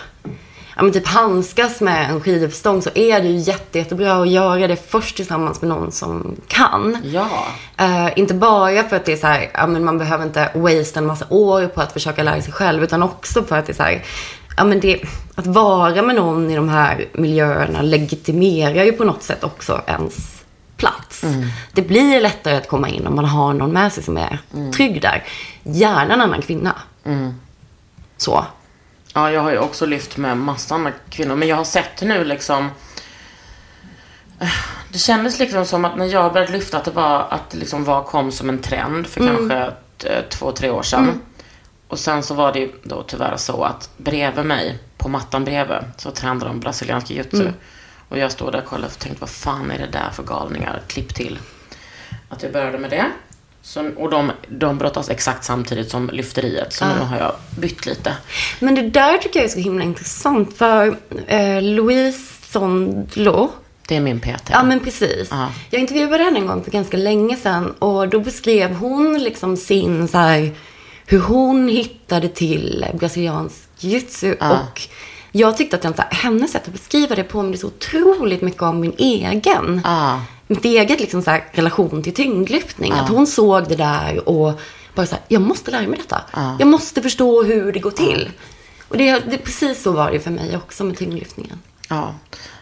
ja, 0.76 0.82
men 0.82 0.92
typ 0.92 1.06
handskas 1.06 1.80
med 1.80 2.10
en 2.10 2.20
skidstång 2.20 2.82
så 2.82 2.90
är 2.94 3.20
det 3.20 3.28
ju 3.28 3.38
jätte, 3.38 3.78
jättebra 3.78 4.22
att 4.22 4.28
göra 4.28 4.66
det 4.66 4.90
först 4.90 5.16
tillsammans 5.16 5.60
med 5.60 5.68
någon 5.68 5.92
som 5.92 6.36
kan. 6.48 6.98
ja. 7.04 7.28
Eh, 7.76 8.18
inte 8.18 8.34
bara 8.34 8.82
för 8.82 8.96
att 8.96 9.04
det 9.04 9.12
är 9.12 9.16
så 9.16 9.26
här, 9.26 9.50
ja, 9.54 9.66
men 9.66 9.84
man 9.84 9.98
behöver 9.98 10.24
inte 10.24 10.50
waste 10.54 10.98
en 10.98 11.06
massa 11.06 11.26
år 11.28 11.66
på 11.66 11.80
att 11.80 11.92
försöka 11.92 12.22
lära 12.22 12.42
sig 12.42 12.52
själv. 12.52 12.84
Utan 12.84 13.02
också 13.02 13.42
för 13.42 13.58
att 13.58 13.66
det 13.66 13.72
är 13.72 13.76
så 13.76 13.82
här, 13.82 14.04
ja, 14.56 14.64
men 14.64 14.80
det, 14.80 15.00
att 15.34 15.46
vara 15.46 16.02
med 16.02 16.16
någon 16.16 16.50
i 16.50 16.56
de 16.56 16.68
här 16.68 17.06
miljöerna 17.12 17.82
legitimerar 17.82 18.84
ju 18.84 18.92
på 18.92 19.04
något 19.04 19.22
sätt 19.22 19.44
också 19.44 19.80
ens 19.86 20.44
plats. 20.76 21.24
Det 21.72 21.82
blir 21.82 22.20
lättare 22.20 22.56
att 22.56 22.68
komma 22.68 22.88
in 22.88 23.06
om 23.06 23.16
man 23.16 23.24
har 23.24 23.52
någon 23.52 23.72
med 23.72 23.92
sig 23.92 24.02
som 24.02 24.16
är 24.16 24.38
trygg 24.72 25.02
där. 25.02 25.24
Gärna 25.62 26.14
en 26.14 26.20
annan 26.20 26.42
kvinna. 26.42 26.74
Så. 28.16 28.44
Ja, 29.16 29.30
jag 29.30 29.40
har 29.40 29.50
ju 29.50 29.58
också 29.58 29.86
lyft 29.86 30.16
med 30.16 30.36
massa 30.36 30.74
andra 30.74 30.92
kvinnor. 31.10 31.36
Men 31.36 31.48
jag 31.48 31.56
har 31.56 31.64
sett 31.64 32.00
nu 32.02 32.24
liksom... 32.24 32.70
eh, 34.40 34.48
Det 34.92 34.98
kändes 34.98 35.38
liksom 35.38 35.66
som 35.66 35.84
att 35.84 35.96
när 35.96 36.06
jag 36.06 36.32
började 36.32 36.52
lyfta 36.52 36.76
att 36.78 36.84
det 36.84 36.90
var, 36.90 37.26
att 37.30 37.50
det 37.50 37.58
liksom 37.58 37.84
var, 37.84 38.02
kom 38.02 38.32
som 38.32 38.48
en 38.48 38.58
trend 38.58 39.06
för 39.06 39.20
kanske 39.26 39.72
eh, 40.10 40.22
två, 40.30 40.52
tre 40.52 40.70
år 40.70 40.82
sedan. 40.82 41.20
Och 41.88 41.98
sen 41.98 42.22
så 42.22 42.34
var 42.34 42.52
det 42.52 42.58
ju 42.58 42.72
då 42.82 43.02
tyvärr 43.02 43.36
så 43.36 43.64
att 43.64 43.90
bredvid 43.96 44.44
mig, 44.46 44.78
på 44.96 45.08
mattan 45.08 45.44
bredvid, 45.44 45.78
så 45.96 46.10
tränade 46.10 46.46
de 46.46 46.60
brasiliansk 46.60 47.10
jiu-jitsu. 47.10 47.52
Och 48.08 48.18
jag 48.18 48.32
stod 48.32 48.52
där 48.52 48.58
och 48.58 48.64
kollade 48.66 48.86
och 48.92 48.98
tänkte, 48.98 49.20
vad 49.20 49.30
fan 49.30 49.70
är 49.70 49.78
det 49.78 49.86
där 49.86 50.10
för 50.12 50.22
galningar? 50.22 50.82
Klipp 50.86 51.14
till. 51.14 51.38
Att 52.28 52.42
jag 52.42 52.52
började 52.52 52.78
med 52.78 52.90
det. 52.90 53.04
Så, 53.66 53.90
och 53.96 54.10
de, 54.10 54.32
de 54.48 54.78
brottas 54.78 55.10
exakt 55.10 55.44
samtidigt 55.44 55.90
som 55.90 56.10
lyfteriet. 56.12 56.72
Så 56.72 56.84
nu 56.84 57.00
har 57.00 57.16
jag 57.16 57.32
bytt 57.58 57.86
lite. 57.86 58.16
Men 58.60 58.74
det 58.74 58.82
där 58.82 59.18
tycker 59.18 59.40
jag 59.40 59.44
är 59.44 59.52
så 59.52 59.58
himla 59.58 59.84
intressant. 59.84 60.56
För 60.56 60.96
eh, 61.26 61.62
Louise 61.62 62.34
Sondlo, 62.50 63.50
Det 63.88 63.96
är 63.96 64.00
min 64.00 64.20
PT. 64.20 64.50
Ja, 64.50 64.62
men 64.62 64.80
precis. 64.80 65.28
Ja. 65.30 65.52
Jag 65.70 65.80
intervjuade 65.80 66.24
henne 66.24 66.38
en 66.38 66.46
gång 66.46 66.64
för 66.64 66.70
ganska 66.70 66.96
länge 66.96 67.36
sedan 67.36 67.70
och 67.70 68.08
då 68.08 68.20
beskrev 68.20 68.74
hon 68.74 69.18
liksom 69.22 69.56
sin 69.56 70.08
så 70.08 70.18
här, 70.18 70.52
hur 71.06 71.20
hon 71.20 71.68
hittade 71.68 72.28
till 72.28 72.86
brasiliansk 72.94 73.68
jiu-jitsu 73.78 74.34
och 74.38 74.80
jag 75.32 75.56
tyckte 75.56 75.76
att 75.76 75.82
den, 75.82 75.94
så 75.94 76.02
här, 76.02 76.10
hennes 76.10 76.52
sätt 76.52 76.62
att 76.66 76.72
beskriva 76.72 77.14
det 77.14 77.24
påminner 77.24 77.56
så 77.58 77.66
otroligt 77.66 78.42
mycket 78.42 78.62
om 78.62 78.80
min 78.80 78.94
egen. 78.98 79.80
Ja. 79.84 80.20
Mitt 80.46 80.64
eget 80.64 81.00
liksom 81.00 81.22
så 81.22 81.30
här, 81.30 81.44
relation 81.52 82.02
till 82.02 82.14
tyngdlyftning. 82.14 82.92
Att 82.92 83.08
hon 83.08 83.26
såg 83.26 83.68
det 83.68 83.76
där 83.76 84.28
och 84.28 84.60
bara 84.94 85.06
så 85.06 85.14
här, 85.14 85.24
jag 85.28 85.42
måste 85.42 85.70
lära 85.70 85.86
mig 85.86 85.98
detta. 85.98 86.20
Jag 86.58 86.68
måste 86.68 87.02
förstå 87.02 87.42
hur 87.42 87.72
det 87.72 87.78
går 87.78 87.90
till. 87.90 88.30
Och 88.88 88.96
det, 88.96 89.20
det, 89.30 89.38
precis 89.38 89.82
så 89.82 89.92
var 89.92 90.10
det 90.10 90.20
för 90.20 90.30
mig 90.30 90.56
också 90.56 90.84
med 90.84 90.96
tyngdlyftningen. 90.96 91.60
Ja. 91.88 92.14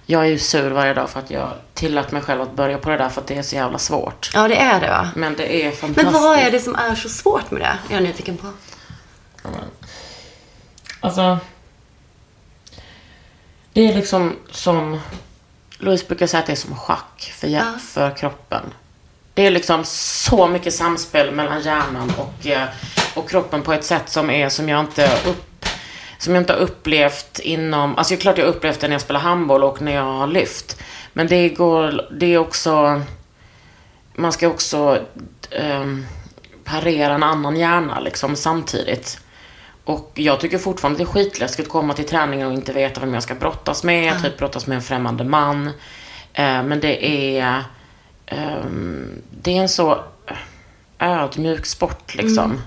Jag 0.06 0.22
är 0.22 0.26
ju 0.26 0.38
sur 0.38 0.70
varje 0.70 0.94
dag 0.94 1.10
för 1.10 1.20
att 1.20 1.30
jag 1.30 1.52
tillät 1.74 2.12
mig 2.12 2.22
själv 2.22 2.40
att 2.40 2.56
börja 2.56 2.78
på 2.78 2.90
det 2.90 2.96
där 2.96 3.08
för 3.08 3.20
att 3.20 3.26
det 3.26 3.34
är 3.34 3.42
så 3.42 3.56
jävla 3.56 3.78
svårt. 3.78 4.30
Ja, 4.34 4.48
det 4.48 4.56
är 4.56 4.80
det 4.80 4.88
va? 4.88 5.10
Men 5.16 5.34
det 5.36 5.64
är 5.64 5.70
fantastiskt. 5.70 6.12
Men 6.12 6.22
vad 6.22 6.38
är 6.38 6.50
det 6.50 6.60
som 6.60 6.74
är 6.74 6.94
så 6.94 7.08
svårt 7.08 7.50
med 7.50 7.60
det? 7.60 7.78
Jag 7.88 7.98
är 7.98 8.02
nyfiken 8.02 8.36
på. 8.36 8.46
Alltså. 11.00 11.38
Det 13.72 13.88
är 13.88 13.94
liksom 13.94 14.36
som 14.50 15.00
Louise 15.82 16.04
brukar 16.08 16.26
säga 16.26 16.40
att 16.40 16.46
det 16.46 16.52
är 16.52 16.56
som 16.56 16.76
schack 16.76 17.32
för, 17.36 17.48
hjär- 17.48 17.78
för 17.78 18.16
kroppen. 18.16 18.62
Det 19.34 19.46
är 19.46 19.50
liksom 19.50 19.84
så 19.84 20.46
mycket 20.48 20.74
samspel 20.74 21.30
mellan 21.34 21.60
hjärnan 21.62 22.12
och, 22.18 22.46
eh, 22.46 22.68
och 23.14 23.30
kroppen 23.30 23.62
på 23.62 23.72
ett 23.72 23.84
sätt 23.84 24.08
som 24.08 24.30
är 24.30 24.48
som 24.48 24.68
jag 24.68 24.80
inte 24.80 25.10
upp, 25.26 25.64
som 26.18 26.34
jag 26.34 26.42
inte 26.42 26.52
har 26.52 26.60
upplevt 26.60 27.38
inom, 27.38 27.96
alltså 27.98 28.14
det 28.14 28.18
är 28.18 28.20
klart 28.20 28.38
jag 28.38 28.44
har 28.44 28.52
upplevt 28.52 28.80
det 28.80 28.88
när 28.88 28.94
jag 28.94 29.00
spelar 29.00 29.20
handboll 29.20 29.64
och 29.64 29.82
när 29.82 29.94
jag 29.94 30.02
har 30.04 30.26
lyft. 30.26 30.80
Men 31.12 31.26
det 31.26 31.48
går, 31.48 32.08
det 32.12 32.26
är 32.34 32.38
också, 32.38 33.02
man 34.14 34.32
ska 34.32 34.48
också 34.48 34.98
ehm, 35.50 36.06
parera 36.64 37.14
en 37.14 37.22
annan 37.22 37.56
hjärna 37.56 38.00
liksom 38.00 38.36
samtidigt. 38.36 39.18
Och 39.84 40.10
jag 40.14 40.40
tycker 40.40 40.58
fortfarande 40.58 40.98
det 40.98 41.04
är 41.04 41.06
skitläskigt 41.06 41.66
att 41.66 41.72
komma 41.72 41.94
till 41.94 42.08
träningen 42.08 42.46
och 42.46 42.52
inte 42.52 42.72
veta 42.72 43.00
vem 43.00 43.14
jag 43.14 43.22
ska 43.22 43.34
brottas 43.34 43.84
med. 43.84 44.22
Typ 44.22 44.38
brottas 44.38 44.66
med 44.66 44.76
en 44.76 44.82
främmande 44.82 45.24
man. 45.24 45.66
Eh, 46.32 46.62
men 46.62 46.80
det 46.80 47.06
är... 47.38 47.64
ehm, 48.26 49.22
det 49.30 49.56
är 49.56 49.62
en 49.62 49.68
så 49.68 50.04
ödmjuk 50.98 51.66
sport 51.66 52.14
liksom. 52.14 52.60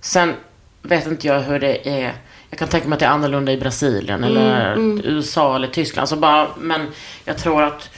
Sen 0.00 0.34
vet 0.82 1.06
inte 1.06 1.26
jag 1.26 1.40
hur 1.40 1.60
det 1.60 1.88
är. 1.88 2.14
Jag 2.50 2.58
kan 2.58 2.68
tänka 2.68 2.88
mig 2.88 2.96
att 2.96 3.00
det 3.00 3.06
är 3.06 3.10
annorlunda 3.10 3.52
i 3.52 3.56
Brasilien 3.56 4.24
eller 4.24 4.78
USA 5.04 5.56
eller 5.56 5.68
Tyskland. 5.68 6.02
Alltså 6.02 6.16
bara, 6.16 6.48
men 6.58 6.88
jag 7.24 7.38
tror 7.38 7.62
att... 7.62 7.90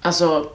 Alltså, 0.00 0.50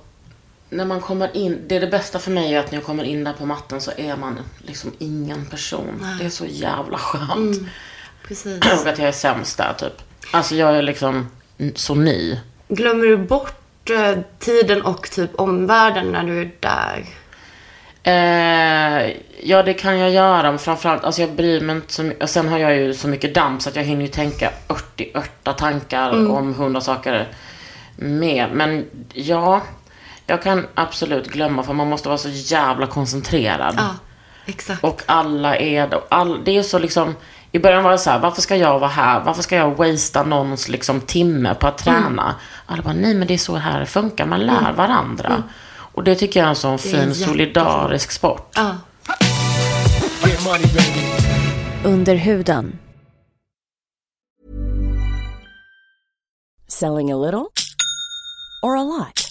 när 0.72 0.86
man 0.86 1.02
kommer 1.02 1.38
in, 1.38 1.62
det 1.68 1.76
är 1.76 1.80
det 1.80 1.88
bästa 1.88 2.20
för 2.20 2.32
mig 2.32 2.54
är 2.54 2.60
att 2.60 2.72
när 2.72 2.78
jag 2.78 2.86
kommer 2.86 3.04
in 3.04 3.24
där 3.24 3.34
på 3.34 3.46
mattan 3.46 3.82
så 3.82 3.92
är 3.98 4.16
man 4.16 4.40
liksom 4.58 4.92
ingen 5.00 5.46
person. 5.46 6.06
Det 6.20 6.26
är 6.26 6.30
så 6.30 6.46
jävla 6.46 6.98
skönt. 6.98 7.58
Precis. 8.28 8.60
Och 8.82 8.88
att 8.88 9.00
jag 9.00 9.08
är 9.08 9.12
sämst 9.12 9.58
där 9.58 9.74
typ. 9.74 10.02
Alltså 10.32 10.56
jag 10.56 10.78
är 10.78 10.82
liksom 10.82 11.28
så 11.76 11.96
ny. 11.96 12.40
Glömmer 12.68 13.06
du 13.06 13.18
bort 13.18 13.90
eh, 13.90 14.18
tiden 14.40 14.82
och 14.82 15.12
typ 15.12 15.30
omvärlden 15.36 16.08
när 16.08 16.24
du 16.24 16.42
är 16.42 16.52
där? 16.60 17.06
Eh, 18.04 19.14
ja 19.44 19.64
det 19.64 19.74
kan 19.74 20.00
jag 20.00 20.12
göra, 20.12 20.52
men 20.52 20.60
framförallt, 20.60 21.04
alltså 21.04 21.22
jag 21.22 21.32
bryr 21.32 21.62
mig 21.62 21.76
inte 21.76 21.94
så 21.94 22.04
mycket. 22.04 22.24
Och 22.24 22.30
sen 22.30 22.48
har 22.48 22.58
jag 22.58 22.76
ju 22.76 22.94
så 22.94 23.08
mycket 23.08 23.34
damp 23.34 23.62
så 23.62 23.70
att 23.70 23.76
jag 23.76 23.84
hinner 23.84 24.02
ju 24.02 24.08
tänka 24.08 24.52
80 24.68 25.12
örta 25.16 25.54
tankar 25.54 26.30
om 26.30 26.54
hundra 26.54 26.82
saker 26.82 27.28
mer. 27.96 28.50
Men 28.54 28.86
ja, 29.14 29.62
jag 30.32 30.42
kan 30.42 30.68
absolut 30.76 31.28
glömma 31.28 31.64
för 31.64 31.74
man 31.74 31.90
måste 31.90 32.10
vara 32.10 32.18
så 32.18 32.30
jävla 32.30 32.88
koncentrerad. 32.88 33.76
Ja, 33.78 33.96
exakt. 34.46 34.84
Och 34.84 35.02
alla 35.06 35.58
är 35.58 36.02
All, 36.10 36.44
det 36.44 36.58
är 36.58 36.64
så 36.64 36.80
liksom, 36.80 37.16
i 37.52 37.60
början 37.60 37.84
var 37.84 37.92
det 37.92 37.98
så 37.98 38.10
här, 38.10 38.20
varför 38.20 38.42
ska 38.42 38.56
jag 38.56 38.80
vara 38.80 38.90
här? 38.90 39.20
Varför 39.20 39.42
ska 39.42 39.56
jag 39.56 39.72
wastea 39.78 40.24
någons 40.24 40.70
liksom 40.70 41.02
timme 41.02 41.56
på 41.56 41.68
att 41.68 41.78
träna? 41.78 42.36
Alla 42.66 42.82
bara, 42.82 42.94
nej 42.94 43.14
men 43.14 43.28
det 43.28 43.34
är 43.34 43.38
så 43.38 43.56
här 43.56 43.80
det 43.80 43.86
funkar, 43.86 44.26
man 44.26 44.40
lär 44.40 44.74
varandra. 44.74 45.44
Och 45.78 46.04
det 46.04 46.16
tycker 46.16 46.40
jag 46.40 46.46
är 46.46 46.50
en 46.50 46.56
sån 46.56 46.80
fin 46.80 46.92
jättefint. 46.92 47.30
solidarisk 47.30 48.12
sport. 48.12 48.50
Ja. 48.56 48.76
Under 51.84 52.16
huden. 52.16 52.80
Selling 56.68 57.12
a 57.12 57.18
little 57.18 57.46
or 58.62 58.78
a 58.78 58.84
lot? 58.84 59.31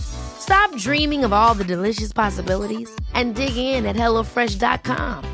Stop 0.00 0.76
dreaming 0.76 1.24
of 1.24 1.32
all 1.32 1.54
the 1.54 1.64
delicious 1.64 2.12
possibilities 2.12 2.90
and 3.14 3.34
dig 3.34 3.56
in 3.56 3.86
at 3.86 3.96
HelloFresh.com. 3.96 5.24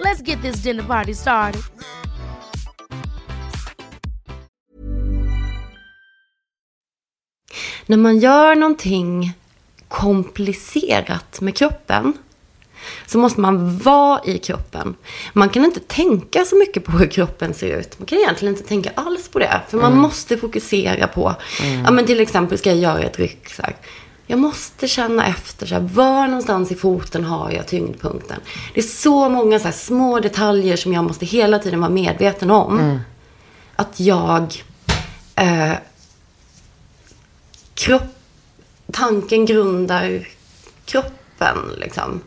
Let's 0.00 0.22
get 0.22 0.42
this 0.42 0.62
dinner 0.62 0.82
party 0.82 1.14
started. 1.14 1.62
När 7.86 7.96
man 7.96 8.18
gör 8.18 8.54
någonting 8.54 9.32
komplicerat 9.88 11.40
med 11.40 11.56
kroppen 11.56 12.12
så 13.06 13.18
måste 13.18 13.40
man 13.40 13.78
vara 13.78 14.20
i 14.24 14.38
kroppen. 14.38 14.94
Man 15.32 15.48
kan 15.48 15.64
inte 15.64 15.80
tänka 15.80 16.44
så 16.44 16.56
mycket 16.56 16.84
på 16.84 16.92
hur 16.92 17.06
kroppen 17.06 17.54
ser 17.54 17.78
ut. 17.78 17.98
Man 17.98 18.06
kan 18.06 18.18
egentligen 18.18 18.54
inte 18.54 18.68
tänka 18.68 18.90
alls 18.94 19.28
på 19.28 19.38
det. 19.38 19.60
För 19.68 19.78
man 19.78 19.96
måste 19.98 20.36
fokusera 20.36 21.06
på, 21.06 21.34
ja 21.84 21.90
men 21.90 22.06
till 22.06 22.20
exempel 22.20 22.58
ska 22.58 22.70
jag 22.70 22.78
göra 22.78 23.02
ett 23.02 23.18
ryck 23.18 23.48
så 23.48 23.62
här. 23.62 23.76
Jag 24.26 24.38
måste 24.38 24.88
känna 24.88 25.26
efter, 25.26 25.66
så 25.66 25.74
här, 25.74 25.82
var 25.82 26.26
någonstans 26.26 26.72
i 26.72 26.74
foten 26.74 27.24
har 27.24 27.50
jag 27.50 27.66
tyngdpunkten. 27.68 28.40
Det 28.74 28.80
är 28.80 28.84
så 28.84 29.28
många 29.28 29.58
så 29.58 29.64
här, 29.64 29.72
små 29.72 30.20
detaljer 30.20 30.76
som 30.76 30.92
jag 30.92 31.04
måste 31.04 31.26
hela 31.26 31.58
tiden 31.58 31.80
vara 31.80 31.90
medveten 31.90 32.50
om. 32.50 33.00
Att 33.76 34.00
jag 34.00 34.64
eh, 35.34 35.72
kropp, 37.74 38.02
tanken 38.92 39.46
grundar 39.46 40.28
kroppen 40.84 41.56
liksom. 41.76 42.20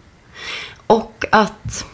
Och 0.87 1.25
att 1.31 1.85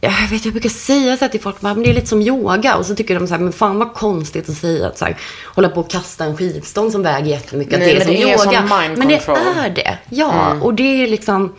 jag 0.00 0.28
vet, 0.30 0.44
jag 0.44 0.54
brukar 0.54 0.70
säga 0.70 1.16
så 1.16 1.24
här 1.24 1.28
till 1.28 1.40
folk, 1.40 1.62
men 1.62 1.82
det 1.82 1.90
är 1.90 1.94
lite 1.94 2.06
som 2.06 2.22
yoga. 2.22 2.76
Och 2.76 2.86
så 2.86 2.94
tycker 2.94 3.18
de 3.18 3.26
så 3.26 3.34
här, 3.34 3.40
men 3.40 3.52
fan 3.52 3.78
vad 3.78 3.94
konstigt 3.94 4.48
att 4.48 4.56
säga 4.56 4.86
att 4.86 4.98
så 4.98 5.04
här, 5.04 5.16
hålla 5.44 5.68
på 5.68 5.80
och 5.80 5.90
kasta 5.90 6.24
en 6.24 6.36
skivstång 6.36 6.92
som 6.92 7.02
väger 7.02 7.26
jättemycket. 7.30 7.74
att 7.74 7.80
Nej, 7.80 7.88
det 7.88 7.94
är 7.94 7.98
men 7.98 8.06
som 8.06 8.14
det 8.14 8.22
är 8.22 8.32
yoga. 8.32 8.68
som 8.68 8.78
mind 8.80 8.98
men 8.98 9.08
det 9.08 9.14
är 9.14 9.70
det. 9.70 9.98
Ja, 10.10 10.54
och 10.60 10.74
det 10.74 11.02
är 11.02 11.08
liksom, 11.08 11.54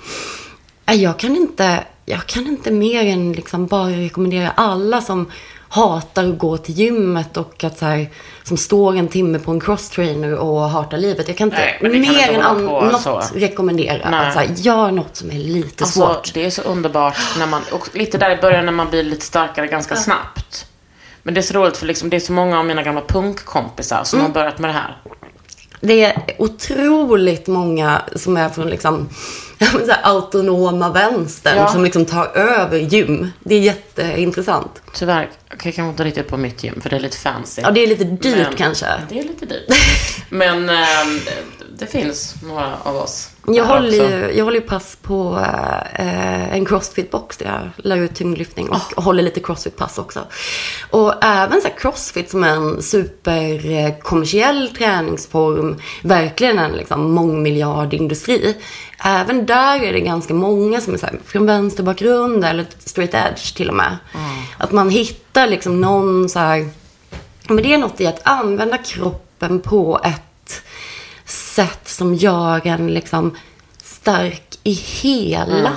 jag 0.85 1.19
kan 1.19 1.35
inte, 1.35 1.83
jag 2.05 2.25
kan 2.25 2.47
inte 2.47 2.71
mer 2.71 3.05
än 3.05 3.33
liksom 3.33 3.67
bara 3.67 3.89
rekommendera 3.89 4.49
alla 4.49 5.01
som 5.01 5.31
hatar 5.69 6.25
att 6.29 6.37
gå 6.37 6.57
till 6.57 6.75
gymmet 6.75 7.37
och 7.37 7.63
att 7.63 7.77
så 7.77 7.85
här, 7.85 8.09
som 8.43 8.57
står 8.57 8.95
en 8.95 9.07
timme 9.07 9.39
på 9.39 9.51
en 9.51 9.59
crosstrainer 9.59 10.33
och 10.33 10.59
hatar 10.69 10.97
livet. 10.97 11.27
Jag 11.27 11.37
kan 11.37 11.47
inte 11.47 11.57
Nej, 11.57 11.77
det 11.81 11.89
kan 11.89 11.99
mer 12.01 12.07
inte 12.09 12.23
än 12.49 12.65
något 12.65 13.01
så. 13.01 13.21
rekommendera. 13.35 14.09
Nej. 14.09 14.27
Att 14.27 14.33
så 14.33 14.39
här, 14.39 14.47
gör 14.55 14.91
något 14.91 15.15
som 15.15 15.31
är 15.31 15.39
lite 15.39 15.83
Alltså, 15.83 15.99
svårt. 15.99 16.33
det 16.33 16.45
är 16.45 16.49
så 16.49 16.61
underbart 16.61 17.17
när 17.39 17.47
man, 17.47 17.61
och 17.71 17.89
lite 17.93 18.17
där 18.17 18.31
i 18.37 18.41
början 18.41 18.65
när 18.65 18.71
man 18.71 18.89
blir 18.89 19.03
lite 19.03 19.25
starkare 19.25 19.67
ganska 19.67 19.95
snabbt. 19.95 20.65
Men 21.23 21.33
det 21.33 21.39
är 21.39 21.41
så 21.41 21.53
roligt 21.53 21.77
för 21.77 21.85
liksom, 21.85 22.09
det 22.09 22.15
är 22.15 22.19
så 22.19 22.33
många 22.33 22.59
av 22.59 22.65
mina 22.65 22.83
gamla 22.83 23.01
punkkompisar 23.01 24.03
som 24.03 24.19
Mm. 24.19 24.31
har 24.31 24.33
börjat 24.33 24.59
med 24.59 24.69
det 24.69 24.73
här. 24.73 24.97
Det 25.81 26.03
är 26.03 26.35
otroligt 26.37 27.47
många 27.47 28.01
som 28.15 28.37
är 28.37 28.49
från 28.49 28.69
liksom, 28.69 29.09
ja, 29.09 29.15
så 29.85 29.91
här, 29.91 29.99
autonoma 30.03 30.89
vänstern 30.91 31.57
Ja. 31.57 31.67
som 31.67 31.83
liksom 31.83 32.05
tar 32.05 32.25
över 32.37 32.77
gym. 32.77 33.31
Det 33.43 33.55
är 33.55 33.59
jätteintressant. 33.59 34.81
Tyvärr, 34.93 35.29
jag 35.63 35.73
kan 35.73 35.89
inte 35.89 36.03
riktigt 36.03 36.27
på 36.27 36.37
mitt 36.37 36.63
gym 36.63 36.81
för 36.81 36.89
det 36.89 36.95
är 36.95 36.99
lite 36.99 37.17
fancy. 37.17 37.61
Ja, 37.61 37.71
det 37.71 37.83
är 37.83 37.87
lite 37.87 38.03
dyrt 38.03 38.37
Men- 38.47 38.55
kanske. 38.55 38.85
Det 39.09 39.19
är 39.19 39.23
lite 39.23 39.45
dyrt. 39.45 39.67
Men 40.29 40.69
ehm, 40.69 41.19
det, 41.79 41.85
finns 41.85 42.35
några 42.43 42.77
av 42.83 42.95
oss. 42.95 43.29
Jag 43.47 43.65
håller, 43.65 43.91
ju, 43.91 44.37
jag 44.37 44.45
håller 44.45 44.59
ju 44.59 44.67
pass 44.67 44.97
på 45.01 45.39
eh, 45.93 46.53
en 46.53 46.65
crossfit-box 46.65 47.39
där 47.39 47.45
jag 47.45 47.85
lär 47.85 47.97
ut 47.97 48.15
tyngdlyftning 48.15 48.69
och 48.69 49.03
håller 49.03 49.23
lite 49.23 49.39
crossfit-pass 49.39 49.97
också. 49.97 50.19
Och 50.91 51.23
även 51.23 51.61
så 51.61 51.67
här 51.67 51.75
crossfit 51.77 52.29
som 52.29 52.43
är 52.43 52.49
en 52.49 52.81
superkommersiell 52.81 54.69
träningsform, 54.77 55.81
verkligen 56.03 56.59
en 56.59 56.71
liksom 56.71 57.11
mångmiljardindustri. 57.11 58.57
Även 59.03 59.45
där 59.45 59.83
är 59.83 59.93
det 59.93 59.99
ganska 59.99 60.33
många 60.33 60.81
som 60.81 60.93
är 60.93 60.97
så 60.97 61.05
här, 61.05 61.19
från 61.25 61.45
vänsterbakgrund 61.45 62.45
eller 62.45 62.65
straight 62.79 63.13
edge 63.13 63.55
till 63.55 63.69
och 63.69 63.75
med. 63.75 63.97
Att 64.57 64.71
man 64.71 64.89
hittar 64.89 65.47
liksom 65.47 65.81
någon 65.81 66.29
så 66.29 66.39
här, 66.39 66.69
men 67.47 67.63
det 67.63 67.73
är 67.73 67.77
något 67.77 68.01
i 68.01 68.07
att 68.07 68.27
använda 68.27 68.77
kroppen 68.77 69.59
på 69.59 70.01
ett 70.03 70.26
sätt 71.27 71.87
som 71.87 72.15
gör 72.15 72.67
en 72.67 72.93
liksom 72.93 73.37
stark 73.83 74.59
i 74.63 74.73
hela 74.73 75.73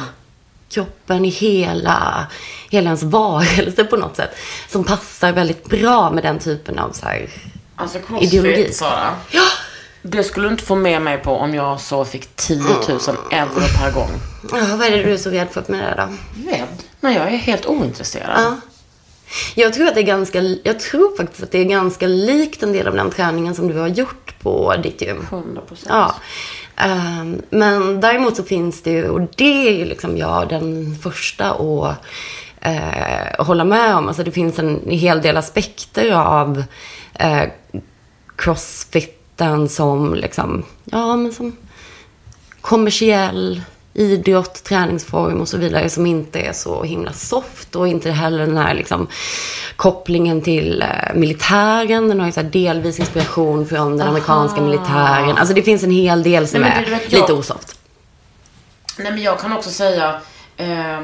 kroppen, 0.68 1.24
i 1.24 1.28
hela, 1.28 2.26
hela 2.70 2.86
ens 2.86 3.03
varelse 3.03 3.84
på 3.84 3.96
något 3.96 4.16
sätt. 4.16 4.30
Som 4.68 4.84
passar 4.84 5.32
väldigt 5.32 5.64
bra 5.64 6.11
med 6.11 6.24
den 6.24 6.38
typen 6.38 6.78
av 6.78 6.92
så 6.92 7.07
här, 7.07 7.28
Alltså 7.76 7.98
crossfit, 7.98 8.32
ideologi. 8.32 8.72
Sara. 8.72 9.14
Det 10.03 10.24
skulle 10.24 10.46
du 10.46 10.53
inte 10.53 10.64
få 10.64 10.74
med 10.74 11.03
mig 11.03 11.18
på 11.18 11.36
om 11.36 11.55
jag 11.55 11.80
så 11.80 12.05
fick 12.05 12.36
10 12.36 12.62
000 12.62 12.72
euro 13.30 13.61
per 13.78 13.92
gång. 13.92 14.11
Ja, 14.53 14.76
vad 14.76 14.86
är 14.86 14.90
det 14.90 15.03
du 15.03 15.12
är 15.12 15.16
så 15.16 15.30
rädd 15.30 15.48
för 15.51 15.64
med 15.66 15.80
det 15.80 15.94
då? 15.96 16.09
Rädd? 16.51 16.82
Nej, 17.01 17.16
jag 17.16 17.26
är 17.26 17.36
helt 17.36 17.66
ointresserad. 17.66 18.40
Ja. 18.42 18.57
Jag 19.55 19.74
tror 19.74 19.89
att 19.89 19.95
det 19.95 20.01
är 20.01 20.05
ganska, 20.05 20.41
jag 20.62 20.81
tror 20.81 21.16
faktiskt 21.16 21.43
att 21.43 21.51
det 21.51 21.59
är 21.59 21.64
ganska 21.64 22.07
likt 22.07 22.62
en 22.62 22.72
del 22.72 22.89
av 22.89 22.95
den 22.95 23.11
träningen 23.11 23.55
som 23.55 23.68
du 23.68 23.78
har 23.78 23.89
gjort 23.89 24.35
på 24.43 24.76
ditt 24.83 25.03
gym. 25.03 25.26
100 25.31 25.61
procent. 25.61 25.89
Ja. 25.89 26.14
Ehm, 26.76 27.43
men 27.51 28.01
däremot 28.01 28.37
så 28.37 28.45
finns 28.45 28.83
det 28.83 28.91
ju, 28.91 29.09
och 29.09 29.20
det 29.37 29.68
är 29.68 29.72
ju 29.72 29.85
liksom 29.85 30.16
jag 30.16 30.49
den 30.49 30.97
första 31.03 31.51
att 31.51 31.97
eh, 32.61 33.45
hålla 33.45 33.64
med 33.64 33.97
om. 33.97 34.09
Alltså 34.09 34.22
det 34.22 34.31
finns 34.31 34.59
en 34.59 34.91
hel 34.91 35.22
del 35.22 35.37
aspekter 35.37 36.12
av 36.12 36.64
eh, 37.14 37.45
crossfiten 38.37 39.68
som 39.68 40.14
liksom, 40.14 40.64
ja 40.85 41.16
men 41.16 41.33
som 41.33 41.57
kommersiell 42.61 43.62
idrott, 44.01 44.64
träningsform 44.64 45.40
och 45.40 45.48
så 45.48 45.57
vidare 45.59 45.88
som 45.88 46.07
inte 46.07 46.40
är 46.40 46.53
så 46.53 46.82
himla 46.82 47.12
soft 47.12 47.76
och 47.76 47.88
inte 47.88 48.11
heller 48.11 48.46
den 48.46 48.57
här 48.57 48.74
liksom, 48.74 49.09
kopplingen 49.76 50.42
till 50.42 50.82
eh, 50.82 51.14
militären. 51.14 52.09
Den 52.09 52.20
har 52.20 52.26
ju 52.26 52.32
så 52.32 52.42
delvis 52.42 52.98
inspiration 53.01 53.66
från 53.66 53.96
den 53.98 54.09
amerikanska 54.09 54.61
militären. 54.61 55.36
Alltså 55.38 55.55
det 55.55 55.62
finns 55.62 55.82
en 55.82 55.90
hel 55.90 56.22
del 56.22 56.48
som 56.48 56.61
Nej, 56.61 56.84
är 56.86 56.90
vet, 56.90 57.12
jag- 57.12 57.20
lite 57.20 57.32
osoft. 57.32 57.78
Nej, 58.98 59.12
men 59.12 59.22
jag 59.22 59.40
kan 59.40 59.53
också 59.53 59.70
säga... 59.70 60.20
Eh, 60.57 61.01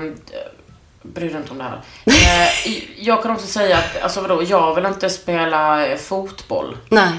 bryr 1.03 1.28
dig 1.28 1.36
inte 1.36 1.51
om 1.51 1.59
det 1.59 1.64
här. 1.64 1.80
Eh, 2.07 2.72
jag 2.99 3.22
kan 3.22 3.30
också 3.32 3.47
säga 3.47 3.76
att, 3.78 4.03
alltså 4.03 4.20
vadå, 4.20 4.42
jag 4.42 4.74
vill 4.74 4.86
inte 4.86 5.11
spela 5.11 5.86
fotboll. 5.97 6.76
Nej. 6.88 7.11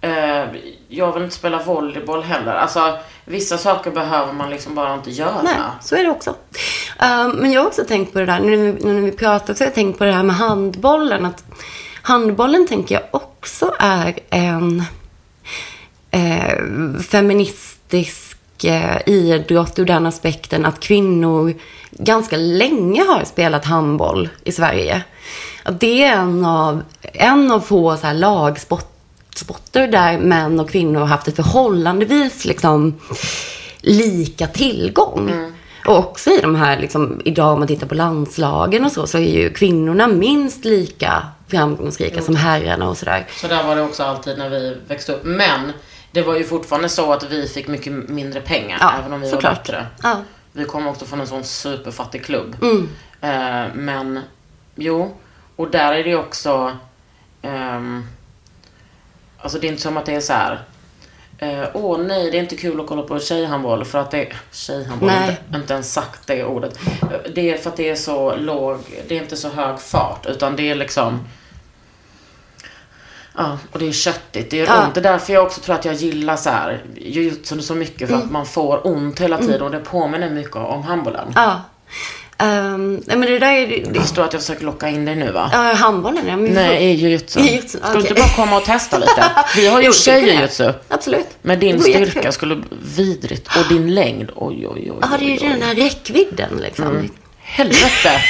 Eh, 0.00 0.44
jag 0.92 1.12
vill 1.12 1.22
inte 1.22 1.34
spela 1.34 1.62
volleyboll 1.62 2.22
heller. 2.22 2.54
Alltså, 2.54 2.98
vissa 3.24 3.58
saker 3.58 3.90
behöver 3.90 4.32
man 4.32 4.50
liksom 4.50 4.74
bara 4.74 4.94
inte 4.94 5.10
göra. 5.10 5.42
Nej, 5.42 5.54
så 5.80 5.96
är 5.96 6.04
det 6.04 6.10
också. 6.10 6.30
Uh, 6.30 7.34
men 7.34 7.52
jag 7.52 7.60
har 7.60 7.66
också 7.66 7.84
tänkt 7.84 8.12
på 8.12 8.18
det 8.18 8.26
där, 8.26 8.40
nu 8.40 8.56
när 8.56 8.72
vi, 8.72 8.84
nu 8.84 8.92
när 8.92 9.00
vi 9.00 9.12
pratar 9.12 9.54
så 9.54 9.64
har 9.64 9.66
jag 9.66 9.74
tänkt 9.74 9.98
på 9.98 10.04
det 10.04 10.12
här 10.12 10.22
med 10.22 10.36
handbollen. 10.36 11.26
Att 11.26 11.44
handbollen 12.02 12.66
tänker 12.66 12.94
jag 12.94 13.04
också 13.10 13.74
är 13.78 14.18
en 14.30 14.84
eh, 16.10 16.58
feministisk 17.10 18.64
eh, 18.64 19.08
idrott 19.08 19.78
ur 19.78 19.84
den 19.84 20.06
aspekten 20.06 20.64
att 20.64 20.80
kvinnor 20.80 21.54
ganska 21.90 22.36
länge 22.36 23.04
har 23.08 23.24
spelat 23.24 23.64
handboll 23.64 24.28
i 24.44 24.52
Sverige. 24.52 25.02
Att 25.62 25.80
det 25.80 26.04
är 26.04 26.16
en 26.16 26.44
av, 26.44 26.82
en 27.02 27.50
av 27.50 27.60
få 27.60 27.96
så 27.96 28.06
här 28.06 28.14
lagsporter 29.32 29.88
där 29.88 30.18
män 30.18 30.60
och 30.60 30.70
kvinnor 30.70 31.00
har 31.00 31.06
haft 31.06 31.28
ett 31.28 31.36
förhållandevis 31.36 32.44
liksom, 32.44 33.00
lika 33.80 34.46
tillgång. 34.46 35.52
Och 35.86 35.98
också 35.98 36.30
i 36.30 36.40
de 36.40 36.54
här, 36.54 36.78
liksom, 36.78 37.20
idag 37.24 37.52
om 37.52 37.58
man 37.58 37.68
tittar 37.68 37.86
på 37.86 37.94
landslagen 37.94 38.84
och 38.84 38.92
så, 38.92 39.06
så 39.06 39.18
är 39.18 39.42
ju 39.42 39.50
kvinnorna 39.50 40.06
minst 40.08 40.64
lika 40.64 41.26
framgångsrika 41.48 42.22
som 42.22 42.36
herrarna 42.36 42.88
och 42.88 42.96
sådär. 42.96 43.26
Så 43.30 43.48
där 43.48 43.64
var 43.64 43.76
det 43.76 43.82
också 43.82 44.02
alltid 44.02 44.38
när 44.38 44.48
vi 44.48 44.76
växte 44.88 45.12
upp. 45.12 45.24
Men 45.24 45.72
det 46.12 46.22
var 46.22 46.36
ju 46.36 46.44
fortfarande 46.44 46.88
så 46.88 47.12
att 47.12 47.30
vi 47.30 47.48
fick 47.48 47.68
mycket 47.68 47.92
mindre 47.92 48.40
pengar. 48.40 48.78
Ja, 48.80 48.92
även 48.98 49.12
om 49.12 49.20
vi 49.20 49.30
såklart. 49.30 49.44
var 49.44 49.56
bättre. 49.56 49.86
Ja. 50.02 50.16
Vi 50.52 50.64
kom 50.64 50.86
också 50.86 51.04
från 51.04 51.20
en 51.20 51.26
sån 51.26 51.44
superfattig 51.44 52.24
klubb. 52.24 52.56
Mm. 52.62 52.88
Eh, 53.20 53.74
men, 53.74 54.20
jo. 54.74 55.16
Och 55.56 55.70
där 55.70 55.92
är 55.92 56.04
det 56.04 56.10
ju 56.10 56.16
också... 56.16 56.76
ehm, 57.42 58.06
alltså 59.42 59.58
det 59.58 59.66
är 59.66 59.68
inte 59.68 59.82
som 59.82 59.96
att 59.96 60.06
det 60.06 60.14
är 60.14 60.20
så 60.20 60.32
här. 60.32 60.60
eh, 61.38 61.64
Åh 61.74 61.98
nej, 61.98 62.30
det 62.30 62.38
är 62.38 62.42
inte 62.42 62.56
kul 62.56 62.80
att 62.80 62.86
kolla 62.86 63.02
på 63.02 63.18
tjejhandboll 63.20 63.84
för 63.84 63.98
att 63.98 64.10
det 64.10 64.22
är... 64.26 64.36
Tjejhandboll, 64.52 65.08
Nej. 65.08 65.28
inte, 65.46 65.58
inte 65.58 65.72
ens 65.74 65.92
sagt 65.92 66.26
det 66.26 66.44
ordet. 66.44 66.78
Eh, 67.02 67.08
Det 67.34 67.50
är 67.50 67.58
för 67.58 67.70
att 67.70 67.76
det 67.76 67.88
är 67.90 67.94
så 67.96 68.36
låg, 68.36 68.78
det 69.08 69.16
är 69.18 69.22
inte 69.22 69.36
så 69.36 69.48
hög 69.48 69.80
fart. 69.80 70.26
Utan 70.26 70.56
det 70.56 70.70
är 70.70 70.74
liksom... 70.74 71.20
Ja, 73.36 73.58
och 73.72 73.78
det 73.78 73.88
är 73.88 73.92
köttigt. 73.92 74.50
Det 74.50 74.60
är 74.60 74.66
Ja. 74.66 74.84
ont. 74.84 74.94
Det 74.94 75.00
är 75.00 75.02
därför 75.02 75.32
jag 75.32 75.44
också 75.46 75.60
tror 75.60 75.74
att 75.74 75.84
jag 75.84 75.94
gillar 75.94 76.36
så 76.36 76.50
här 76.50 76.82
jujutsun 76.96 77.62
så 77.62 77.74
mycket. 77.74 78.08
För 78.08 78.16
att 78.16 78.22
Mm. 78.22 78.32
man 78.32 78.46
får 78.46 78.86
ont 78.86 79.20
hela 79.20 79.38
tiden. 79.38 79.62
Och 79.62 79.70
det 79.70 79.78
påminner 79.80 80.30
mycket 80.30 80.56
om 80.56 80.82
handbollen. 80.82 81.32
Ja. 81.34 81.60
Ehm, 82.42 83.02
nej 83.06 83.16
men 83.16 83.28
det 83.28 83.38
där 83.38 83.52
är... 83.52 83.66
Det, 83.66 83.90
Jag 83.94 84.02
förstår 84.02 84.24
att 84.24 84.32
jag 84.32 84.42
försöker 84.42 84.64
locka 84.64 84.88
in 84.88 85.04
dig 85.04 85.16
nu 85.16 85.32
va? 85.32 85.50
ja, 85.52 85.58
handbollen, 85.58 86.26
ja. 86.26 86.36
Men 86.36 86.52
Nej, 86.52 86.84
i 86.84 86.92
jujutsu. 86.94 87.40
Jujutsu, 87.40 87.78
Ska 87.78 87.92
du 87.92 88.00
inte 88.00 88.14
bara 88.14 88.28
komma 88.28 88.56
och 88.56 88.64
testa 88.64 88.98
lite? 88.98 89.24
Vi 89.56 89.66
har 89.66 89.80
Jo, 89.80 89.86
gjort 89.86 89.94
det 89.94 90.00
tjejjujutsu. 90.00 90.72
Absolut. 90.88 91.26
Men 91.42 91.60
din 91.60 91.76
Det 91.76 91.82
styrka 91.82 92.32
skulle 92.32 92.62
vidrigt. 92.96 93.48
Och 93.56 93.68
din 93.68 93.94
längd, 93.94 94.30
oj 94.36 94.66
oj 94.68 94.90
oj. 94.92 94.98
Ja, 95.00 95.08
det 95.18 95.24
är 95.24 95.42
ju 95.42 95.48
den 95.48 95.62
här 95.62 95.74
räckvidden 95.74 96.58
liksom. 96.62 96.86
Mm. 96.86 97.10
Helvete. 97.38 98.22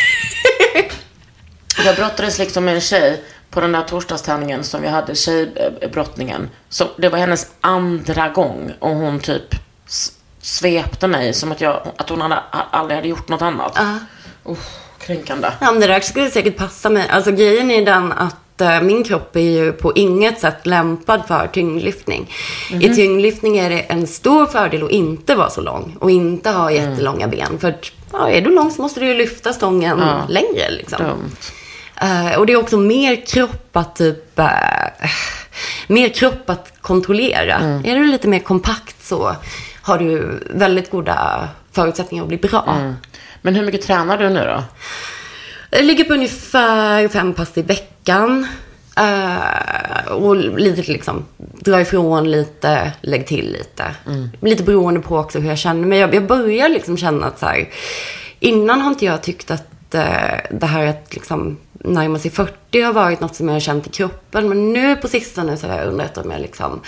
jag 1.84 1.96
brottades 1.96 2.38
liksom 2.38 2.64
med 2.64 2.74
en 2.74 2.80
tjej 2.80 3.22
på 3.50 3.60
den 3.60 3.72
där 3.72 3.82
torsdagsträningen 3.82 4.64
som 4.64 4.82
vi 4.82 4.88
hade, 4.88 5.14
tjejbrottningen. 5.14 6.50
Så 6.68 6.84
det 6.98 7.08
var 7.08 7.18
hennes 7.18 7.46
andra 7.60 8.28
gång 8.28 8.72
och 8.78 8.90
hon 8.90 9.20
typ 9.20 9.54
svepte 10.42 11.06
mig 11.08 11.34
som 11.34 11.52
att, 11.52 11.60
jag, 11.60 11.80
att 11.96 12.08
hon 12.08 12.20
hade, 12.20 12.38
aldrig 12.70 12.96
hade 12.96 13.08
gjort 13.08 13.28
något 13.28 13.42
annat. 13.42 13.72
Ja. 13.76 13.98
Uh, 14.50 14.56
kränkande. 14.98 15.48
Ja, 15.60 15.72
men 15.72 15.80
det 15.80 15.86
där 15.86 16.00
skulle 16.00 16.30
säkert 16.30 16.56
passa 16.56 16.90
mig. 16.90 17.08
Alltså 17.10 17.32
grejen 17.32 17.70
är 17.70 17.84
den 17.86 18.12
att 18.12 18.60
eh, 18.60 18.80
min 18.80 19.04
kropp 19.04 19.36
är 19.36 19.40
ju 19.40 19.72
på 19.72 19.92
inget 19.94 20.40
sätt 20.40 20.66
lämpad 20.66 21.22
för 21.28 21.46
tyngdlyftning. 21.46 22.30
Mhm. 22.72 22.82
I 22.82 22.94
tyngdlyftning 22.94 23.58
är 23.58 23.70
det 23.70 23.80
en 23.80 24.06
stor 24.06 24.46
fördel 24.46 24.84
att 24.84 24.90
inte 24.90 25.34
vara 25.34 25.50
så 25.50 25.60
lång 25.60 25.96
och 26.00 26.10
inte 26.10 26.50
ha 26.50 26.70
Mm. 26.70 26.90
jättelånga 26.90 27.28
ben. 27.28 27.58
För 27.60 27.74
ja, 28.12 28.28
är 28.28 28.40
du 28.40 28.50
lång 28.54 28.70
så 28.70 28.82
måste 28.82 29.00
du 29.00 29.06
ju 29.06 29.14
lyfta 29.14 29.52
stången 29.52 29.98
Ja. 29.98 30.26
längre 30.28 30.70
liksom. 30.70 31.00
Eh, 32.00 32.38
och 32.38 32.46
det 32.46 32.52
är 32.52 32.56
också 32.56 32.76
mer 32.76 33.26
kropp 33.26 33.76
att 33.76 33.96
typ... 33.96 34.38
eh, 34.38 34.46
mer 35.86 36.08
kropp 36.08 36.50
att 36.50 36.72
kontrollera. 36.80 37.54
Mm. 37.54 37.84
Är 37.84 37.96
du 37.96 38.06
lite 38.06 38.28
mer 38.28 38.38
kompakt 38.38 39.06
så 39.06 39.36
har 39.82 39.98
du 39.98 40.40
väldigt 40.50 40.90
goda 40.90 41.48
förutsättningar 41.72 42.24
att 42.24 42.28
bli 42.28 42.36
bra. 42.36 42.76
Mm. 42.80 42.94
Men 43.42 43.54
hur 43.54 43.64
mycket 43.64 43.82
tränar 43.82 44.18
du 44.18 44.28
nu 44.28 44.44
då? 44.44 44.64
Jag 45.70 45.84
ligger 45.84 46.04
på 46.04 46.14
ungefär 46.14 47.08
fem 47.08 47.34
pass 47.34 47.58
i 47.58 47.62
veckan. 47.62 48.46
Eh, 48.96 50.12
och 50.12 50.36
lite 50.36 50.92
liksom, 50.92 51.24
dra 51.38 51.80
ifrån 51.80 52.30
lite, 52.30 52.92
lägg 53.00 53.26
till 53.26 53.52
lite. 53.52 53.84
Lite 54.40 54.62
beroende 54.62 55.00
på 55.00 55.18
också 55.18 55.38
hur 55.38 55.48
jag 55.48 55.58
känner 55.58 55.86
mig. 55.86 55.98
Jag, 55.98 56.14
jag 56.14 56.26
börjar 56.26 56.68
liksom 56.68 56.96
känna 56.96 57.26
att 57.26 57.38
så 57.38 57.46
här, 57.46 57.68
innan 58.40 58.80
har 58.80 58.90
inte 58.90 59.04
jag 59.04 59.22
tyckt 59.22 59.50
att 59.50 59.94
eh, 59.94 60.38
det 60.50 60.66
här 60.66 60.86
att 60.86 61.14
liksom 61.14 61.56
närma 61.84 62.18
sig 62.18 62.30
40 62.30 62.82
har 62.82 62.92
varit 62.92 63.20
något 63.20 63.34
som 63.34 63.48
jag 63.48 63.54
har 63.54 63.60
känt 63.60 63.86
i 63.86 63.90
kroppen. 63.90 64.48
Men 64.48 64.72
nu 64.72 64.96
på 64.96 65.08
sistone 65.08 65.56
så 65.56 65.66
har 65.66 65.76
jag 65.76 65.86
undrat 65.86 66.18
om 66.18 66.30
jag 66.30 66.40
liksom, 66.40 66.80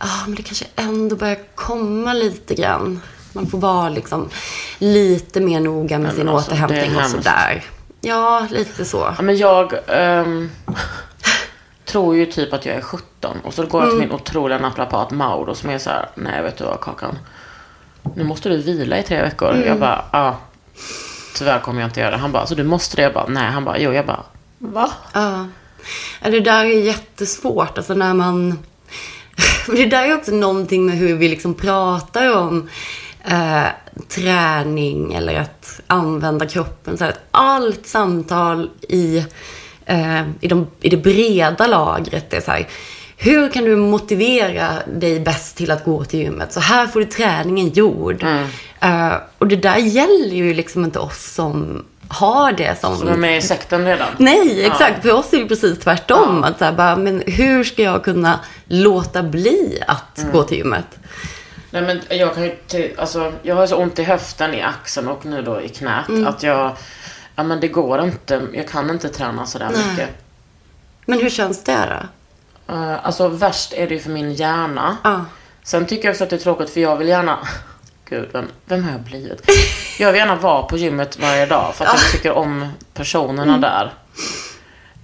ja 0.00 0.06
ah, 0.06 0.26
men 0.26 0.34
det 0.34 0.42
kanske 0.42 0.66
ändå 0.76 1.16
börjar 1.16 1.38
komma 1.54 2.12
lite 2.12 2.54
grann. 2.54 3.00
Man 3.32 3.46
får 3.46 3.58
vara 3.58 3.88
liksom 3.88 4.28
lite 4.78 5.40
mer 5.40 5.60
noga 5.60 5.98
med 5.98 6.14
sin 6.14 6.28
alltså, 6.28 6.50
återhämtning 6.50 6.96
och 6.96 7.10
sådär. 7.10 7.64
Ja, 8.00 8.46
lite 8.50 8.84
så. 8.84 9.14
Ja, 9.16 9.22
men 9.22 9.36
jag 9.36 9.72
ehm, 9.86 10.50
tror 11.84 12.16
ju 12.16 12.26
typ 12.26 12.52
att 12.52 12.66
jag 12.66 12.76
är 12.76 12.80
17. 12.80 13.36
Och 13.44 13.54
så 13.54 13.66
går 13.66 13.82
jag 13.82 13.90
till 13.90 13.98
min 13.98 14.12
otroliga 14.12 14.58
naprapat 14.58 15.10
Mauro 15.10 15.54
som 15.54 15.70
är 15.70 15.78
så 15.78 15.90
här, 15.90 16.08
nej 16.14 16.42
vet 16.42 16.58
du 16.58 16.64
vad 16.64 16.80
Kakan. 16.80 17.18
Nu 18.14 18.24
måste 18.24 18.48
du 18.48 18.56
vila 18.56 18.98
i 18.98 19.02
tre 19.02 19.22
veckor. 19.22 19.56
Jag 19.66 19.78
bara, 19.78 20.04
ja. 20.12 20.38
Tyvärr 21.34 21.60
kommer 21.60 21.80
jag 21.80 21.88
inte 21.88 22.00
göra 22.00 22.10
det. 22.10 22.16
Han 22.16 22.32
bara, 22.32 22.46
så 22.46 22.54
du 22.54 22.64
måste 22.64 22.96
det? 22.96 23.02
Jag 23.02 23.12
bara, 23.12 23.26
nej. 23.28 23.50
Han 23.50 23.64
bara, 23.64 23.78
jo. 23.78 23.92
Jag 23.92 24.06
bara, 24.06 24.24
va? 24.58 24.90
Ja. 25.12 25.46
Det 26.22 26.40
där 26.40 26.64
är 26.64 26.80
jättesvårt. 26.80 27.78
Alltså 27.78 27.94
när 27.94 28.14
man... 28.14 28.58
Det 29.66 29.86
där 29.86 30.08
är 30.08 30.14
också 30.14 30.32
någonting 30.32 30.86
med 30.86 30.96
hur 30.96 31.14
vi 31.16 31.28
liksom 31.28 31.54
pratar 31.54 32.36
om 32.36 32.68
eh, 33.24 33.66
träning 34.08 35.14
eller 35.14 35.40
att 35.40 35.80
använda 35.86 36.46
kroppen. 36.46 36.98
Så 36.98 37.04
här, 37.04 37.10
att 37.10 37.20
allt 37.30 37.86
samtal 37.86 38.70
i, 38.88 39.24
eh, 39.86 40.22
i, 40.40 40.48
de, 40.48 40.66
i 40.80 40.88
det 40.88 40.96
breda 40.96 41.66
lagret 41.66 42.32
är 42.32 42.40
så 42.40 42.50
här. 42.50 42.68
Hur 43.16 43.48
kan 43.48 43.64
du 43.64 43.76
motivera 43.76 44.68
dig 44.86 45.20
bäst 45.20 45.56
till 45.56 45.70
att 45.70 45.84
gå 45.84 46.04
till 46.04 46.20
gymmet? 46.20 46.52
Så 46.52 46.60
här 46.60 46.86
får 46.86 47.00
du 47.00 47.06
träningen 47.06 47.68
gjord. 47.68 48.22
Eh, 48.80 49.12
och 49.38 49.48
det 49.48 49.56
där 49.56 49.76
gäller 49.76 50.34
ju 50.36 50.54
liksom 50.54 50.84
inte 50.84 50.98
oss 50.98 51.32
som 51.34 51.84
har 52.08 52.52
det 52.52 52.80
som... 52.80 52.96
Som 52.98 53.08
är 53.08 53.16
med 53.16 53.38
i 53.38 53.42
sekten 53.42 53.84
redan. 53.84 54.08
Nej, 54.18 54.64
exakt. 54.66 55.02
För 55.02 55.12
oss 55.12 55.32
är 55.32 55.38
det 55.38 55.48
precis 55.48 55.78
tvärtom. 55.78 56.44
Att 56.44 56.58
så 56.58 56.64
här, 56.64 56.72
bara, 56.72 56.96
men 56.96 57.22
hur 57.26 57.64
ska 57.64 57.82
jag 57.82 58.04
kunna 58.04 58.40
låta 58.66 59.22
bli 59.22 59.78
att 59.86 60.18
Mm. 60.18 60.32
gå 60.32 60.42
till 60.42 60.58
gymmet? 60.58 60.86
Nej 61.70 61.82
men 61.82 62.00
jag 62.18 62.34
kan 62.34 62.42
ju 62.44 62.94
alltså 62.98 63.32
jag 63.42 63.54
har 63.54 63.66
så 63.66 63.76
ont 63.76 63.98
i 63.98 64.02
höften, 64.02 64.54
i 64.54 64.62
axeln 64.62 65.08
och 65.08 65.26
nu 65.26 65.42
då 65.42 65.60
i 65.60 65.68
knät. 65.68 66.08
Mm. 66.08 66.26
Att 66.26 66.42
jag, 66.42 66.76
ja 67.36 67.42
men 67.42 67.60
det 67.60 67.68
går 67.68 68.02
inte, 68.04 68.42
jag 68.52 68.68
kan 68.68 68.90
inte 68.90 69.08
träna 69.08 69.46
sådär 69.46 69.68
mycket. 69.90 70.08
Men 71.06 71.20
hur 71.20 71.30
känns 71.30 71.64
det 71.64 71.72
då? 71.90 72.06
Uh, 72.70 73.06
alltså 73.06 73.28
värst 73.28 73.72
är 73.72 73.88
det 73.88 73.94
ju 73.94 74.00
för 74.00 74.10
min 74.10 74.34
hjärna. 74.34 74.96
Ja. 75.04 75.24
Sen 75.62 75.86
tycker 75.86 76.04
jag 76.04 76.12
också 76.12 76.24
att 76.24 76.30
det 76.30 76.36
är 76.36 76.40
tråkigt 76.40 76.70
för 76.70 76.80
jag 76.80 76.96
vill 76.96 77.08
gärna, 77.08 77.38
gud 78.08 78.28
vem, 78.32 78.48
vem 78.64 78.84
har 78.84 78.92
jag 78.92 79.00
blivit? 79.00 79.50
Jag 79.98 80.12
vill 80.12 80.18
gärna 80.18 80.36
vara 80.36 80.62
på 80.62 80.76
gymmet 80.76 81.18
varje 81.18 81.46
dag 81.46 81.74
för 81.74 81.84
att 81.84 81.94
jag 81.94 82.12
tycker 82.12 82.32
om 82.32 82.68
personerna 82.94 83.58
där. 83.58 83.92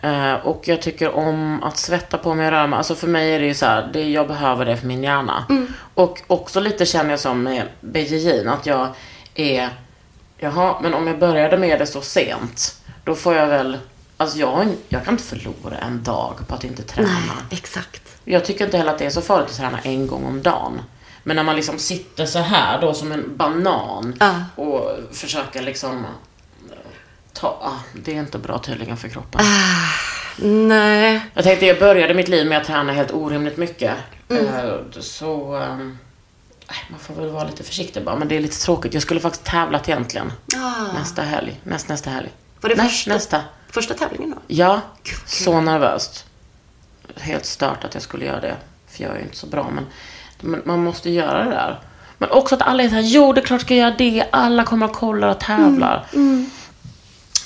Eh, 0.02 0.34
och 0.46 0.68
jag 0.68 0.82
tycker 0.82 1.14
om 1.16 1.62
att 1.62 1.76
svetta 1.76 2.18
på 2.18 2.34
mig 2.34 2.46
och 2.46 2.52
röra 2.52 2.66
mig. 2.66 2.76
Alltså 2.76 2.94
för 2.94 3.06
mig 3.06 3.34
är 3.34 3.40
det 3.40 3.46
ju 3.46 3.54
så 3.54 3.66
här, 3.66 3.90
det, 3.92 4.10
jag 4.10 4.28
behöver 4.28 4.64
det 4.64 4.76
för 4.76 4.86
min 4.86 5.02
hjärna. 5.02 5.44
Och 5.94 6.22
också 6.26 6.60
lite 6.60 6.86
känner 6.86 7.10
jag 7.10 7.20
som 7.20 7.42
med 7.42 7.62
BJJ, 7.80 8.46
att 8.48 8.66
jag 8.66 8.88
är, 9.34 9.68
jaha, 10.38 10.76
men 10.82 10.94
om 10.94 11.06
jag 11.06 11.18
började 11.18 11.58
med 11.58 11.78
det 11.78 11.86
så 11.86 12.00
sent, 12.00 12.74
då 13.04 13.14
får 13.14 13.34
jag 13.34 13.46
väl, 13.46 13.78
alltså 14.20 14.38
jag, 14.38 14.74
jag 14.88 15.04
kan 15.04 15.14
inte 15.14 15.24
förlora 15.24 15.78
en 15.78 16.02
dag 16.02 16.34
på 16.48 16.54
att 16.54 16.64
inte 16.64 16.82
träna. 16.82 17.32
Exakt. 17.50 18.02
Jag 18.24 18.44
tycker 18.44 18.64
inte 18.64 18.78
heller 18.78 18.92
att 18.92 18.98
det 18.98 19.06
är 19.06 19.10
så 19.10 19.22
farligt 19.22 19.50
att 19.50 19.56
träna 19.56 19.78
en 19.80 20.06
gång 20.06 20.24
om 20.24 20.42
dagen. 20.42 20.82
Men 21.22 21.36
när 21.36 21.42
man 21.42 21.56
liksom 21.56 21.78
sitter 21.78 22.26
så 22.26 22.38
här 22.38 22.80
då 22.80 22.94
som 22.94 23.12
en 23.12 23.36
banan 23.36 24.16
Ja. 24.20 24.34
och 24.56 24.98
försöker 25.12 25.62
liksom 25.62 26.06
ta, 27.32 27.48
ah, 27.48 27.78
det 28.04 28.12
är 28.16 28.20
inte 28.20 28.38
bra 28.38 28.58
tydligen 28.58 28.96
för 28.96 29.08
kroppen. 29.08 29.40
Nej. 30.68 31.20
Jag 31.34 31.44
tänkte 31.44 31.66
jag 31.66 31.78
började 31.78 32.14
mitt 32.14 32.28
liv 32.28 32.46
med 32.46 32.58
att 32.58 32.64
träna 32.66 32.92
helt 32.92 33.12
orimligt 33.12 33.56
mycket. 33.56 33.96
Mm. 34.28 34.46
Eh, 34.46 34.74
Så 35.00 35.54
ehm, 35.54 35.98
nej, 36.68 36.78
man 36.90 37.00
får 37.00 37.14
väl 37.14 37.30
vara 37.30 37.44
lite 37.44 37.62
försiktig 37.62 38.04
bara. 38.04 38.16
Men 38.16 38.28
det 38.28 38.36
är 38.36 38.40
lite 38.40 38.60
tråkigt. 38.60 38.94
Jag 38.94 39.02
skulle 39.02 39.20
faktiskt 39.20 39.44
tävlat 39.44 39.88
egentligen. 39.88 40.32
Nästa 40.94 41.22
helg. 41.22 41.60
Näst, 41.64 41.88
nästa 41.88 42.10
helg. 42.10 42.28
Var 42.60 42.70
det 42.70 42.76
Nej, 42.76 42.88
första? 42.88 43.10
nästa. 43.14 43.42
Första 43.70 43.94
tävlingen 43.94 44.30
då? 44.30 44.36
Ja, 44.46 44.80
så 45.26 45.60
nervöst. 45.60 46.24
Helt 47.16 47.46
stört 47.46 47.84
att 47.84 47.94
jag 47.94 48.02
skulle 48.02 48.24
göra 48.24 48.40
det. 48.40 48.56
För 48.90 49.02
jag 49.02 49.12
är 49.12 49.16
ju 49.16 49.22
inte 49.22 49.36
så 49.36 49.46
bra. 49.46 49.70
Men, 50.40 50.62
man 50.64 50.84
måste 50.84 51.10
göra 51.10 51.44
det 51.44 51.50
där. 51.50 51.80
Men 52.18 52.30
också 52.30 52.54
att 52.54 52.62
alla 52.62 52.82
är 52.82 52.88
såhär, 52.88 53.02
jo 53.02 53.32
det 53.32 53.40
är 53.40 53.44
klart 53.44 53.60
ska 53.60 53.74
jag 53.74 53.80
göra 53.88 53.96
det. 53.98 54.24
Alla 54.32 54.64
kommer 54.64 54.86
och 54.86 54.92
kollar 54.92 55.28
och 55.28 55.40
tävlar. 55.40 56.06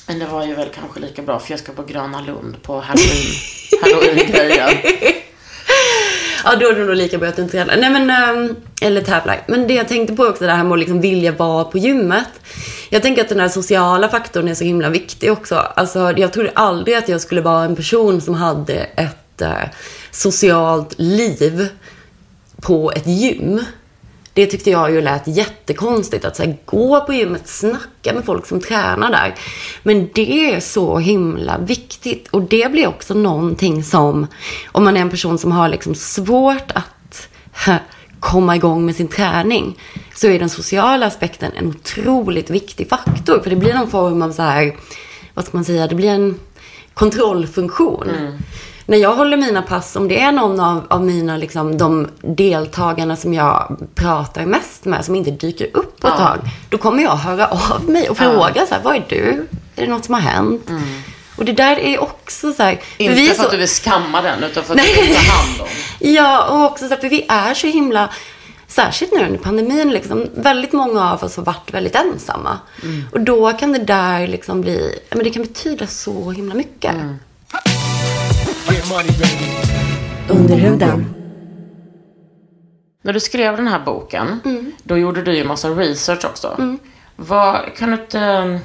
Men 0.07 0.19
det 0.19 0.27
var 0.27 0.45
ju 0.47 0.55
väl 0.55 0.69
kanske 0.75 1.01
lika 1.01 1.23
bra 1.23 1.39
för 1.39 1.51
jag 1.53 1.61
ska 1.61 1.73
på 1.73 1.83
Gröna 1.83 2.21
Lund 2.21 2.62
på 2.62 2.81
halloween, 2.81 3.35
halloween-grejen. 3.83 4.71
Ja, 6.45 6.57
då 6.57 6.68
är 6.68 6.74
det 6.74 6.84
nog 6.84 6.97
lika 6.97 7.18
bra 7.18 7.28
att 7.28 7.36
du 7.36 7.42
inte 7.42 7.53
tränar. 7.53 7.76
Nej, 7.76 7.90
men, 7.90 8.11
ehm, 8.11 8.57
eller 8.80 9.01
tävlar. 9.01 9.42
Men 9.47 9.66
det 9.66 9.74
jag 9.74 9.88
tänkte 9.88 10.16
på 10.16 10.24
också, 10.24 10.45
det 10.45 10.53
här 10.53 10.64
med 10.64 10.72
att 10.72 10.78
liksom 10.78 11.01
vilja 11.01 11.32
vara 11.32 11.64
på 11.64 11.78
gymmet. 11.78 12.28
Jag 12.90 13.03
tänker 13.03 13.22
att 13.22 13.28
den 13.28 13.40
här 13.40 13.49
sociala 13.49 14.09
faktorn 14.09 14.49
är 14.49 14.55
så 14.55 14.64
himla 14.64 14.88
viktig 14.88 15.32
också. 15.32 15.55
Alltså, 15.55 16.12
jag 16.16 16.32
trodde 16.32 16.51
aldrig 16.55 16.97
att 16.97 17.09
jag 17.09 17.20
skulle 17.20 17.40
vara 17.40 17.64
en 17.64 17.76
person 17.76 18.20
som 18.20 18.34
hade 18.34 18.74
ett 18.74 19.42
eh, 19.42 19.53
socialt 20.11 20.95
liv 20.99 21.68
på 22.61 22.92
ett 22.92 23.07
gym. 23.07 23.61
Det 24.35 24.47
tyckte 24.47 24.70
jag 24.70 24.91
ju 24.91 25.01
lät 25.01 25.26
jättekonstigt. 25.26 26.24
Att 26.24 26.37
så 26.37 26.43
här, 26.43 26.57
gå 26.64 27.01
på 27.01 27.12
gymmet, 27.12 27.49
snacka 27.49 28.12
med 28.14 28.24
folk 28.24 28.47
som 28.47 28.61
tränar 28.61 29.11
där. 29.11 29.35
Men 29.82 30.09
det 30.14 30.55
är 30.55 30.61
så 30.61 30.99
himla 30.99 31.59
viktigt. 31.59 32.28
Och 32.28 32.43
det 32.43 32.72
blir 32.72 32.87
också 32.87 33.14
någonting 33.14 33.85
som, 33.85 34.26
om 34.72 34.85
man 34.85 34.97
är 34.97 35.01
en 35.01 35.11
person 35.11 35.39
som 35.39 35.53
har 35.53 35.68
liksom 35.68 35.95
svårt 35.95 36.70
att 36.74 37.28
komma 38.20 38.57
igång 38.57 38.87
med 38.87 38.97
sin 38.97 39.09
träning, 39.09 39.78
så 40.14 40.26
är 40.26 40.39
den 40.39 40.51
sociala 40.51 41.07
aspekten 41.07 41.53
en 41.57 41.66
otroligt 41.66 42.51
viktig 42.51 42.89
faktor. 42.89 43.41
För 43.41 43.51
det 43.51 43.57
blir 43.57 43.74
någon 43.74 43.91
form 43.91 44.22
av 44.22 44.32
så 44.32 44.43
här, 44.43 44.76
vad 45.35 45.45
ska 45.45 45.57
man 45.57 45.64
säga, 45.64 45.87
det 45.87 45.95
blir 45.95 46.11
en 46.11 46.41
kontrollfunktion. 46.95 48.38
När 48.86 48.99
jag 48.99 49.14
håller 49.14 49.36
mina 49.36 49.62
pass, 49.62 49.97
om 49.97 50.09
det 50.09 50.20
är 50.20 50.32
någon 50.32 50.61
av, 50.61 50.82
av 50.88 51.03
mina, 51.05 51.36
liksom, 51.36 51.78
de 51.78 52.09
deltagarna 52.22 53.16
som 53.16 53.34
jag 53.34 53.76
pratar 53.95 54.47
mest 54.47 54.84
med, 54.84 55.05
som 55.05 55.14
inte 55.14 55.30
dyker 55.30 55.68
upp 55.72 56.01
på 56.01 56.09
ett 56.09 56.16
tag, 56.16 56.38
då 56.68 56.78
kommer 56.78 57.03
jag 57.03 57.16
höra 57.16 57.47
av 57.47 57.84
mig 57.88 58.09
och 58.09 58.16
fråga 58.18 58.66
så 58.66 58.74
här, 58.74 58.80
vad 58.82 58.97
är 58.97 59.05
du? 59.09 59.47
Är 59.76 59.86
det 59.86 59.90
något 59.90 60.05
som 60.05 60.14
har 60.14 60.20
hänt? 60.20 60.70
Och 61.38 61.45
det 61.45 61.53
där 61.53 61.76
är 61.78 62.03
också 62.03 62.53
så 62.53 62.62
här, 62.62 62.80
för 62.97 63.05
Inte 63.05 63.20
är 63.20 63.28
för 63.28 63.34
så- 63.34 63.42
att 63.45 63.51
du 63.51 63.57
vill 63.57 63.68
skamma 63.68 64.22
den, 64.22 64.45
utan 64.45 64.64
för 64.64 64.74
att 64.74 64.80
du 64.97 65.03
vill 65.03 65.14
ta 65.14 65.32
hand 65.32 65.61
om. 65.61 65.66
Ja, 66.14 66.45
och 66.49 66.64
också 66.64 66.88
så 66.88 66.95
här, 66.95 67.01
för 67.01 67.09
vi 67.09 67.26
är 67.28 67.55
så 67.55 67.66
himla, 67.66 68.09
särskilt 68.67 69.12
nu 69.12 69.27
under 69.27 69.39
pandemin, 69.39 69.91
liksom, 69.91 70.27
väldigt 70.35 70.73
många 70.73 71.11
av 71.12 71.25
oss 71.25 71.37
har 71.37 71.45
varit 71.45 71.75
väldigt 71.75 71.95
ensamma. 71.95 72.59
Och 73.12 73.21
då 73.21 73.53
kan 73.53 73.73
det 73.73 73.79
där 73.79 74.27
liksom 74.27 74.61
bli, 74.61 74.99
men 75.11 75.25
det 75.25 75.31
kan 75.31 75.43
betyda 75.43 75.87
så 75.87 76.31
himla 76.31 76.55
mycket. 76.55 76.95
Under 80.29 80.57
huden. 80.57 81.15
När 83.03 83.12
du 83.12 83.21
skrev 83.21 83.57
den 83.57 83.69
här 83.69 83.81
boken, 83.85 84.41
då 84.83 84.99
gjorde 84.99 85.23
du 85.23 85.37
ju 85.37 85.45
massa 85.45 85.69
research 85.69 86.25
också. 86.25 86.57
Vad, 87.17 87.77
kan 87.77 87.91
du 87.91 87.97
inte 87.97 88.21
eh, 88.21 88.59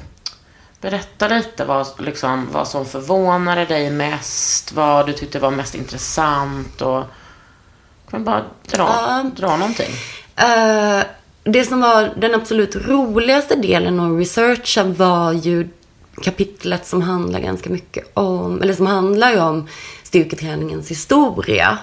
berätta 0.80 1.28
lite 1.28 1.64
vad, 1.64 1.86
liksom, 1.98 2.48
vad 2.52 2.68
som 2.68 2.86
förvånade 2.86 3.64
dig 3.64 3.90
mest? 3.90 4.72
Vad 4.72 5.06
du 5.06 5.12
tyckte 5.12 5.38
var 5.38 5.50
mest 5.50 5.74
intressant? 5.74 6.82
Och, 6.82 7.04
kan 8.10 8.24
bara 8.24 8.44
dra, 8.70 9.30
dra 9.36 9.56
någonting? 9.56 9.90
Eh, 10.36 11.04
det 11.44 11.64
som 11.64 11.80
var 11.80 12.12
den 12.16 12.34
absolut 12.34 12.76
roligaste 12.76 13.56
delen 13.56 14.00
av 14.00 14.18
researchen 14.18 14.94
var 14.94 15.32
ju 15.32 15.68
kapitlet 16.22 16.86
som 16.86 17.02
handlar 17.02 17.40
ganska 17.40 17.70
mycket 17.70 18.10
om, 18.14 18.62
eller 18.62 18.74
som 18.74 18.86
handlar 18.86 19.48
om 19.48 19.68
styrketräningens 20.02 20.90
historia. 20.90 21.78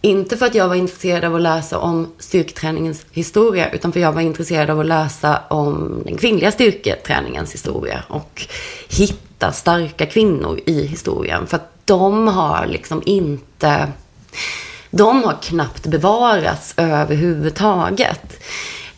Inte 0.00 0.36
för 0.36 0.46
att 0.46 0.54
jag 0.54 0.68
var 0.68 0.74
intresserad 0.74 1.24
av 1.24 1.34
att 1.34 1.40
läsa 1.40 1.78
om 1.78 2.12
styrketräningens 2.18 3.06
historia, 3.10 3.70
utan 3.70 3.92
för 3.92 4.00
att 4.00 4.02
jag 4.02 4.12
var 4.12 4.20
intresserad 4.20 4.70
av 4.70 4.80
att 4.80 4.86
läsa 4.86 5.42
om 5.48 6.02
den 6.04 6.16
kvinnliga 6.16 6.52
styrketräningens 6.52 7.54
historia 7.54 8.02
och 8.08 8.46
hitta 8.88 9.52
starka 9.52 10.06
kvinnor 10.06 10.60
i 10.66 10.86
historien. 10.86 11.46
För 11.46 11.56
att 11.56 11.72
de 11.84 12.28
har 12.28 12.66
liksom 12.66 13.02
inte 13.06 13.88
de 14.96 15.24
har 15.24 15.36
knappt 15.42 15.86
bevarats 15.86 16.74
överhuvudtaget. 16.76 18.42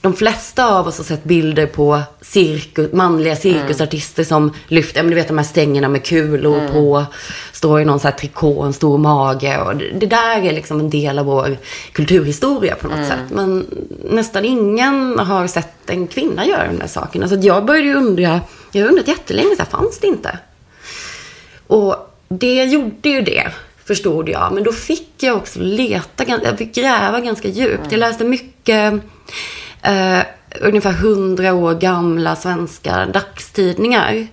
De 0.00 0.14
flesta 0.14 0.78
av 0.78 0.86
oss 0.86 0.98
har 0.98 1.04
sett 1.04 1.24
bilder 1.24 1.66
på 1.66 2.00
cirkus, 2.20 2.92
manliga 2.92 3.36
cirkusartister 3.36 4.24
som 4.24 4.52
lyfter, 4.68 5.02
men 5.02 5.10
du 5.10 5.16
vet 5.16 5.28
de 5.28 5.38
här 5.38 5.44
stängerna 5.44 5.88
med 5.88 6.04
kulor 6.04 6.68
på, 6.72 7.04
står 7.52 7.80
i 7.80 7.84
någon 7.84 8.00
så 8.00 8.08
här 8.08 8.14
trikå, 8.14 8.62
en 8.62 8.72
stor 8.72 8.98
mage. 8.98 9.58
Och 9.58 9.76
det, 9.76 9.90
det 10.00 10.06
där 10.06 10.42
är 10.42 10.52
liksom 10.52 10.80
en 10.80 10.90
del 10.90 11.18
av 11.18 11.26
vår 11.26 11.56
kulturhistoria 11.92 12.74
på 12.74 12.88
något 12.88 13.06
sätt. 13.06 13.30
Men 13.30 13.66
nästan 14.10 14.44
ingen 14.44 15.18
har 15.18 15.46
sett 15.46 15.90
en 15.90 16.06
kvinna 16.06 16.46
göra 16.46 16.64
den 16.64 16.78
där 16.78 16.86
saken. 16.86 17.22
Alltså 17.22 17.38
jag 17.38 17.64
började 17.64 17.88
ju 17.88 17.94
undra, 17.94 18.40
jag 18.72 18.82
har 18.82 18.88
undrat 18.88 19.08
jättelänge, 19.08 19.56
så 19.56 19.62
här, 19.62 19.70
fanns 19.70 19.98
det 19.98 20.06
inte? 20.06 20.38
Och 21.66 21.96
det 22.28 22.64
gjorde 22.64 23.08
ju 23.08 23.22
det, 23.22 23.52
förstod 23.88 24.28
jag. 24.28 24.52
Men 24.52 24.62
då 24.64 24.72
fick 24.72 25.12
jag 25.18 25.36
också 25.36 25.58
leta, 25.60 26.24
jag 26.42 26.58
fick 26.58 26.74
gräva 26.74 27.20
ganska 27.20 27.48
djupt. 27.48 27.92
Jag 27.92 27.98
läste 27.98 28.24
mycket, 28.24 28.94
eh, 29.82 30.20
ungefär 30.60 30.92
hundra 30.92 31.54
år 31.54 31.74
gamla 31.74 32.36
svenska 32.36 33.06
dagstidningar. 33.06 34.26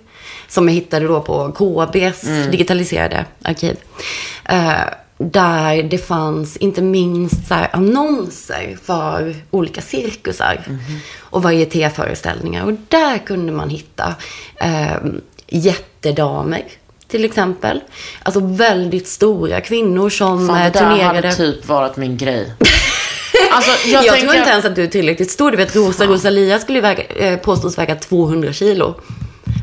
som 0.47 0.67
jag 0.67 0.75
hittade 0.75 1.07
då 1.07 1.21
på 1.21 1.51
KBs 1.51 2.21
digitaliserade 2.51 3.25
arkiv. 3.43 3.75
Eh, 4.45 4.83
där 5.17 5.83
det 5.83 5.97
fanns 5.97 6.57
inte 6.57 6.81
minst 6.81 7.47
så 7.47 7.55
annonser 7.71 8.77
för 8.83 9.35
olika 9.51 9.81
cirkusar 9.81 10.63
och 11.19 11.43
varietéföreställningar. 11.43 12.65
Och 12.65 12.73
där 12.87 13.17
kunde 13.17 13.51
man 13.51 13.69
hitta 13.69 14.15
eh, 14.55 14.97
jättedamer 15.47 16.63
till 17.07 17.25
exempel. 17.25 17.81
Alltså 18.23 18.39
väldigt 18.43 19.07
stora 19.07 19.61
kvinnor 19.61 20.09
som 20.09 20.47
Fan, 20.47 20.57
eh, 20.57 20.63
det 20.63 20.69
där 20.69 20.79
turnerade. 20.79 21.15
hade 21.27 21.35
typ 21.35 21.67
varit 21.67 21.97
min 21.97 22.17
grej. 22.17 22.53
Alltså, 23.51 23.87
jag, 23.87 24.05
Jag, 24.05 24.11
tänker... 24.13 24.27
tror 24.27 24.37
inte 24.39 24.49
ens 24.49 24.65
att 24.65 24.75
du 24.75 24.83
är 24.83 24.87
tillräckligt 24.87 25.31
stor. 25.31 25.51
Du 25.51 25.57
vet, 25.57 25.75
Rosa 25.75 26.05
Rosalia 26.05 26.59
skulle 26.59 26.81
väga, 26.81 27.03
eh, 27.03 27.39
påstås 27.39 27.77
väga 27.77 27.95
200 27.95 28.53
kilo. 28.53 28.95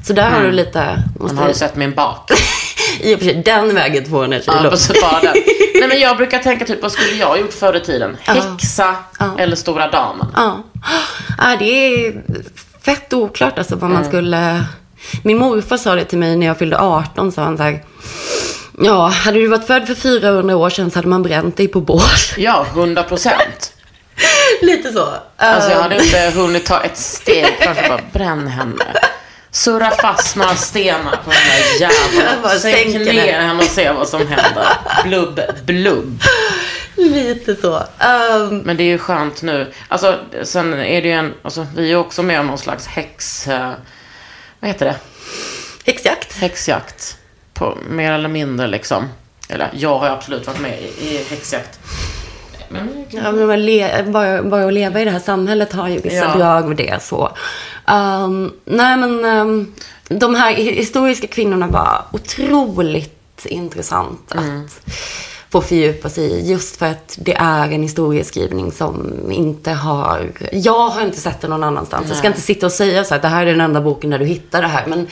Så 0.04 0.12
där 0.12 0.30
har 0.30 0.42
du 0.42 0.52
lite... 0.52 0.80
Men 0.84 1.02
Måste, 1.22 1.36
har 1.36 1.48
du 1.48 1.54
sett 1.54 1.76
min 1.76 1.94
bak? 1.94 2.30
I 3.00 3.14
och 3.14 3.18
för 3.18 3.26
sig, 3.26 3.42
den 3.44 3.74
väger 3.74 4.04
200 4.04 4.40
kilo. 4.40 4.56
Ja, 4.64 4.70
precis, 4.70 5.00
bara 5.02 5.20
den. 5.20 5.32
Nej, 5.74 5.88
men 5.88 6.00
jag 6.00 6.16
brukar 6.16 6.38
tänka 6.38 6.64
typ, 6.64 6.82
vad 6.82 6.92
skulle 6.92 7.12
jag 7.16 7.40
gjort 7.40 7.52
förr 7.52 7.76
i 7.76 7.80
tiden? 7.80 8.16
Häxa 8.20 8.96
eller 9.38 9.56
Stora 9.56 9.90
Damen? 9.90 10.26
Ja. 10.34 10.62
ja, 11.38 11.56
det 11.58 11.64
är 12.06 12.22
fett 12.82 13.12
oklart 13.12 13.58
alltså 13.58 13.74
vad 13.76 13.90
Mm. 13.90 13.94
man 14.02 14.04
skulle... 14.10 14.64
Min 15.22 15.38
morfar 15.38 15.76
sa 15.76 15.94
det 15.94 16.04
till 16.04 16.18
mig 16.18 16.36
när 16.36 16.46
jag 16.46 16.58
fyllde 16.58 16.78
18. 16.78 17.32
Sa 17.32 17.42
han 17.42 17.56
så 17.56 17.62
här, 17.62 17.84
ja, 18.78 19.06
hade 19.06 19.38
du 19.38 19.46
varit 19.46 19.66
född 19.66 19.86
för 19.86 19.94
400 19.94 20.56
år 20.56 20.70
sedan 20.70 20.90
så 20.90 20.98
hade 20.98 21.08
man 21.08 21.22
bränt 21.22 21.56
dig 21.56 21.68
på 21.68 21.80
bål. 21.80 22.00
Ja, 22.36 22.66
100 22.72 23.02
procent. 23.02 23.72
Lite 24.62 24.92
så. 24.92 25.08
Alltså 25.36 25.70
jag 25.70 25.82
hade 25.82 26.04
inte 26.04 26.32
hunnit 26.34 26.66
ta 26.66 26.80
ett 26.80 26.96
steg 26.98 27.46
först 27.58 27.80
och 27.82 27.88
bara 27.88 28.00
bränn 28.12 28.46
henne. 28.46 28.84
Surra 29.50 29.90
fast 29.90 30.36
några 30.36 30.54
stenar 30.54 31.20
på 31.24 31.30
den 31.30 31.40
där 31.50 31.80
jäveln. 31.80 32.42
Bara 32.42 32.58
Sänk 32.58 32.94
ner 32.94 33.40
henne 33.40 33.58
och 33.64 33.70
se 33.70 33.92
vad 33.92 34.08
som 34.08 34.20
händer. 34.26 34.66
Blubb, 35.04 35.40
blubb. 35.66 36.22
Lite 36.96 37.56
så. 37.56 37.76
Ehm, 37.98 38.58
Men 38.58 38.76
det 38.76 38.82
är 38.82 38.86
ju 38.88 38.98
skönt 38.98 39.42
nu. 39.42 39.72
Alltså, 39.88 40.18
sen 40.42 40.74
är 40.74 41.02
det 41.02 41.08
ju 41.08 41.14
en, 41.14 41.34
alltså, 41.42 41.66
vi 41.76 41.92
är 41.92 41.96
också 41.96 42.22
med 42.22 42.40
om 42.40 42.46
någon 42.46 42.58
slags 42.58 42.86
häx... 42.86 43.48
eh, 43.48 43.70
Vad 44.62 44.68
heter 44.70 44.86
det? 44.86 44.96
häxjakt. 45.86 46.32
Häxjakt. 46.36 47.16
På, 47.54 47.78
mer 47.90 48.12
eller 48.12 48.28
mindre 48.28 48.66
liksom. 48.66 49.04
Eller 49.48 49.70
jag 49.72 49.98
har 49.98 50.06
absolut 50.08 50.46
varit 50.46 50.60
med 50.60 50.82
i, 50.82 51.08
i 51.08 51.24
häxjakt. 51.24 51.78
Men, 52.68 53.04
Ja, 53.10 53.32
men 53.32 53.66
le- 53.66 54.02
bara, 54.02 54.42
bara 54.42 54.66
att 54.66 54.72
leva 54.72 55.00
i 55.00 55.04
det 55.04 55.10
här 55.10 55.18
samhället 55.18 55.72
har 55.72 55.88
ju 55.88 56.00
vissa 56.00 56.16
Ja. 56.16 56.34
drag 56.36 56.68
med 56.68 56.76
det. 56.76 57.02
Så. 57.02 57.32
Ehm, 57.86 58.52
nej, 58.64 58.96
men 58.96 59.24
ehm, 59.24 59.74
de 60.08 60.34
här 60.34 60.54
hi- 60.54 60.74
historiska 60.76 61.26
kvinnorna 61.26 61.66
var 61.66 62.02
otroligt 62.12 63.46
intressant 63.46 64.32
att 64.32 64.80
få 65.52 65.60
fördjupa 65.60 66.08
sig 66.08 66.24
i. 66.24 66.50
Just 66.50 66.76
för 66.76 66.86
att 66.86 67.18
det 67.20 67.34
är 67.34 67.70
en 67.70 67.82
historieskrivning 67.82 68.72
som 68.72 69.12
inte 69.32 69.70
har... 69.70 70.30
Jag 70.52 70.88
har 70.88 71.02
inte 71.02 71.20
sett 71.20 71.40
det 71.40 71.48
någon 71.48 71.64
annanstans. 71.64 72.08
Jag 72.08 72.16
ska 72.16 72.26
inte 72.26 72.40
sitta 72.40 72.66
och 72.66 72.72
säga 72.72 73.04
så 73.04 73.14
här, 73.14 73.22
det 73.22 73.28
här 73.28 73.46
är 73.46 73.50
den 73.50 73.60
enda 73.60 73.80
boken 73.80 74.10
där 74.10 74.18
du 74.18 74.24
hittar 74.24 74.62
det 74.62 74.68
här. 74.68 74.86
Men 74.86 75.06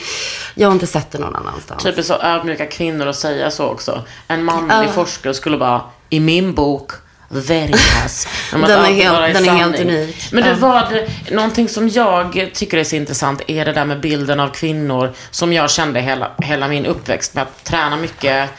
jag 0.55 0.67
har 0.67 0.73
inte 0.73 0.87
sett 0.87 1.11
det 1.11 1.19
någon 1.19 1.35
annanstans. 1.35 1.83
Typiskt 1.83 2.07
så 2.07 2.13
ödmjuka 2.21 2.65
kvinnor 2.65 3.07
att 3.07 3.15
säga 3.15 3.51
så 3.51 3.65
också. 3.65 4.03
En 4.27 4.43
manlig 4.43 4.89
forskare 4.89 5.33
skulle 5.33 5.57
bara, 5.57 5.81
i 6.09 6.19
min 6.19 6.53
bok, 6.53 6.91
Veritas. 7.29 8.27
Den 8.51 8.63
är 8.63 8.85
helt- 8.85 9.33
den 9.33 9.49
är 9.49 9.53
helt 9.53 9.79
unik. 9.79 10.29
Men 10.31 10.43
du, 10.43 10.53
vad, 10.53 10.85
någonting 11.31 11.69
som 11.69 11.89
jag 11.89 12.49
tycker 12.53 12.77
är 12.77 12.83
så 12.83 12.95
intressant 12.95 13.41
är 13.47 13.65
det 13.65 13.73
där 13.73 13.85
med 13.85 13.99
bilden 13.99 14.39
av 14.39 14.47
kvinnor 14.49 15.11
som 15.31 15.53
jag 15.53 15.71
kände 15.71 15.99
hela, 15.99 16.31
hela 16.37 16.67
min 16.67 16.85
uppväxt 16.85 17.33
med 17.33 17.41
att 17.41 17.63
träna 17.63 17.97
mycket 17.97 18.49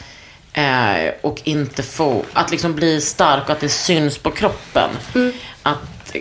eh, 0.53 1.13
och 1.21 1.41
inte 1.43 1.83
få, 1.83 2.25
att 2.33 2.51
liksom 2.51 2.75
bli 2.75 3.01
stark 3.01 3.43
och 3.43 3.49
att 3.49 3.59
det 3.59 3.69
syns 3.69 4.17
på 4.17 4.31
kroppen. 4.31 4.89
Mm. 5.15 5.33
Att, 5.63 6.15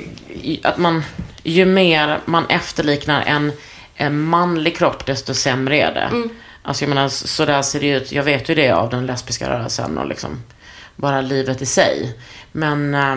att 0.62 0.78
man, 0.78 1.02
ju 1.42 1.64
mer 1.64 2.20
man 2.24 2.46
efterliknar 2.46 3.22
en, 3.22 3.52
en 3.94 4.20
manlig 4.20 4.76
kropp, 4.76 5.06
desto 5.06 5.34
sämre 5.34 5.80
är 5.80 5.94
det. 5.94 6.08
Mm. 6.16 6.30
Alltså 6.62 6.84
jag 6.84 6.88
menar, 6.88 7.08
så 7.08 7.44
där 7.44 7.62
ser 7.62 7.80
det 7.80 7.88
ut. 7.88 8.12
Jag 8.12 8.22
vet 8.22 8.48
ju 8.48 8.54
det 8.54 8.70
av 8.70 8.90
den 8.90 9.06
lesbiska 9.06 9.50
rörelsen 9.50 9.98
och 9.98 10.06
liksom 10.06 10.42
bara 10.96 11.20
livet 11.20 11.62
i 11.62 11.66
sig. 11.66 12.18
Men 12.52 12.94
eh, 12.94 13.16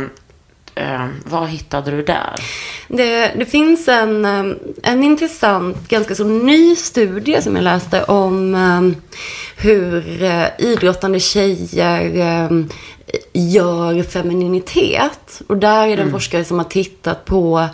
eh, 0.76 1.08
vad 1.26 1.50
hittade 1.50 1.92
du 1.92 2.04
där? 2.04 2.36
Det, 2.88 3.32
det 3.38 3.46
finns 3.46 3.88
en, 3.88 4.26
eh, 4.26 4.56
en 4.84 5.04
intressant, 5.04 5.90
ganska 5.90 6.16
så 6.16 6.24
ny 6.24 6.76
studie 6.76 7.42
som 7.42 7.56
jag 7.56 7.64
läste 7.64 8.04
om 8.04 8.56
eh, 8.56 8.82
hur 9.58 10.24
eh, 10.24 10.48
idrottande 10.58 11.20
tjejer 11.20 12.18
eh, 12.18 12.66
gör 13.34 14.04
femininitet. 14.04 15.42
Och 15.48 15.58
där 15.58 15.88
är 15.88 15.98
det 15.98 16.04
en 16.04 16.12
forskare 16.12 16.44
som 16.44 16.58
har 16.58 16.66
tittat 16.66 17.26
på 17.26 17.68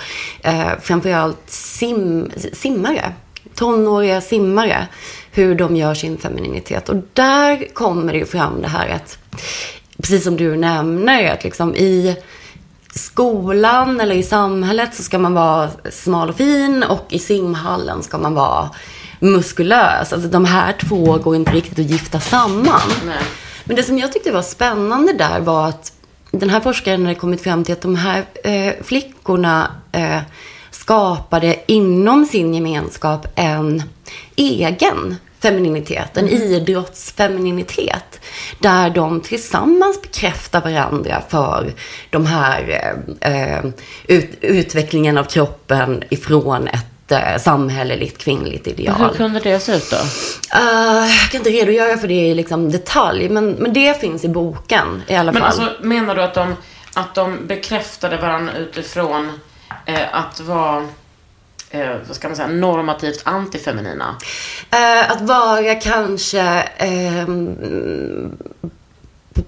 eh, 0.43 0.69
framförallt 0.81 1.41
sim, 1.45 2.31
simmare, 2.53 3.13
tonåriga 3.55 4.21
simmare, 4.21 4.87
hur 5.31 5.55
de 5.55 5.75
gör 5.75 5.93
sin 5.93 6.17
femininitet. 6.17 6.89
Och 6.89 6.95
där 7.13 7.73
kommer 7.73 8.13
det 8.13 8.19
ju 8.19 8.25
fram 8.25 8.61
det 8.61 8.67
här 8.67 8.89
att, 8.89 9.17
precis 9.97 10.23
som 10.23 10.37
du 10.37 10.57
nämner, 10.57 11.33
att 11.33 11.43
liksom 11.43 11.75
i 11.75 12.15
skolan 12.95 14.01
eller 14.01 14.15
i 14.15 14.23
samhället 14.23 14.95
så 14.95 15.03
ska 15.03 15.19
man 15.19 15.33
vara 15.33 15.69
smal 15.91 16.29
och 16.29 16.35
fin 16.35 16.83
och 16.83 17.05
i 17.09 17.19
simhallen 17.19 18.03
ska 18.03 18.17
man 18.17 18.33
vara 18.33 18.69
muskulös. 19.19 20.13
Alltså 20.13 20.29
de 20.29 20.45
här 20.45 20.73
två 20.73 21.17
går 21.17 21.35
inte 21.35 21.51
riktigt 21.51 21.79
att 21.79 21.91
gifta 21.91 22.19
samman. 22.19 22.81
Nej. 23.05 23.23
Men 23.63 23.75
det 23.75 23.83
som 23.83 23.97
jag 23.97 24.11
tyckte 24.11 24.31
var 24.31 24.41
spännande 24.41 25.13
där 25.13 25.39
var 25.39 25.67
att 25.67 25.93
den 26.31 26.49
här 26.49 26.59
forskaren 26.59 27.05
hade 27.05 27.15
kommit 27.15 27.41
fram 27.41 27.63
till 27.63 27.73
att 27.73 27.81
de 27.81 27.95
här 27.95 28.25
eh, 28.43 28.73
flickorna 28.83 29.71
eh, 29.91 30.19
skapade 30.71 31.55
inom 31.67 32.25
sin 32.25 32.53
gemenskap 32.53 33.27
en 33.35 33.83
egen 34.35 35.15
femininitet, 35.41 36.17
en 36.17 36.29
idrottsfemininitet. 36.29 38.19
Där 38.59 38.89
de 38.89 39.21
tillsammans 39.21 40.01
bekräftar 40.01 40.61
varandra 40.61 41.23
för 41.29 41.73
de 42.09 42.25
här 42.25 42.93
eh, 43.21 43.57
eh, 43.57 43.65
ut, 44.07 44.37
utvecklingen 44.41 45.17
av 45.17 45.23
kroppen 45.23 46.03
ifrån 46.09 46.67
ett 46.67 47.11
eh, 47.11 47.37
samhälleligt 47.37 48.17
kvinnligt 48.17 48.67
ideal. 48.67 49.01
Hur 49.01 49.17
kunde 49.17 49.39
det 49.39 49.59
se 49.59 49.75
ut 49.75 49.89
då? 49.89 49.97
Uh, 49.97 51.07
jag 51.21 51.31
kan 51.31 51.37
inte 51.39 51.49
redogöra 51.49 51.97
för 51.97 52.07
det 52.07 52.27
i 52.27 52.35
liksom 52.35 52.71
detalj, 52.71 53.29
men, 53.29 53.51
men 53.51 53.73
det 53.73 54.01
finns 54.01 54.25
i 54.25 54.29
boken 54.29 55.03
i 55.07 55.15
alla 55.15 55.31
Men 55.31 55.41
fall. 55.41 55.51
alltså, 55.51 55.85
menar 55.87 56.15
du 56.15 56.21
att 56.21 56.33
de, 56.33 56.55
att 56.93 57.15
de 57.15 57.47
bekräftade 57.47 58.17
varandra 58.17 58.53
utifrån 58.57 59.39
eh, 59.85 60.15
att 60.15 60.39
vara, 60.39 60.87
eh, 61.71 61.95
vad 62.07 62.15
ska 62.15 62.27
man 62.27 62.37
säga, 62.37 62.47
normativt 62.47 63.21
antifeminina? 63.23 64.15
Eh, 64.71 65.11
att 65.11 65.21
vara 65.21 65.75
kanske 65.75 66.41
ehm, 66.77 68.37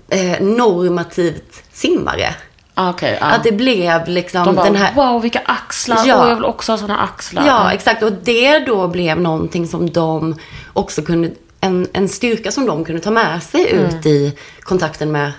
eh, 0.09 0.41
normativt 0.41 1.63
simmare. 1.73 2.35
Ah, 2.75 2.89
Okej, 2.89 3.17
ja. 3.21 3.25
Att 3.25 3.43
det 3.43 3.51
blev 3.51 4.07
liksom 4.07 4.45
de 4.45 4.55
bara, 4.55 4.65
den 4.65 4.75
här... 4.75 4.93
wow 4.95 5.21
vilka 5.21 5.41
axlar, 5.45 6.05
Ja. 6.05 6.21
Åh, 6.21 6.29
jag 6.29 6.35
vill 6.35 6.45
också 6.45 6.71
ha 6.71 6.77
sådana 6.77 6.99
axlar. 6.99 7.47
Ja, 7.47 7.73
exakt. 7.73 8.03
Och 8.03 8.11
det 8.11 8.59
då 8.59 8.87
blev 8.87 9.21
någonting 9.21 9.67
som 9.67 9.89
de 9.89 10.35
också 10.73 11.01
kunde, 11.01 11.31
en, 11.61 11.87
en 11.93 12.09
styrka 12.09 12.51
som 12.51 12.65
de 12.65 12.85
kunde 12.85 13.01
ta 13.01 13.11
med 13.11 13.43
sig 13.43 13.71
ut 13.71 14.05
i 14.05 14.37
kontakten 14.61 15.11
med 15.11 15.31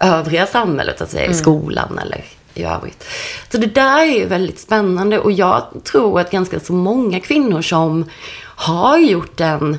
övriga 0.00 0.46
samhället, 0.46 0.98
så 0.98 1.04
att 1.04 1.10
säga, 1.10 1.26
i 1.26 1.34
skolan 1.34 1.98
eller 1.98 2.24
i 2.54 2.64
övrigt. 2.64 3.04
Så 3.52 3.58
det 3.58 3.74
där 3.74 4.00
är 4.00 4.18
ju 4.18 4.26
väldigt 4.26 4.58
spännande 4.58 5.18
och 5.18 5.32
jag 5.32 5.62
tror 5.84 6.20
att 6.20 6.30
ganska 6.30 6.60
så 6.60 6.72
många 6.72 7.20
kvinnor 7.20 7.62
som 7.62 8.04
har 8.42 8.98
gjort 8.98 9.40
en 9.40 9.74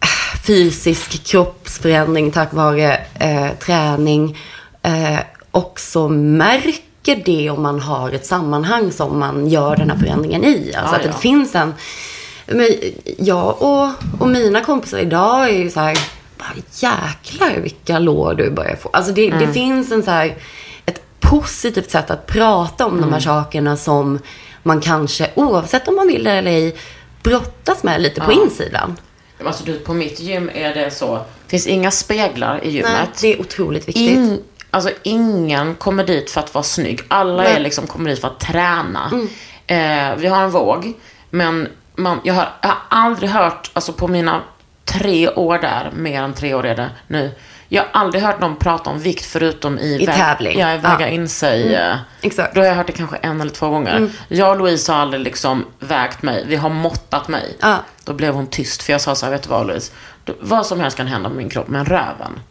eh, 0.00 0.40
fysisk 0.46 1.24
kroppsförändring 1.24 2.30
tack 2.30 2.52
vare 2.52 3.00
eh, 3.20 3.48
träning 3.60 4.38
eh, 4.82 5.18
också 5.50 6.08
märker 6.08 7.22
det 7.24 7.50
om 7.50 7.62
man 7.62 7.80
har 7.80 8.10
ett 8.10 8.26
sammanhang 8.26 8.92
som 8.92 9.18
man 9.18 9.48
gör 9.48 9.76
den 9.76 9.90
här 9.90 9.98
förändringen 9.98 10.44
i. 10.44 10.72
Alltså 10.76 10.94
Ja, 10.94 10.98
att 10.98 11.06
ja. 11.06 11.12
det 11.12 11.18
finns 11.18 11.54
en... 11.54 11.74
Men 12.46 12.68
jag 13.18 13.62
och, 13.62 13.88
och 14.20 14.28
mina 14.28 14.60
kompisar 14.60 14.98
idag 14.98 15.48
är 15.48 15.58
ju 15.58 15.70
så 15.70 15.80
här, 15.80 15.98
bara, 16.38 16.54
jäklar 16.70 17.60
vilka 17.60 17.98
lår 17.98 18.34
du 18.34 18.50
börjar 18.50 18.76
få. 18.76 18.90
Alltså 18.92 19.12
det, 19.12 19.30
det 19.30 19.52
finns 19.52 19.92
en 19.92 20.02
så 20.02 20.10
här, 20.10 20.36
positivt 21.20 21.90
sätt 21.90 22.10
att 22.10 22.26
prata 22.26 22.86
om 22.86 23.00
de 23.00 23.12
här 23.12 23.20
sakerna 23.20 23.76
som 23.76 24.18
man 24.62 24.80
kanske, 24.80 25.30
oavsett 25.34 25.88
om 25.88 25.96
man 25.96 26.06
vill 26.06 26.24
det 26.24 26.32
eller 26.32 26.50
ej, 26.50 26.76
brottas 27.22 27.82
med 27.82 28.02
lite 28.02 28.20
på 28.20 28.32
insidan. 28.32 28.96
Alltså 29.44 29.64
du, 29.64 29.78
på 29.78 29.94
mitt 29.94 30.20
gym 30.20 30.50
är 30.54 30.74
det 30.74 30.90
så. 30.90 31.14
Det 31.16 31.50
finns 31.50 31.66
inga 31.66 31.90
speglar 31.90 32.56
i 32.56 32.66
Nej, 32.66 32.74
gymmet. 32.74 33.18
det 33.20 33.32
är 33.32 33.40
otroligt 33.40 33.88
viktigt. 33.88 34.10
In, 34.10 34.42
alltså 34.70 34.90
ingen 35.02 35.74
kommer 35.74 36.04
dit 36.04 36.30
för 36.30 36.40
att 36.40 36.54
vara 36.54 36.64
snygg. 36.64 37.00
Alla 37.08 37.42
Nej. 37.42 37.52
är 37.52 37.60
liksom, 37.60 37.86
kommer 37.86 38.10
dit 38.10 38.20
för 38.20 38.28
att 38.28 38.40
träna. 38.40 39.10
Eh, 39.66 40.16
vi 40.16 40.26
har 40.26 40.42
en 40.42 40.50
våg, 40.50 40.92
men 41.30 41.68
man, 41.94 42.20
jag, 42.24 42.34
har, 42.34 42.48
jag 42.60 42.68
har 42.68 42.78
aldrig 42.88 43.30
hört, 43.30 43.70
alltså 43.72 43.92
på 43.92 44.08
mina 44.08 44.42
tre 44.84 45.28
år 45.28 45.58
där, 45.58 45.90
mer 45.96 46.22
än 46.22 46.34
tre 46.34 46.54
år 46.54 46.66
är 46.66 46.76
det 46.76 46.90
nu. 47.06 47.30
Jag 47.68 47.82
har 47.82 48.00
aldrig 48.00 48.22
hört 48.24 48.40
någon 48.40 48.56
prata 48.56 48.90
om 48.90 48.98
vikt 49.00 49.24
förutom 49.26 49.78
i, 49.78 50.02
I 50.02 50.06
tävling. 50.06 50.58
Ja, 50.58 50.66
väga 50.66 50.80
Ja. 50.82 50.94
Mm. 51.06 51.14
in 51.14 51.28
sig. 51.28 51.74
eh, 51.74 51.96
exakt. 52.22 52.54
Då 52.54 52.60
har 52.60 52.66
jag 52.66 52.74
hört 52.74 52.86
det 52.86 52.92
kanske 52.92 53.16
en 53.16 53.40
eller 53.40 53.50
två 53.50 53.68
gånger. 53.68 54.10
Jag 54.28 54.50
och 54.50 54.58
Louise 54.58 54.92
har 54.92 54.98
aldrig 55.00 55.22
liksom 55.22 55.64
vägt 55.78 56.22
mig. 56.22 56.44
Vi 56.48 56.56
har 56.56 56.70
måttat 56.70 57.28
mig. 57.28 57.56
Ja. 57.60 57.76
Då 58.04 58.12
blev 58.12 58.34
hon 58.34 58.46
tyst 58.46 58.82
för 58.82 58.92
jag 58.92 59.00
sa 59.00 59.14
så 59.14 59.26
här, 59.26 59.32
vet 59.32 59.42
du 59.42 59.48
vad 59.48 59.66
Louise? 59.66 59.92
Vad 60.40 60.66
som 60.66 60.80
helst 60.80 60.96
kan 60.96 61.06
hända 61.06 61.28
med 61.28 61.38
min 61.38 61.48
kropp, 61.48 61.68
men 61.68 61.84
röven. 61.84 62.40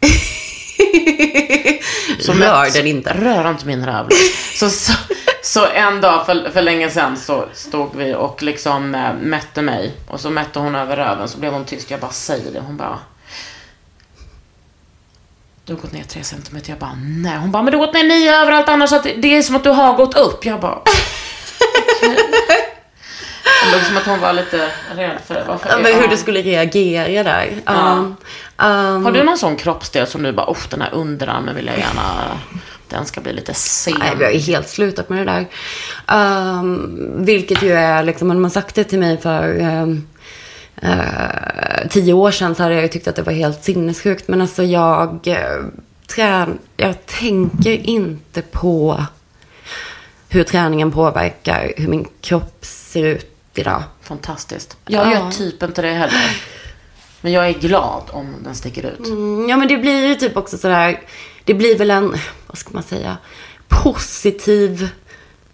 Så 2.20 2.32
Rör 2.32 2.72
den 2.74 2.86
inte. 2.86 3.12
Rör 3.14 3.50
inte 3.50 3.66
min 3.66 3.86
röv. 3.86 4.08
Så, 4.54 4.70
så, 4.70 4.92
så 5.42 5.66
en 5.66 6.00
dag 6.00 6.26
för, 6.26 6.50
för 6.50 6.62
länge 6.62 6.90
sedan 6.90 7.16
så 7.16 7.44
stod 7.52 7.96
vi 7.96 8.14
och 8.14 8.42
liksom 8.42 8.94
äh, 8.94 9.14
mätte 9.22 9.62
mig. 9.62 9.94
Och 10.08 10.20
så 10.20 10.30
mätte 10.30 10.58
hon 10.58 10.74
över 10.74 10.96
röven, 10.96 11.28
så 11.28 11.38
blev 11.38 11.52
hon 11.52 11.64
tyst. 11.64 11.90
Jag 11.90 12.00
bara, 12.00 12.10
säger 12.10 12.52
det. 12.52 12.60
Hon 12.60 12.76
bara, 12.76 12.98
du 15.66 15.72
har 15.72 15.80
gått 15.80 15.92
ner 15.92 16.02
tre 16.02 16.24
centimeter. 16.24 16.70
Jag 16.70 16.78
bara, 16.78 16.98
nej. 17.02 17.38
Hon 17.38 17.50
bara, 17.50 17.62
men 17.62 17.72
du 17.72 17.78
har 17.78 17.86
gått 17.86 17.94
ner 17.94 18.04
nio 18.04 18.34
överallt 18.42 18.68
annars. 18.68 18.90
Så 18.90 18.96
att 18.96 19.02
det, 19.02 19.12
det 19.12 19.36
är 19.36 19.42
som 19.42 19.56
att 19.56 19.64
du 19.64 19.70
har 19.70 19.96
gått 19.96 20.16
upp. 20.16 20.44
Jag 20.44 20.60
bara, 20.60 20.76
okej. 20.76 20.94
Det 23.64 23.72
låg 23.72 23.82
som 23.82 23.96
att 23.96 24.06
hon 24.06 24.20
var 24.20 24.32
lite 24.32 24.70
rädd 24.96 25.18
för 25.26 25.44
varför 25.46 25.68
Ja, 25.68 25.78
men 25.78 25.94
hur 25.94 26.02
ja. 26.02 26.10
du 26.10 26.16
skulle 26.16 26.42
reagera 26.42 27.22
där. 27.22 27.48
Um, 27.66 28.16
um, 28.56 29.04
Har 29.04 29.12
du 29.12 29.22
någon 29.22 29.38
sån 29.38 29.56
kroppsdel 29.56 30.06
som 30.06 30.22
du 30.22 30.32
bara, 30.32 30.50
oh 30.50 30.58
den 30.70 30.82
här 30.82 30.94
underarmen 30.94 31.54
vill 31.54 31.66
jag 31.66 31.78
gärna, 31.78 32.02
den 32.88 33.06
ska 33.06 33.20
bli 33.20 33.32
lite 33.32 33.54
sen. 33.54 33.94
Nej, 33.98 34.12
vi 34.18 34.24
har 34.24 34.32
helt 34.32 34.68
slutat 34.68 35.08
med 35.08 35.26
det 35.26 35.32
där. 35.32 35.46
Um, 36.18 37.24
vilket 37.24 37.62
ju 37.62 37.72
är, 37.72 38.02
liksom, 38.02 38.30
om 38.30 38.42
man 38.42 38.50
sagt 38.50 38.74
det 38.74 38.84
till 38.84 38.98
mig 38.98 39.18
för 39.18 39.60
um, 39.60 40.06
eh, 40.82 41.88
tio 41.90 42.12
år 42.12 42.30
sedan 42.30 42.54
så 42.54 42.62
hade 42.62 42.74
jag 42.74 42.82
ju 42.82 42.88
tyckt 42.88 43.08
att 43.08 43.16
det 43.16 43.22
var 43.22 43.32
helt 43.32 43.64
sinnessjukt. 43.64 44.28
Men 44.28 44.40
alltså 44.40 44.62
jag, 44.62 45.26
uh, 45.26 45.66
trän, 46.06 46.58
jag 46.76 47.06
tänker 47.06 47.72
inte 47.86 48.42
på 48.42 49.04
hur 50.28 50.42
träningen 50.44 50.92
påverkar 50.92 51.72
hur 51.76 51.88
min 51.88 52.08
kropp 52.20 52.58
ser 52.64 53.02
ut 53.04 53.30
idag. 53.54 53.82
Fantastiskt. 54.02 54.76
Jag 54.86 55.06
Ja. 55.06 55.12
gör 55.12 55.30
typ 55.30 55.62
inte 55.62 55.82
det 55.82 55.92
heller. 55.92 56.36
Men 57.20 57.32
jag 57.32 57.48
är 57.48 57.52
glad 57.52 58.02
om 58.10 58.34
den 58.44 58.54
sticker 58.54 58.86
ut. 58.86 59.06
Mm, 59.06 59.48
Ja, 59.48 59.56
men 59.56 59.68
det 59.68 59.76
blir 59.78 60.06
ju 60.06 60.14
typ 60.14 60.36
också 60.36 60.58
sådär, 60.58 61.00
det 61.44 61.54
blir 61.54 61.78
väl 61.78 61.90
en, 61.90 62.14
vad 62.46 62.58
ska 62.58 62.70
man 62.72 62.82
säga, 62.82 63.16
positiv, 63.68 64.88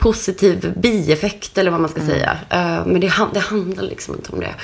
positiv 0.03 0.73
bieffekt 0.77 1.59
eller 1.59 1.71
vad 1.71 1.81
man 1.81 1.91
ska 1.91 2.01
säga. 2.01 2.37
Eh, 2.51 2.87
men 2.87 3.01
det, 3.01 3.13
det 3.35 3.41
handlar 3.41 3.83
liksom 3.83 4.15
inte 4.15 4.33
om 4.33 4.41
det. 4.41 4.55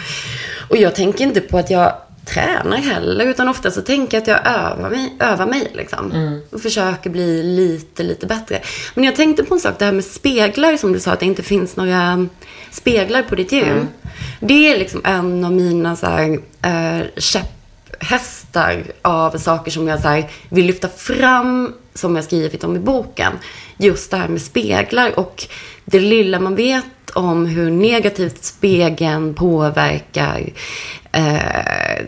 Och 0.71 0.77
jag 0.77 0.95
tänker 0.95 1.25
inte 1.25 1.41
på 1.41 1.59
att 1.59 1.71
jag 1.71 1.93
tränar 2.27 2.77
heller, 2.77 3.27
utan 3.27 3.49
ofta 3.49 3.71
så 3.71 3.81
tänker 3.81 4.17
jag 4.17 4.23
att 4.23 4.29
jag 4.29 4.55
övar 4.55 4.91
mig, 4.91 5.17
övar 5.21 5.47
mig 5.47 5.71
liksom. 5.75 6.41
Och 6.51 6.61
försöker 6.61 7.11
bli 7.11 7.43
lite, 7.43 8.03
lite 8.03 8.27
bättre. 8.27 8.61
Men 8.95 9.05
jag 9.05 9.17
tänkte 9.17 9.45
på 9.45 9.55
en 9.55 9.61
sak, 9.61 9.79
det 9.79 9.85
här 9.85 9.93
med 9.93 10.05
speglar 10.05 10.77
som 10.77 10.93
du 10.93 11.01
sa, 11.01 11.13
att 11.13 11.21
det 11.21 11.27
inte 11.27 11.43
finns 11.43 11.77
några 11.77 12.27
speglar 12.71 13.23
på 13.23 13.35
ditt 13.35 13.53
gym. 13.53 13.89
Det 14.41 14.73
är 14.73 14.79
liksom 14.79 15.01
en 15.05 15.45
av 15.45 15.53
mina 15.53 15.97
så 15.97 16.07
här, 16.07 16.41
eh, 16.63 17.07
käpphästar 17.17 18.83
av 19.03 19.39
saker 19.39 19.71
som 19.71 19.89
jag 19.89 20.01
så 20.01 20.09
här, 20.09 20.31
vill 20.49 20.67
lyfta 20.67 20.89
fram, 20.89 21.73
som 21.95 22.17
jag 22.17 22.25
skrivit 22.25 22.65
om 22.65 22.77
i 22.77 22.79
boken. 22.79 23.33
Just 23.79 24.11
det 24.11 24.17
här 24.17 24.29
med 24.29 24.43
speglar 24.43 25.19
och 25.19 25.47
det 25.85 26.01
lilla 26.01 26.41
man 26.41 26.55
vet 26.55 26.85
om 27.15 27.47
hur 27.47 27.71
negativt 27.71 28.45
spegeln 28.45 29.35
påverkar 29.35 30.53
eh, 31.13 32.05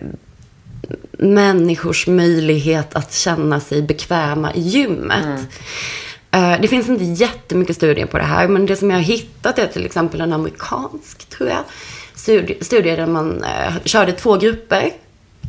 människors 1.12 2.07
möjlighet 2.07 2.95
att 2.97 3.12
känna 3.14 3.61
sig 3.61 3.83
bekväma 3.83 4.55
i 4.55 4.61
gymmet. 4.61 5.41
Eh, 6.31 6.61
Det 6.61 6.68
finns 6.68 6.89
inte 6.89 7.05
jättemycket 7.05 7.77
studier 7.77 8.07
på 8.07 8.18
det 8.18 8.25
här, 8.25 8.49
men 8.49 8.66
det 8.66 8.77
som 8.77 8.91
jag 8.91 8.99
har 8.99 9.05
hittat 9.05 9.59
är 9.59 9.66
till 9.66 9.87
exempel 9.87 10.21
en 10.21 10.33
amerikansk, 10.33 11.29
tror 11.29 11.49
jag, 11.49 11.64
studie, 12.14 12.57
studie 12.61 12.97
där 12.97 13.07
man 13.07 13.45
eh, 13.45 13.73
körde 13.85 14.12
två 14.12 14.37
grupper. 14.37 14.91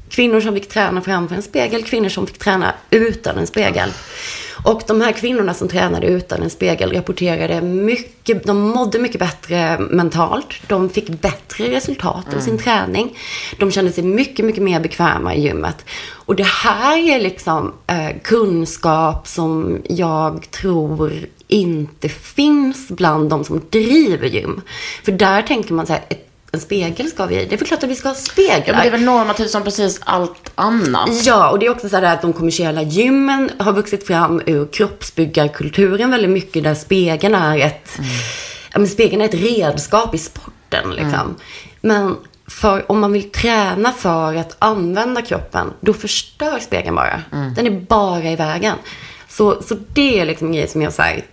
Kvinnor 0.09 0.41
som 0.41 0.53
fick 0.53 0.69
träna 0.69 1.01
framför 1.01 1.35
en 1.35 1.41
spegel, 1.41 1.83
kvinnor 1.83 2.09
som 2.09 2.27
fick 2.27 2.37
träna 2.37 2.73
utan 2.89 3.37
en 3.37 3.47
spegel. 3.47 3.89
Och 4.63 4.81
de 4.87 5.01
här 5.01 5.11
kvinnorna 5.11 5.53
som 5.53 5.67
tränade 5.67 6.07
utan 6.07 6.41
en 6.41 6.49
spegel 6.49 6.93
rapporterade 6.93 7.61
mycket, 7.61 8.43
de 8.43 8.59
mådde 8.59 8.99
mycket 8.99 9.19
bättre 9.19 9.79
mentalt. 9.79 10.47
De 10.67 10.89
fick 10.89 11.09
bättre 11.09 11.71
resultat 11.71 12.33
av 12.35 12.39
sin 12.39 12.57
träning. 12.57 13.17
De 13.59 13.71
kände 13.71 13.91
sig 13.91 14.03
mycket, 14.03 14.45
mycket 14.45 14.63
mer 14.63 14.79
bekväma 14.79 15.35
i 15.35 15.41
gymmet. 15.41 15.85
Och 16.11 16.35
det 16.35 16.47
här 16.47 16.97
är 16.97 17.19
liksom 17.19 17.73
eh, 17.87 18.09
kunskap 18.23 19.27
som 19.27 19.81
jag 19.89 20.51
tror 20.51 21.11
inte 21.47 22.09
finns 22.09 22.87
bland 22.87 23.29
de 23.29 23.43
som 23.43 23.61
driver 23.69 24.27
gym. 24.27 24.61
För 25.03 25.11
där 25.11 25.41
tänker 25.41 25.73
man 25.73 25.87
så 25.87 25.93
här, 25.93 26.03
ett, 26.09 26.30
en 26.51 26.59
spegel 26.59 27.07
ska 27.07 27.25
vi, 27.25 27.35
det 27.35 27.53
är 27.53 27.57
väl 27.57 27.67
klart 27.67 27.83
att 27.83 27.89
vi 27.89 27.95
ska 27.95 28.07
ha 28.07 28.15
speglar. 28.15 28.63
Ja, 28.65 28.73
men 28.73 28.81
det 28.81 28.87
är 28.87 28.91
väl 28.91 29.01
normativt 29.01 29.49
som 29.49 29.63
precis 29.63 29.99
allt 30.03 30.51
annat. 30.55 31.25
Ja, 31.25 31.49
och 31.49 31.59
det 31.59 31.65
är 31.65 31.69
också 31.69 31.89
så 31.89 31.95
här 31.95 32.03
att 32.03 32.21
de 32.21 32.33
kommersiella 32.33 32.81
gymmen 32.81 33.51
har 33.59 33.73
vuxit 33.73 34.07
fram 34.07 34.41
ur 34.45 34.67
kroppsbyggarkulturen 34.67 36.11
väldigt 36.11 36.31
mycket 36.31 36.63
där 36.63 36.75
spegeln 36.75 37.35
är 37.35 37.57
ett, 37.57 37.99
ja, 38.73 38.79
men 38.79 38.87
spegeln 38.87 39.21
är 39.21 39.25
ett 39.25 39.33
redskap 39.33 40.15
i 40.15 40.17
sporten 40.17 40.91
liksom. 40.91 41.35
Men 41.81 42.15
för, 42.47 42.91
om 42.91 42.99
man 42.99 43.11
vill 43.11 43.31
träna 43.31 43.91
för 43.91 44.35
att 44.35 44.55
använda 44.59 45.21
kroppen, 45.21 45.73
då 45.79 45.93
förstör 45.93 46.59
spegeln 46.59 46.95
bara. 46.95 47.21
Den 47.55 47.67
är 47.67 47.71
bara 47.71 48.23
i 48.23 48.35
vägen. 48.35 48.75
Så, 49.29 49.61
så 49.61 49.77
det 49.93 50.19
är 50.19 50.25
liksom 50.25 50.47
en 50.47 50.53
grej 50.53 50.67
som 50.67 50.81
jag 50.81 50.93
säger, 50.93 51.25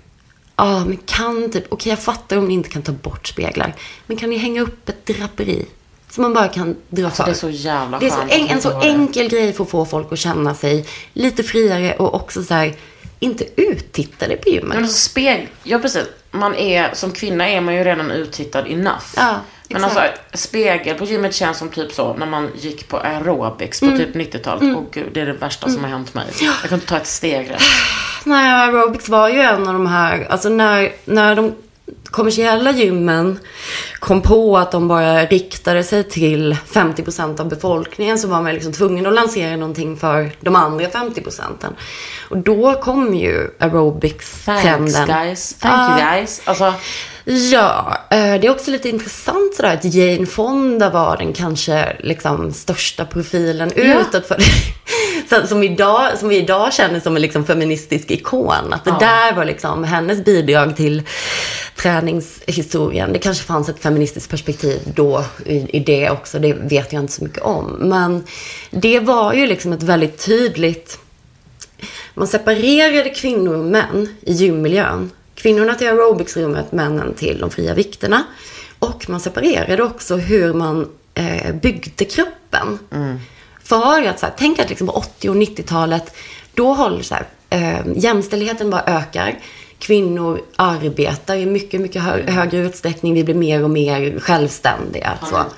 Ja, 0.58 0.84
men 0.84 0.96
kan 0.96 1.50
typ, 1.50 1.64
okej 1.68 1.90
jag 1.90 1.98
fattar 1.98 2.36
om 2.36 2.48
ni 2.48 2.54
inte 2.54 2.68
kan 2.68 2.82
ta 2.82 2.92
bort 2.92 3.26
speglar. 3.26 3.74
Men 4.06 4.16
kan 4.16 4.30
ni 4.30 4.36
hänga 4.36 4.62
upp 4.62 4.88
ett 4.88 5.06
draperi? 5.06 5.66
Som 6.10 6.22
man 6.22 6.34
bara 6.34 6.48
kan 6.48 6.76
dra 6.88 7.10
för. 7.10 7.24
det 7.24 7.30
är 7.30 7.34
så 7.34 7.50
jävla 7.50 7.98
Det 7.98 8.06
är 8.06 8.10
så 8.10 8.20
en, 8.20 8.46
en 8.48 8.60
så 8.60 8.80
enkel 8.80 9.28
grej 9.28 9.52
för 9.52 9.64
att 9.64 9.70
få 9.70 9.84
folk 9.84 10.12
att 10.12 10.18
känna 10.18 10.54
sig 10.54 10.86
lite 11.12 11.42
friare 11.42 11.94
och 11.94 12.14
också 12.14 12.42
så 12.44 12.54
här, 12.54 12.74
inte 13.18 13.44
uttittade 13.56 14.36
på 14.36 14.48
gymmet. 14.48 14.68
Men 14.68 14.84
alltså 14.84 15.10
speg... 15.10 15.48
Ja, 15.62 15.78
precis. 15.78 16.06
Man 16.30 16.54
är, 16.54 16.94
som 16.94 17.12
kvinna 17.12 17.48
är 17.48 17.60
man 17.60 17.74
ju 17.74 17.84
redan 17.84 18.10
uttittad 18.10 18.66
enough. 18.66 19.04
Ja, 19.16 19.40
Men 19.68 19.84
exakt. 19.84 19.96
alltså, 20.32 20.48
spegel 20.48 20.98
på 20.98 21.04
gymmet 21.04 21.34
känns 21.34 21.58
som 21.58 21.68
typ 21.68 21.92
så 21.92 22.14
när 22.14 22.26
man 22.26 22.50
gick 22.56 22.88
på 22.88 22.96
aerobics 22.98 23.80
på 23.80 23.86
Mm. 23.86 23.98
typ 23.98 24.14
90-talet. 24.16 24.76
Och 24.76 24.90
gud, 24.92 25.06
det 25.14 25.20
är 25.20 25.26
det 25.26 25.32
värsta 25.32 25.68
som 25.68 25.84
har 25.84 25.90
hänt 25.90 26.14
mig. 26.14 26.26
Jag 26.40 26.70
kan 26.70 26.74
inte 26.78 26.86
ta 26.88 26.96
ett 26.96 27.06
steg 27.06 27.50
rätt. 27.50 27.62
Nej, 28.24 28.52
aerobics 28.52 29.08
var 29.08 29.28
ju 29.28 29.40
en 29.40 29.66
av 29.68 29.72
de 29.72 29.86
här, 29.86 30.26
alltså 30.30 30.48
när, 30.48 30.92
när 31.04 31.34
de 31.36 31.54
kommersiella 32.04 32.70
gymmen 32.72 33.38
kom 33.98 34.22
på 34.22 34.58
att 34.58 34.70
de 34.72 34.88
bara 34.88 35.24
riktade 35.24 35.84
sig 35.84 36.04
till 36.04 36.56
50% 36.72 37.40
av 37.40 37.48
befolkningen 37.48 38.18
så 38.18 38.28
var 38.28 38.42
man 38.42 38.54
liksom 38.54 38.72
tvungen 38.72 39.06
att 39.06 39.14
lansera 39.14 39.56
någonting 39.56 39.96
för 39.96 40.30
de 40.40 40.56
andra 40.56 40.88
50 40.88 41.20
procenten. 41.20 41.72
Och 42.30 42.36
då 42.38 42.74
kom 42.74 43.14
ju 43.14 43.34
Thanks 43.58 43.74
aerobics-trenden. 43.74 45.06
guys. 45.06 45.54
Thank 45.54 45.90
you 46.00 46.10
guys. 46.10 46.40
Alltså, 46.44 46.74
Ja, 47.30 47.98
eh, 48.10 48.18
det 48.40 48.46
är 48.46 48.50
också 48.50 48.70
lite 48.70 48.88
intressant 48.88 49.54
sådär 49.54 49.74
att 49.74 49.84
Jane 49.94 50.26
Fonda 50.26 50.90
var 50.90 51.16
den 51.16 51.32
kanske 51.32 51.96
liksom 52.00 52.52
största 52.52 53.04
profilen 53.04 53.72
utåt 53.72 54.26
för 54.26 54.36
så- 55.40 55.46
som, 55.46 55.62
idag, 55.62 56.18
som 56.18 56.28
vi 56.28 56.36
idag 56.36 56.72
känner 56.72 57.00
som 57.00 57.16
en 57.16 57.22
liksom 57.22 57.44
feministisk 57.44 58.10
ikon. 58.10 58.72
Att 58.72 58.84
det 58.84 58.90
där 59.00 59.32
var 59.32 59.44
liksom 59.44 59.84
hennes 59.84 60.24
bidrag 60.24 60.76
till 60.76 61.02
träningshistorien. 61.76 63.12
Det 63.12 63.18
kanske 63.18 63.44
fanns 63.44 63.68
ett 63.68 63.82
feministiskt 63.82 64.30
perspektiv 64.30 64.80
då 64.94 65.24
i, 65.46 65.76
i 65.76 65.80
det 65.80 66.10
också, 66.10 66.38
det 66.38 66.52
vet 66.52 66.92
jag 66.92 67.02
inte 67.02 67.12
så 67.12 67.24
mycket 67.24 67.42
om. 67.42 67.76
Men 67.80 68.24
det 68.70 69.00
var 69.00 69.32
ju 69.32 69.46
liksom 69.46 69.72
ett 69.72 69.82
väldigt 69.82 70.24
tydligt 70.26 70.98
man 72.14 72.26
separerade 72.28 73.10
kvinnor 73.10 73.54
och 73.56 73.64
män 73.64 74.08
i 74.20 74.32
gymmiljön. 74.32 75.10
Kvinnorna 75.38 75.74
till 75.74 75.86
aerobicsrummet, 75.88 76.72
männen 76.72 77.14
till 77.14 77.38
de 77.40 77.50
fria 77.50 77.74
vikterna. 77.74 78.24
Och 78.78 79.08
man 79.10 79.20
separerade 79.20 79.82
också 79.82 80.16
hur 80.16 80.52
man 80.54 80.88
eh, 81.14 81.54
byggde 81.54 82.04
kroppen. 82.04 82.78
För 83.62 84.02
att, 84.06 84.18
så 84.20 84.26
här, 84.26 84.34
tänk 84.38 84.58
att 84.58 84.68
liksom 84.68 84.86
på 84.86 84.92
80 84.92 85.28
och 85.30 85.36
90-talet, 85.36 86.14
då 86.54 86.72
håller 86.74 87.02
så 87.02 87.14
här, 87.14 87.26
eh, 87.50 87.86
jämställdheten 87.96 88.70
bara 88.70 88.82
ökar. 88.86 89.38
Kvinnor 89.78 90.40
arbetar 90.56 91.36
i 91.36 91.46
mycket, 91.46 91.80
mycket 91.80 92.02
hö- 92.02 92.30
högre 92.30 92.58
utsträckning. 92.58 93.14
Vi 93.14 93.24
blir 93.24 93.34
mer 93.34 93.64
och 93.64 93.70
mer 93.70 94.20
självständiga. 94.20 95.18
Så. 95.30 95.34
Ja, 95.34 95.48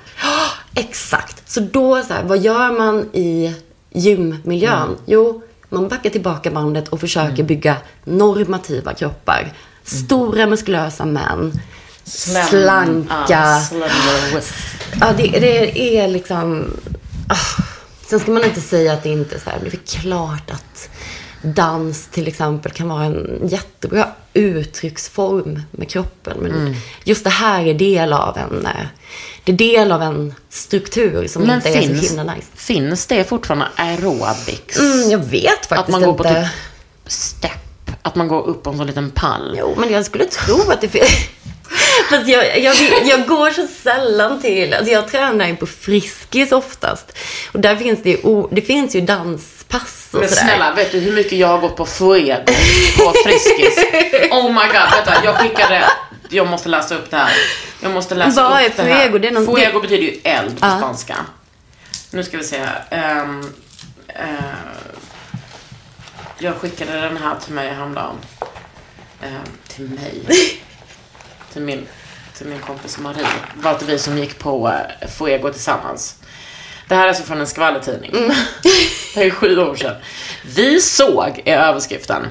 exakt. 0.74 1.50
Så 1.50 1.60
då, 1.60 2.02
så 2.02 2.14
här, 2.14 2.22
vad 2.22 2.38
gör 2.38 2.78
man 2.78 3.08
i 3.12 3.54
gymmiljön? 3.90 4.96
Jo, 5.06 5.42
man 5.68 5.88
backar 5.88 6.10
tillbaka 6.10 6.50
bandet 6.50 6.88
och 6.88 7.00
försöker 7.00 7.42
bygga 7.42 7.76
normativa 8.04 8.94
kroppar. 8.94 9.52
Stora 9.84 10.46
muskulösa 10.46 11.04
män 11.04 11.60
Slem- 12.04 12.46
slanka. 12.48 13.60
With. 14.34 14.52
Ja, 15.00 15.12
det, 15.16 15.22
det 15.40 15.96
är 15.98 16.08
liksom... 16.08 16.76
ah. 17.28 17.62
Sen 18.06 18.20
ska 18.20 18.30
man 18.30 18.44
inte 18.44 18.60
säga 18.60 18.92
att 18.92 19.02
det 19.02 19.08
inte 19.08 19.34
är 19.34 19.38
så 19.40 19.50
här, 19.50 19.58
det 19.62 19.74
är 19.74 20.00
klart 20.00 20.50
att 20.50 20.88
dans 21.42 22.06
till 22.06 22.28
exempel 22.28 22.72
kan 22.72 22.88
vara 22.88 23.04
en 23.04 23.40
jättebra 23.48 24.08
uttrycksform 24.34 25.62
med 25.70 25.88
kroppen. 25.90 26.38
Men 26.40 26.50
Mm. 26.52 26.74
just 27.04 27.24
det 27.24 27.30
här 27.30 27.64
är 27.66 27.74
del 27.74 28.12
av 28.12 28.38
en, 28.38 28.66
eh, 28.66 28.86
det 29.44 29.52
är 29.52 29.56
del 29.56 29.92
av 29.92 30.02
en 30.02 30.34
struktur 30.48 31.26
som 31.28 31.42
Men 31.42 31.56
inte 31.56 31.68
är 31.68 31.72
så 31.82 31.88
finns, 31.88 32.10
himla 32.10 32.22
nice. 32.34 32.46
finns 32.54 33.06
det 33.06 33.24
fortfarande 33.24 33.66
aerobics? 33.76 34.78
Mm, 34.78 35.10
jag 35.10 35.18
vet 35.18 35.66
faktiskt 35.66 35.72
att 35.72 35.88
man 35.88 36.02
går 36.02 36.14
på 36.14 36.28
inte. 36.28 36.40
typ 36.40 37.12
step? 37.12 37.50
Att 38.02 38.14
man 38.14 38.28
går 38.28 38.46
upp 38.46 38.62
på 38.62 38.70
en 38.70 38.76
sån 38.76 38.86
liten 38.86 39.10
pall? 39.10 39.54
Jo, 39.58 39.74
men 39.78 39.92
jag 39.92 40.04
skulle 40.04 40.24
tro 40.24 40.70
att 40.70 40.80
det 40.80 40.88
finns. 40.88 41.10
Fast 42.10 42.28
jag, 42.28 42.58
jag, 42.60 42.76
jag 43.04 43.26
går 43.28 43.50
så 43.50 43.66
sällan 43.82 44.40
till, 44.42 44.74
alltså 44.74 44.92
jag 44.92 45.08
tränar 45.08 45.46
ju 45.46 45.56
på 45.56 45.66
Friskis 45.66 46.52
oftast. 46.52 47.12
Och 47.52 47.60
där 47.60 47.76
finns 47.76 48.02
det 48.02 48.10
ju, 48.10 48.16
o- 48.22 48.48
det 48.52 48.62
finns 48.62 48.94
ju 48.96 49.00
danspass 49.00 50.08
och 50.12 50.20
Men 50.20 50.28
sådär. 50.28 50.42
snälla, 50.42 50.72
vet 50.74 50.92
du 50.92 50.98
hur 50.98 51.12
mycket 51.12 51.32
jag 51.38 51.48
har 51.48 51.58
gått 51.58 51.76
på 51.76 51.86
Fuego 51.86 52.52
på 52.98 53.12
Friskis? 53.24 53.84
Oh 54.30 54.48
my 54.48 54.60
god, 54.66 54.90
vänta, 54.92 55.14
jag 55.24 55.36
skickade, 55.36 55.84
jag 56.28 56.46
måste 56.48 56.68
läsa 56.68 56.94
upp 56.94 57.10
det 57.10 57.16
här. 57.16 57.32
Jag 57.82 57.92
måste 57.92 58.14
läsa 58.14 58.42
Vad 58.48 58.66
upp 58.66 58.78
är 58.78 58.84
det 58.84 58.92
här. 58.92 59.00
fuego? 59.02 59.18
Det 59.18 59.28
är 59.28 59.32
någon- 59.32 59.46
Fuego 59.56 59.80
betyder 59.80 60.02
ju 60.02 60.20
eld 60.24 60.60
på 60.60 60.66
Ja. 60.66 60.78
spanska. 60.78 61.16
Nu 62.10 62.24
ska 62.24 62.36
vi 62.38 62.44
se 62.44 62.58
här. 62.58 62.84
Ehm, 62.90 63.52
eh, 64.08 64.24
jag 66.42 66.56
skickade 66.56 67.00
den 67.00 67.16
här 67.16 67.36
till 67.44 67.54
mig 67.54 67.68
häromdagen. 67.68 68.16
Ehm, 69.22 69.52
till 69.68 69.88
mig? 69.88 70.22
till 71.52 71.62
min, 71.62 71.86
till 72.38 72.46
min 72.46 72.58
kompis 72.58 72.98
Marie. 72.98 73.26
Det 73.54 73.62
var 73.62 73.72
inte 73.72 73.84
vi 73.84 73.98
som 73.98 74.18
gick 74.18 74.38
på 74.38 74.68
eh, 74.68 75.08
Fuego 75.08 75.52
tillsammans. 75.52 76.16
Det 76.88 76.94
här 76.94 77.04
är 77.04 77.08
alltså 77.08 77.22
från 77.22 77.40
en 77.40 77.46
skvallertidning. 77.46 78.10
det 79.14 79.22
är 79.22 79.30
sju 79.30 79.58
år 79.58 79.74
sedan. 79.74 79.96
Vi 80.56 80.80
såg, 80.80 81.42
är 81.44 81.58
överskriften. 81.58 82.26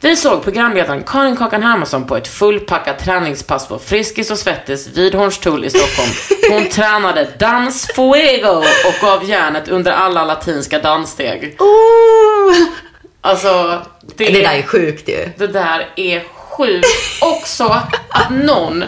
Vi 0.00 0.16
såg 0.16 0.44
programledaren 0.44 1.04
Karin 1.04 1.36
Kakan 1.36 1.62
Hermansson 1.62 2.06
på 2.06 2.16
ett 2.16 2.28
fullpackat 2.28 2.98
träningspass 2.98 3.68
på 3.68 3.78
Friskis 3.78 4.30
och 4.30 4.38
Svettis 4.38 4.86
vid 4.86 5.14
Hornstull 5.14 5.64
i 5.64 5.70
Stockholm. 5.70 6.10
Hon 6.50 6.68
tränade 6.70 7.28
dans 7.38 7.86
fuego 7.86 8.56
och 8.58 8.94
gav 9.00 9.24
järnet 9.24 9.68
under 9.68 9.92
alla 9.92 10.24
latinska 10.24 10.78
danssteg. 10.78 11.56
Oh! 11.58 12.91
Alltså, 13.24 13.82
det, 14.16 14.24
Det 14.24 14.42
där 14.42 14.54
är 14.54 14.62
sjukt 14.62 15.08
ju. 15.08 15.28
det 15.36 15.46
där 15.46 15.88
är 15.96 16.22
sjukt. 16.56 16.86
Också 17.20 17.64
att 18.10 18.30
någon 18.30 18.84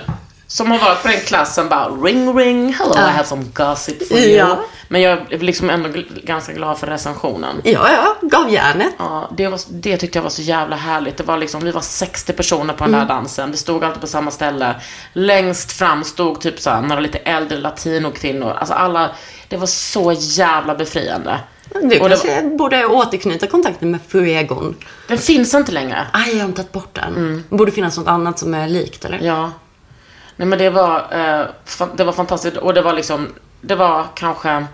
som 0.47 0.71
har 0.71 0.79
varit 0.79 1.03
på 1.03 1.09
den 1.09 1.21
klassen 1.21 1.69
bara 1.69 1.89
ring 1.89 2.37
ring, 2.39 2.73
hello 2.75 2.95
I 2.95 2.99
have 2.99 3.25
some 3.25 3.45
gossip 3.55 4.09
for 4.09 4.19
you. 4.19 4.37
Ja. 4.37 4.59
Men 4.89 5.01
jag 5.03 5.33
är 5.33 5.39
liksom 5.39 5.71
ändå 5.71 5.89
ganska 6.23 6.53
glad 6.53 6.79
för 6.79 6.87
recensionen. 6.87 7.61
Ja, 7.65 7.89
ja, 7.93 8.29
gav 8.29 8.51
järnet. 8.51 8.95
Ja, 8.99 9.31
det, 9.37 9.49
var, 9.49 9.61
det 9.69 9.97
tyckte 9.97 10.19
jag 10.19 10.23
var 10.23 10.31
så 10.31 10.43
jävla 10.43 10.77
härligt. 10.77 11.17
Det 11.17 11.23
var 11.25 11.37
liksom, 11.37 11.65
vi 11.65 11.71
var 11.71 11.81
60 11.81 12.33
personer 12.33 12.75
på 12.75 12.85
den 12.85 12.93
där 12.93 13.05
dansen. 13.05 13.51
Vi 13.51 13.57
stod 13.57 13.85
alltid 13.85 14.01
på 14.01 14.07
samma 14.07 14.31
ställe. 14.31 14.75
Längst 15.13 15.73
fram 15.73 16.05
stod 16.05 16.41
typ 16.41 16.61
så 16.61 16.71
här, 16.71 16.83
några 16.83 17.01
lite 17.01 17.19
äldre 17.19 17.59
latinokvinnor. 17.59 18.51
Alltså 18.59 18.75
alla, 18.75 19.11
det 19.49 19.57
var 19.57 19.67
så 19.67 20.13
jävla 20.19 20.75
befriande. 20.75 21.41
Du 21.71 21.79
Och 21.81 22.09
det 22.09 22.17
kanske 22.17 22.43
borde 22.43 22.87
återknyta 22.87 23.47
kontakten 23.47 23.91
med 23.91 24.01
Fuegon. 24.09 24.77
Den 25.09 25.19
finns 25.19 25.55
inte 25.55 25.73
längre. 25.73 26.07
Aj, 26.13 26.37
jag 26.39 26.45
har 26.45 26.53
tagit 26.53 26.73
bort 26.73 26.95
den. 26.95 27.45
borde 27.49 27.73
finnas 27.73 27.99
något 27.99 28.09
annat 28.09 28.39
som 28.39 28.55
är 28.55 28.69
likt, 28.69 29.05
eller? 29.05 29.21
Ja. 29.23 29.53
Nej 30.37 30.49
men 30.49 30.59
det 30.59 30.71
var, 30.71 30.97
eh, 30.97 31.47
det 31.97 32.05
var 32.05 32.13
fantastiskt. 32.13 32.57
Och 32.57 32.75
det 32.75 32.83
var 32.83 32.93
liksom, 32.93 33.29
det 33.61 33.75
var 33.75 34.07
kanske 34.15 34.67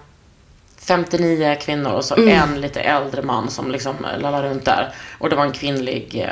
59 0.81 1.57
kvinnor 1.61 1.93
och 1.93 2.05
så 2.05 2.15
en 2.17 2.61
lite 2.61 2.81
äldre 2.81 3.23
man 3.23 3.51
som 3.51 3.71
liksom 3.71 3.95
lallade 4.19 4.49
runt 4.49 4.65
där. 4.65 4.93
Och 5.19 5.31
det 5.31 5.37
var 5.37 5.45
en 5.45 5.53
kvinnlig 5.53 6.29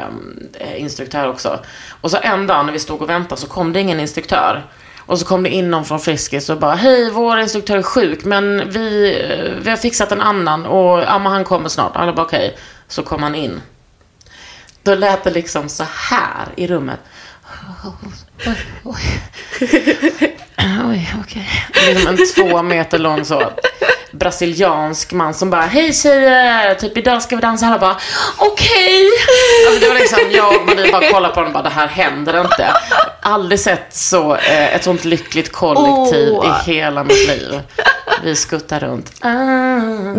eh, 0.54 0.80
instruktör 0.80 1.28
också. 1.28 1.58
Och 2.00 2.10
så 2.10 2.18
en 2.22 2.46
dag 2.46 2.66
när 2.66 2.72
vi 2.72 2.78
stod 2.78 3.02
och 3.02 3.08
väntade 3.08 3.40
så 3.40 3.46
kom 3.46 3.72
det 3.72 3.80
ingen 3.80 4.00
instruktör. 4.00 4.64
Och 5.08 5.18
så 5.18 5.24
kom 5.24 5.42
det 5.42 5.48
in 5.48 5.70
någon 5.70 5.84
från 5.84 6.00
Friskis 6.00 6.50
och 6.50 6.58
bara 6.58 6.74
Hej, 6.74 7.10
vår 7.10 7.38
instruktör 7.38 7.78
är 7.78 7.82
sjuk 7.82 8.24
men 8.24 8.70
vi, 8.70 9.16
eh, 9.30 9.62
vi 9.64 9.70
har 9.70 9.76
fixat 9.76 10.12
en 10.12 10.20
annan 10.20 10.66
och 10.66 11.00
ja, 11.00 11.18
men 11.18 11.32
han 11.32 11.44
kommer 11.44 11.68
snart. 11.68 11.96
Alla 11.96 12.12
bara 12.12 12.26
okej. 12.26 12.58
Så 12.88 13.02
kom 13.02 13.22
han 13.22 13.34
in. 13.34 13.60
Då 14.82 14.94
lät 14.94 15.24
det 15.24 15.30
liksom 15.30 15.68
så 15.68 15.84
här 16.10 16.46
i 16.56 16.66
rummet. 16.66 17.00
Oj, 18.44 18.56
oj. 18.84 20.40
Oj, 20.88 21.14
okej. 21.24 21.48
Liksom 21.88 22.08
en 22.08 22.18
två 22.34 22.62
meter 22.62 22.98
lång 22.98 23.24
så 23.24 23.52
brasiliansk 24.10 25.12
man 25.12 25.34
som 25.34 25.50
bara 25.50 25.62
Hej 25.62 25.92
tjejer, 25.92 26.74
typ 26.74 26.96
idag 26.96 27.22
ska 27.22 27.36
vi 27.36 27.42
dansa. 27.42 27.66
Alla 27.66 27.78
bara 27.78 27.96
okej. 28.38 29.08
Alltså 29.66 29.80
det 29.80 29.88
var 29.88 29.94
liksom 29.94 30.18
jag 30.30 30.56
och 30.60 30.66
Marie 30.66 30.92
bara 30.92 31.10
kollade 31.10 31.34
på 31.34 31.40
den 31.40 31.46
och 31.46 31.52
bara 31.52 31.62
det 31.62 31.68
här 31.68 31.86
händer 31.88 32.40
inte. 32.40 32.66
Aldrig 33.20 33.60
sett 33.60 33.94
så, 33.94 34.34
eh, 34.34 34.74
ett 34.74 34.84
sånt 34.84 35.04
lyckligt 35.04 35.52
kollektiv 35.52 36.32
Åh. 36.32 36.46
i 36.46 36.70
hela 36.70 37.04
mitt 37.04 37.28
liv. 37.28 37.60
Vi 38.22 38.36
skuttar 38.36 38.80
runt. 38.80 39.12
Ah. 39.20 39.28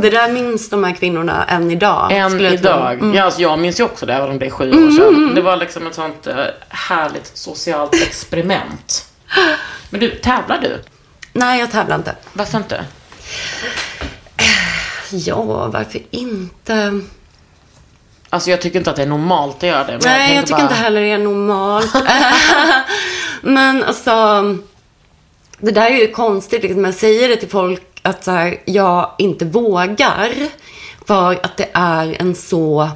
Det 0.02 0.10
där 0.10 0.32
minns 0.32 0.70
de 0.70 0.84
här 0.84 0.94
kvinnorna 0.94 1.46
än 1.46 1.72
idag. 1.72 2.12
Än 2.12 2.42
idag. 2.42 3.16
Ja, 3.16 3.24
alltså 3.24 3.42
jag 3.42 3.60
minns 3.60 3.80
ju 3.80 3.84
också 3.84 4.06
det, 4.06 4.14
även 4.14 4.30
om 4.30 4.40
det 4.40 4.46
är 4.46 4.50
sju 4.50 4.72
år 4.72 4.92
sedan. 4.92 5.36
Det 5.36 5.42
var 5.42 5.58
liksom 5.58 5.88
ett 5.88 5.96
sånt 5.96 6.28
eh, 6.28 6.36
härligt 6.70 7.32
socialt 7.38 7.94
experiment. 7.94 9.06
Men 9.89 9.99
du, 9.99 10.09
tävlar 10.09 10.61
du? 10.61 10.84
Nej, 11.34 11.59
jag 11.59 11.71
tävlar 11.71 11.95
inte. 11.95 12.15
Varför 12.34 12.57
inte? 12.57 12.86
Ja, 15.11 15.67
varför 15.67 16.01
inte? 16.11 17.01
Alltså 18.30 18.49
jag 18.49 18.61
tycker 18.61 18.80
inte 18.80 18.89
att 18.89 18.95
det 18.95 19.01
är 19.01 19.07
normalt 19.07 19.57
att 19.57 19.63
göra 19.63 19.84
det. 19.84 19.99
Nej, 20.03 20.36
jag 20.36 20.36
tänkte 20.36 20.41
tycker 20.41 20.57
bara, 20.57 20.61
inte 20.61 20.75
heller 20.75 21.01
det 21.01 21.11
är 21.11 21.17
normalt. 21.17 21.93
Men 23.41 23.84
alltså, 23.84 24.43
det 25.59 25.71
där 25.71 25.91
är 25.91 25.97
ju 25.97 26.11
konstigt. 26.11 26.63
Liksom. 26.63 26.86
Jag 26.86 26.93
säger 26.93 27.30
det 27.30 27.36
till 27.36 27.49
folk 27.49 27.99
att 28.01 28.23
så 28.23 28.32
här, 28.32 28.61
jag 28.65 29.11
inte 29.17 29.45
vågar. 29.45 30.34
För 31.07 31.39
att 31.43 31.57
det 31.57 31.69
är 31.73 32.21
en 32.21 32.36
så... 32.36 32.89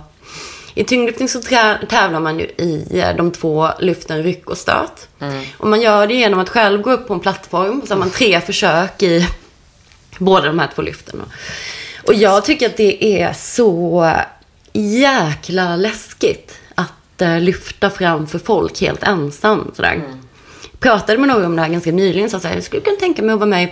I 0.76 0.84
tyngdlyftning 0.84 1.30
så 1.30 1.42
tävlar 1.90 2.20
man 2.20 2.40
ju 2.40 2.46
i 2.46 2.88
eh, 2.92 3.16
de 3.16 3.32
två 3.32 3.70
lyften 3.80 4.24
ryck 4.24 4.50
och 4.50 4.58
stöt. 4.58 5.08
Och 5.58 5.68
man 5.68 5.82
gör 5.82 6.08
det 6.08 6.14
genom 6.14 6.40
att 6.40 6.50
själv 6.50 6.82
gå 6.82 6.92
upp 6.92 7.08
på 7.08 7.14
en 7.14 7.20
plattform. 7.20 7.80
Och 7.82 7.88
så 7.88 7.94
har 7.94 8.00
man 8.00 8.10
tre 8.10 8.42
försök 8.42 9.04
i 9.04 9.28
båda 10.18 10.48
de 10.48 10.60
här 10.60 10.70
två 10.76 10.82
lyften. 10.82 11.22
Och 12.08 12.14
jag 12.14 12.46
tycker 12.46 12.66
att 12.66 12.78
det 12.78 13.22
är 13.22 13.34
så 13.34 14.12
jäkla 14.74 15.76
läskigt 15.76 16.60
att 16.76 17.22
eh, 17.22 17.40
lyfta 17.40 17.90
framför 17.90 18.40
folk 18.40 18.82
helt 18.82 19.04
ensam. 19.04 19.72
Sådär. 19.76 20.02
Pratade 20.80 21.18
med 21.18 21.28
några 21.28 21.46
om 21.46 21.56
det 21.56 21.62
här 21.62 21.70
ganska 21.70 21.92
nyligen. 21.92 22.30
Så 22.30 22.40
jag 22.44 22.64
skulle 22.64 22.82
kunna 22.82 22.98
tänka 22.98 23.22
mig 23.22 23.34
att 23.34 23.40
vara 23.40 23.50
med 23.50 23.70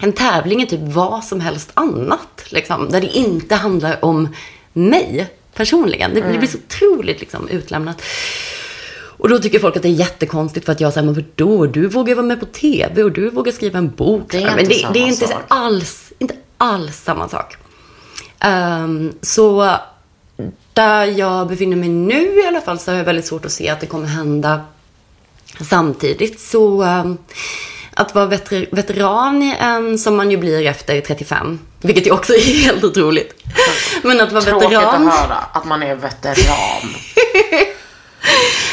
en 0.00 0.12
tävling 0.12 0.62
i 0.62 0.66
typ 0.66 0.80
vad 0.82 1.24
som 1.24 1.40
helst 1.40 1.70
annat. 1.74 2.44
Liksom, 2.48 2.90
där 2.90 3.00
det 3.00 3.16
inte 3.16 3.54
handlar 3.54 4.04
om 4.04 4.28
mig 4.72 5.30
personligen. 5.54 6.14
Det, 6.14 6.20
det 6.20 6.38
blir 6.38 6.48
så 6.48 6.58
otroligt 6.58 7.20
liksom, 7.20 7.48
utlämnat. 7.48 8.02
Och 9.22 9.28
då 9.28 9.38
tycker 9.38 9.58
folk 9.58 9.76
att 9.76 9.82
det 9.82 9.88
är 9.88 9.92
jättekonstigt 9.92 10.66
för 10.66 10.72
att 10.72 10.80
jag 10.80 10.92
säger, 10.92 11.06
men 11.06 11.14
vadå, 11.14 11.66
du 11.66 11.88
vågar 11.88 12.14
vara 12.14 12.26
med 12.26 12.40
på 12.40 12.46
TV 12.46 13.02
och 13.02 13.12
du 13.12 13.30
vågar 13.30 13.52
skriva 13.52 13.78
en 13.78 13.90
bok. 13.90 14.30
Det 14.30 14.42
är 14.42 14.56
men 14.56 14.58
inte 14.58 14.74
det, 14.74 14.80
samma 14.80 14.92
det 14.92 14.98
är 14.98 15.06
inte 15.06 15.26
sak. 15.26 15.42
alls, 15.48 16.12
inte 16.18 16.34
alls 16.58 16.96
samma 16.96 17.28
sak. 17.28 17.56
Ehm, 18.40 19.12
så 19.22 19.76
där 20.72 21.06
jag 21.06 21.48
befinner 21.48 21.76
mig 21.76 21.88
nu 21.88 22.40
i 22.40 22.46
alla 22.46 22.60
fall 22.60 22.78
så 22.78 22.90
har 22.90 22.98
jag 22.98 23.04
väldigt 23.04 23.26
svårt 23.26 23.44
att 23.44 23.52
se 23.52 23.68
att 23.68 23.80
det 23.80 23.86
kommer 23.86 24.06
hända 24.06 24.60
samtidigt. 25.60 26.40
Så 26.40 26.82
ehm, 26.82 27.18
att 27.94 28.14
vara 28.14 28.26
veter, 28.26 28.66
veteran 28.72 29.42
i 29.42 29.56
en 29.60 29.98
som 29.98 30.16
man 30.16 30.30
ju 30.30 30.36
blir 30.36 30.66
efter 30.66 31.00
35, 31.00 31.58
vilket 31.80 32.06
ju 32.06 32.10
också 32.10 32.32
är 32.34 32.62
helt 32.62 32.84
otroligt. 32.84 33.34
Men 34.02 34.20
att 34.20 34.32
vara 34.32 34.44
Tråkigt 34.44 34.70
veteran, 34.70 35.08
att 35.08 35.14
höra 35.14 35.36
att 35.52 35.64
man 35.64 35.82
är 35.82 35.94
veteran. 35.94 36.94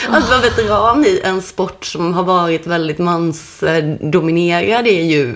att 0.09 0.29
vara 0.29 0.39
veteran 0.39 1.05
i 1.05 1.21
en 1.23 1.41
sport 1.41 1.85
som 1.85 2.13
har 2.13 2.23
varit 2.23 2.67
väldigt 2.67 2.99
mansdominerad 2.99 4.87
är 4.87 5.03
ju 5.03 5.35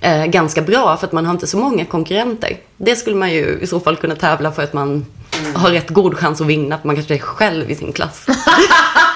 eh, 0.00 0.26
ganska 0.26 0.62
bra 0.62 0.96
för 0.96 1.06
att 1.06 1.12
man 1.12 1.26
har 1.26 1.32
inte 1.32 1.46
så 1.46 1.58
många 1.58 1.84
konkurrenter. 1.84 2.56
Det 2.76 2.96
skulle 2.96 3.16
man 3.16 3.32
ju 3.32 3.58
i 3.62 3.66
så 3.66 3.80
fall 3.80 3.96
kunna 3.96 4.16
tävla 4.16 4.52
för 4.52 4.62
att 4.62 4.72
man 4.72 5.06
har 5.54 5.70
rätt 5.70 5.90
god 5.90 6.18
chans 6.18 6.40
att 6.40 6.46
vinna 6.46 6.78
för 6.78 6.86
man 6.86 6.96
kanske 6.96 7.14
är 7.14 7.18
själv 7.18 7.70
i 7.70 7.74
sin 7.74 7.92
klass. 7.92 8.26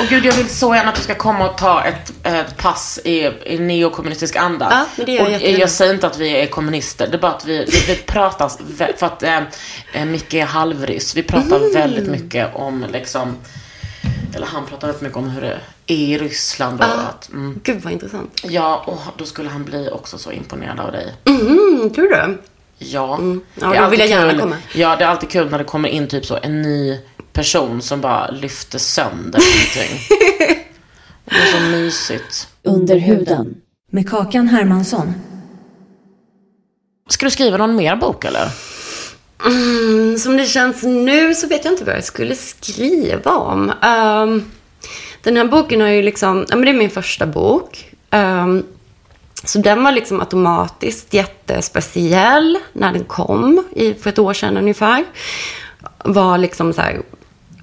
Och 0.00 0.06
gud, 0.08 0.24
jag 0.24 0.32
vill 0.32 0.48
så 0.48 0.74
gärna 0.74 0.88
att 0.88 0.94
du 0.96 1.02
ska 1.02 1.14
komma 1.14 1.50
och 1.50 1.58
ta 1.58 1.84
ett, 1.84 2.12
ett 2.22 2.56
pass 2.56 2.98
i, 3.04 3.30
i 3.46 3.58
neokommunistisk 3.58 4.36
anda. 4.36 4.68
Ja, 4.70 4.84
men 4.96 5.06
det 5.06 5.12
gör 5.12 5.28
jag 5.30 5.42
och 5.42 5.48
jag 5.60 5.70
säger 5.70 5.94
inte 5.94 6.06
att 6.06 6.18
vi 6.18 6.28
är 6.42 6.46
kommunister, 6.46 7.08
det 7.10 7.16
är 7.16 7.20
bara 7.20 7.32
att 7.32 7.44
vi, 7.44 7.64
vi, 7.64 7.84
vi 7.94 7.96
pratar, 7.96 8.50
för 8.96 9.06
att 9.06 9.22
eh, 9.22 9.40
eh, 9.92 10.04
Micke 10.04 10.34
är 10.34 10.44
halvryss, 10.46 11.16
vi 11.16 11.22
pratar 11.22 11.56
Mm. 11.56 11.72
väldigt 11.72 12.06
mycket 12.06 12.54
om 12.54 12.84
liksom 12.92 13.36
eller 14.34 14.46
han 14.46 14.66
pratar 14.66 14.86
väldigt 14.86 15.02
mycket 15.02 15.16
om 15.18 15.30
hur 15.30 15.40
det 15.40 15.48
är 15.52 15.60
i 15.86 16.18
Ryssland. 16.18 16.80
Och 16.80 16.86
att, 16.86 17.28
mm, 17.28 17.60
Gud 17.62 17.80
vad 17.82 17.92
intressant. 17.92 18.40
ja, 18.44 18.82
och 18.86 18.98
då 19.16 19.24
skulle 19.24 19.48
han 19.48 19.64
bli 19.64 19.88
också 19.92 20.18
så 20.18 20.32
imponerad 20.32 20.80
av 20.80 20.92
dig. 20.92 21.14
Mm, 21.24 21.90
tror 21.94 22.08
du? 22.08 22.38
Ja. 22.78 23.18
Ja, 23.54 23.68
Det 23.70 23.76
är 23.76 23.82
då 23.82 23.88
vill 23.90 24.00
jag 24.00 24.08
gärna 24.08 24.30
kul. 24.32 24.40
komma. 24.40 24.56
Ja, 24.74 24.96
det 24.96 25.04
är 25.04 25.08
alltid 25.08 25.30
kul 25.30 25.50
när 25.50 25.58
det 25.58 25.64
kommer 25.64 25.88
in 25.88 26.08
typ 26.08 26.26
så 26.26 26.38
en 26.42 26.62
ny 26.62 26.98
person 27.36 27.82
som 27.82 28.00
bara 28.00 28.30
lyfter 28.30 28.78
sönder 28.78 29.40
någonting. 29.54 30.00
Och 31.24 31.32
det 31.32 31.40
är 31.40 31.52
så 31.52 31.60
mysigt. 31.60 32.48
Under 32.62 32.96
huden. 32.96 33.54
Med 33.90 34.10
Kakan 34.10 34.48
Hermansson. 34.48 35.14
Ska 37.08 37.26
du 37.26 37.30
skriva 37.30 37.56
någon 37.56 37.76
mer 37.76 37.96
bok 37.96 38.24
eller? 38.24 38.48
Mm, 39.44 40.18
som 40.18 40.36
det 40.36 40.46
känns 40.46 40.82
nu 40.82 41.34
så 41.34 41.46
vet 41.46 41.64
jag 41.64 41.74
inte 41.74 41.84
vad 41.84 41.96
jag 41.96 42.04
skulle 42.04 42.34
skriva 42.34 43.30
om. 43.30 43.72
Ehm, 43.82 44.44
den 45.22 45.36
här 45.36 45.44
boken 45.44 45.80
har 45.80 45.88
ju 45.88 46.02
liksom, 46.02 46.46
ja 46.48 46.56
men 46.56 46.64
det 46.64 46.70
är 46.70 46.78
min 46.78 46.90
första 46.90 47.26
bok. 47.26 47.90
Ehm, 48.10 48.64
så 49.44 49.58
den 49.58 49.84
var 49.84 49.92
liksom 49.92 50.20
automatiskt 50.20 51.14
jättespeciell 51.14 52.58
när 52.72 52.92
den 52.92 53.04
kom 53.04 53.64
i, 53.72 53.94
för 53.94 54.10
ett 54.10 54.18
år 54.18 54.32
sedan 54.32 54.56
ungefär. 54.56 55.04
Var 56.04 56.38
liksom 56.38 56.72
så 56.72 56.80
här, 56.80 57.02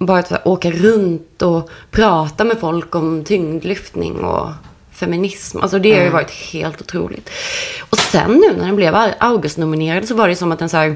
bara 0.05 0.19
att 0.19 0.47
åka 0.47 0.71
runt 0.71 1.41
och 1.41 1.69
prata 1.91 2.43
med 2.43 2.59
folk 2.59 2.95
om 2.95 3.23
tyngdlyftning 3.23 4.15
och 4.15 4.49
feminism. 4.91 5.59
Alltså 5.61 5.79
det 5.79 5.95
har 5.95 6.03
ju 6.03 6.09
varit 6.09 6.31
helt 6.31 6.81
otroligt. 6.81 7.29
Och 7.89 7.97
sen 7.97 8.31
nu 8.31 8.57
när 8.57 8.65
den 8.65 8.75
blev 8.75 8.95
Augustnominerad 9.19 10.07
så 10.07 10.15
var 10.15 10.27
det 10.27 10.35
som 10.35 10.51
att 10.51 10.59
den 10.59 10.69
så 10.69 10.77
här, 10.77 10.95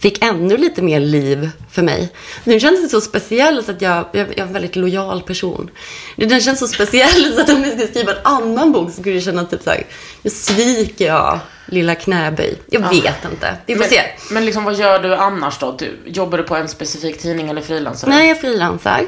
fick 0.00 0.24
ännu 0.24 0.56
lite 0.56 0.82
mer 0.82 1.00
liv 1.00 1.50
för 1.70 1.82
mig. 1.82 2.12
Den 2.44 2.60
känns 2.60 2.90
så 2.90 3.00
speciell 3.00 3.64
så 3.64 3.70
att 3.70 3.82
jag, 3.82 4.04
jag, 4.12 4.28
jag 4.28 4.38
är 4.38 4.42
en 4.42 4.52
väldigt 4.52 4.76
lojal 4.76 5.22
person. 5.22 5.70
Den 6.16 6.40
känns 6.40 6.58
så 6.58 6.68
speciell 6.68 7.32
så 7.34 7.40
att 7.40 7.50
om 7.50 7.64
jag 7.64 7.78
ska 7.78 7.86
skriva 7.86 8.12
en 8.12 8.18
annan 8.24 8.72
bok 8.72 8.90
så 8.90 9.00
skulle 9.00 9.14
jag 9.14 9.24
känna 9.24 9.44
typ 9.44 9.62
så 9.62 9.70
här, 9.70 9.86
nu 10.22 10.30
sviker 10.30 11.06
jag 11.06 11.38
lilla 11.66 11.94
knäböj. 11.94 12.58
Jag 12.70 12.88
vet 12.88 13.24
inte. 13.32 13.56
Vi 13.66 13.74
får 13.74 13.80
men, 13.80 13.90
se. 13.90 14.00
Men 14.30 14.44
liksom 14.44 14.64
vad 14.64 14.74
gör 14.74 14.98
du 14.98 15.14
annars 15.14 15.58
då? 15.58 15.72
Du, 15.78 15.98
jobbar 16.04 16.38
du 16.38 16.44
på 16.44 16.56
en 16.56 16.68
specifik 16.68 17.18
tidning 17.18 17.48
eller 17.48 17.62
frilansar? 17.62 18.08
Nej, 18.08 18.28
jag 18.28 18.40
frilansar. 18.40 19.06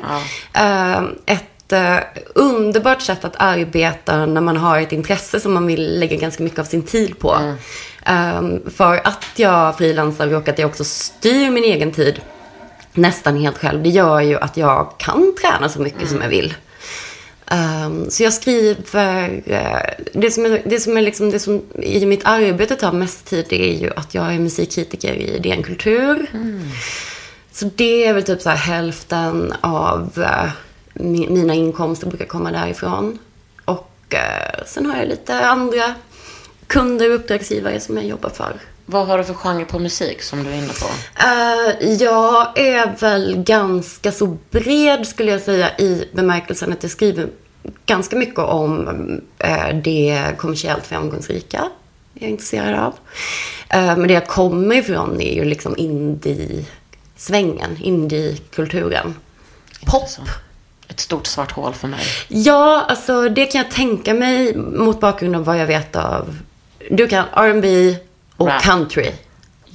Eh, 0.52 1.02
ett 1.26 1.72
eh, 1.72 1.96
underbart 2.34 3.02
sätt 3.02 3.24
att 3.24 3.34
arbeta 3.36 4.26
när 4.26 4.40
man 4.40 4.56
har 4.56 4.80
ett 4.80 4.92
intresse 4.92 5.40
som 5.40 5.54
man 5.54 5.66
vill 5.66 6.00
lägga 6.00 6.16
ganska 6.16 6.42
mycket 6.42 6.58
av 6.58 6.64
sin 6.64 6.82
tid 6.82 7.18
på. 7.18 7.54
Eh, 8.06 8.42
för 8.76 9.00
att 9.04 9.26
jag 9.36 9.78
frilansar 9.78 10.34
och 10.34 10.48
att 10.48 10.58
jag 10.58 10.68
också 10.68 10.84
styr 10.84 11.50
min 11.50 11.64
egen 11.64 11.92
tid 11.92 12.20
nästan 12.92 13.36
helt 13.36 13.58
själv. 13.58 13.82
Det 13.82 13.88
gör 13.88 14.20
ju 14.20 14.38
att 14.38 14.56
jag 14.56 14.94
kan 14.98 15.34
träna 15.40 15.68
så 15.68 15.80
mycket 15.80 16.08
som 16.08 16.22
jag 16.22 16.28
vill. 16.28 16.54
Um, 17.50 18.10
så 18.10 18.22
jag 18.22 18.32
skriver, 18.32 19.42
eh, 19.46 20.04
det 20.12 20.30
som, 20.30 20.44
är, 20.44 20.62
det 20.64 20.80
som 20.80 20.96
är 20.96 21.02
liksom, 21.02 21.30
det 21.30 21.38
som 21.38 21.62
i 21.82 22.06
mitt 22.06 22.20
arbete 22.24 22.74
tar 22.76 22.92
mest 22.92 23.24
tid 23.26 23.46
det 23.48 23.70
är 23.74 23.78
ju 23.78 23.90
att 23.96 24.14
jag 24.14 24.34
är 24.34 24.38
musikkritiker 24.38 25.14
i 25.14 25.38
DN 25.38 25.62
Kultur. 25.62 26.30
Så 27.52 27.70
det 27.76 28.04
är 28.06 28.12
väl 28.14 28.22
typ 28.22 28.42
så 28.42 28.50
här 28.50 28.56
hälften 28.56 29.54
av 29.60 30.24
mi- 30.94 31.30
mina 31.30 31.54
inkomster 31.54 32.06
brukar 32.06 32.24
komma 32.26 32.50
därifrån. 32.52 33.18
Och 33.64 33.90
eh, 34.14 34.64
sen 34.66 34.86
har 34.86 34.96
jag 34.98 35.08
lite 35.08 35.40
andra 35.46 35.94
kunder 36.66 37.08
och 37.10 37.14
uppdragsgivare 37.14 37.80
som 37.80 37.96
jag 37.96 38.06
jobbar 38.06 38.30
för. 38.30 38.52
Vad 38.90 39.06
har 39.06 39.18
du 39.18 39.24
för 39.24 39.34
genre 39.34 39.64
på 39.64 39.78
musik 39.78 40.22
som 40.22 40.44
du 40.44 40.50
är 40.50 40.54
inne 40.54 40.72
på? 40.72 40.86
Eh, 41.14 41.92
jag 41.92 42.58
är 42.58 43.00
väl 43.00 43.42
ganska 43.42 44.12
så 44.12 44.36
bred 44.50 45.06
skulle 45.06 45.30
jag 45.30 45.40
säga 45.40 45.78
i 45.78 46.08
bemärkelsen 46.12 46.72
att 46.72 46.82
jag 46.82 46.92
skriver 46.92 47.28
ganska 47.86 48.16
mycket 48.16 48.38
om 48.38 48.88
eh, 49.38 49.76
det 49.84 50.34
kommersiellt 50.38 50.86
framgångsrika. 50.86 51.68
Jag 52.14 52.28
är 52.28 52.30
intresserad 52.30 52.74
av. 52.74 52.94
Eh, 53.68 53.96
men 53.96 54.08
det 54.08 54.14
jag 54.14 54.26
kommer 54.26 54.76
ifrån 54.76 55.20
är 55.20 55.34
ju 55.34 55.44
liksom 55.44 55.74
indie-svängen, 55.76 57.76
indie-kulturen. 57.82 59.14
Pop. 59.86 60.08
Ett 60.88 61.00
stort 61.00 61.26
svart 61.26 61.52
hål 61.52 61.74
för 61.74 61.88
mig. 61.88 62.04
Ja, 62.28 62.84
alltså 62.88 63.28
det 63.28 63.46
kan 63.46 63.62
jag 63.62 63.70
tänka 63.70 64.14
mig 64.14 64.56
mot 64.56 65.00
bakgrund 65.00 65.36
av 65.36 65.44
vad 65.44 65.58
jag 65.58 65.66
vet 65.66 65.96
av... 65.96 66.38
Du 66.90 67.08
kan 67.08 67.24
R&B 67.32 67.96
och 68.38 68.46
Rap. 68.46 68.62
country. 68.62 69.12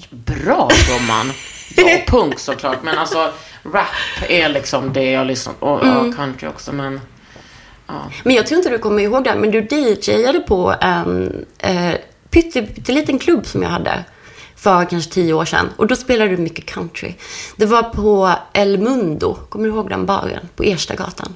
Bra 0.09 0.69
gumman. 0.87 1.31
Ja, 1.75 1.83
och 1.95 2.07
punk 2.07 2.39
såklart. 2.39 2.83
Men 2.83 2.97
alltså, 2.97 3.31
rap 3.73 3.85
är 4.29 4.49
liksom 4.49 4.93
det 4.93 5.11
jag 5.11 5.27
lyssnar 5.27 5.53
på. 5.53 5.65
Och 5.67 5.83
Mm. 5.85 6.07
ja, 6.09 6.15
country 6.17 6.47
också. 6.47 6.71
Men 6.71 7.01
Men 8.23 8.35
jag 8.35 8.47
tror 8.47 8.57
inte 8.57 8.69
du 8.69 8.77
kommer 8.77 9.03
ihåg 9.03 9.23
det, 9.23 9.35
men 9.35 9.51
du 9.51 9.67
DJade 9.71 10.39
på 10.39 10.75
en 10.81 11.45
eh, 11.57 11.93
pytteliten 12.29 13.19
klubb 13.19 13.45
som 13.45 13.61
jag 13.63 13.69
hade 13.69 14.03
för 14.55 14.85
kanske 14.85 15.11
tio 15.11 15.33
år 15.33 15.45
sedan. 15.45 15.69
Och 15.77 15.87
då 15.87 15.95
spelade 15.95 16.29
du 16.29 16.37
mycket 16.37 16.65
country. 16.65 17.13
Det 17.55 17.65
var 17.65 17.83
på 17.83 18.31
El 18.53 18.77
Mundo, 18.77 19.37
kommer 19.49 19.65
du 19.67 19.73
ihåg 19.73 19.89
den 19.89 20.05
baren? 20.05 20.49
På 20.55 20.63
Erstagatan. 20.63 21.35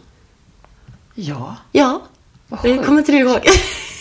ja. 1.15 1.55
Ja, 1.71 2.01
sjukt. 2.49 2.85
kommer 2.85 2.99
inte 2.99 3.11
du 3.11 3.17
ihåg? 3.17 3.39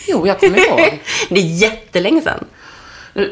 Jo, 0.08 0.26
jag 0.26 0.40
kommer 0.40 0.58
ihåg. 0.68 1.00
det 1.28 1.40
är 1.40 1.44
jättelänge 1.62 2.22
sedan. 2.22 2.44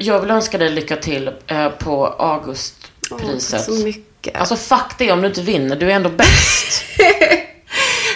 Jag 0.00 0.20
vill 0.20 0.30
önska 0.30 0.58
dig 0.58 0.70
lycka 0.70 0.96
till 0.96 1.30
eh, 1.46 1.68
på 1.68 2.14
Åh, 2.18 2.30
Augustpriset. 2.30 3.64
så 3.64 3.72
mycket. 3.72 4.36
Alltså 4.36 4.56
fuck 4.56 4.98
det 4.98 5.12
om 5.12 5.20
du 5.20 5.26
inte 5.26 5.42
vinner. 5.42 5.76
Du 5.76 5.90
är 5.90 5.94
ändå 5.94 6.10
bäst. 6.10 6.82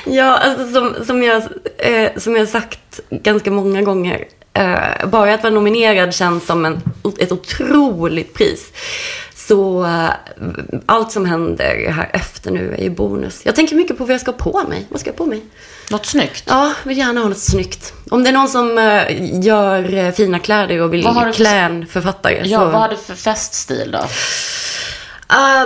Ja, 0.04 0.38
alltså 0.38 0.72
som, 0.72 1.04
som, 1.04 1.22
jag, 1.22 1.42
eh, 1.78 2.10
som 2.16 2.36
jag 2.36 2.48
sagt 2.48 3.00
ganska 3.10 3.50
många 3.50 3.82
gånger. 3.82 4.24
Eh, 4.52 5.06
bara 5.06 5.34
att 5.34 5.42
vara 5.42 5.54
nominerad 5.54 6.14
känns 6.14 6.46
som 6.46 6.64
en, 6.64 6.80
ett 7.18 7.32
otroligt 7.32 8.34
pris. 8.34 8.72
Så 9.34 9.84
eh, 9.84 10.10
allt 10.86 11.12
som 11.12 11.26
händer 11.26 11.90
här 11.90 12.10
efter 12.12 12.50
nu 12.50 12.74
är 12.78 12.82
ju 12.82 12.90
bonus. 12.90 13.40
Jag 13.44 13.54
tänker 13.54 13.76
mycket 13.76 13.98
på 13.98 14.04
vad 14.04 14.14
jag 14.14 14.20
ska 14.20 14.30
ha 14.30 14.38
på 14.38 14.68
mig. 14.68 14.86
Vad 14.88 15.00
ska 15.00 15.10
jag 15.10 15.14
ha 15.14 15.24
på 15.24 15.30
mig? 15.30 15.42
Något 15.90 16.06
snyggt. 16.06 16.44
Ja, 16.46 16.72
vill 16.84 16.98
gärna 16.98 17.20
ha 17.20 17.28
något 17.28 17.38
snyggt. 17.38 17.92
Om 18.10 18.24
det 18.24 18.30
är 18.30 18.32
någon 18.32 18.48
som 18.48 18.78
eh, 18.78 19.42
gör 19.44 19.94
eh, 19.94 20.12
fina 20.12 20.38
kläder 20.38 20.80
och 20.80 20.94
vill 20.94 21.02
för- 21.02 21.32
klä 21.32 21.60
en 21.60 21.86
författare. 21.86 22.42
Ja, 22.44 22.58
så... 22.58 22.64
vad 22.64 22.80
har 22.80 22.88
du 22.88 22.96
för 22.96 23.14
feststil 23.14 23.90
då? 23.90 24.04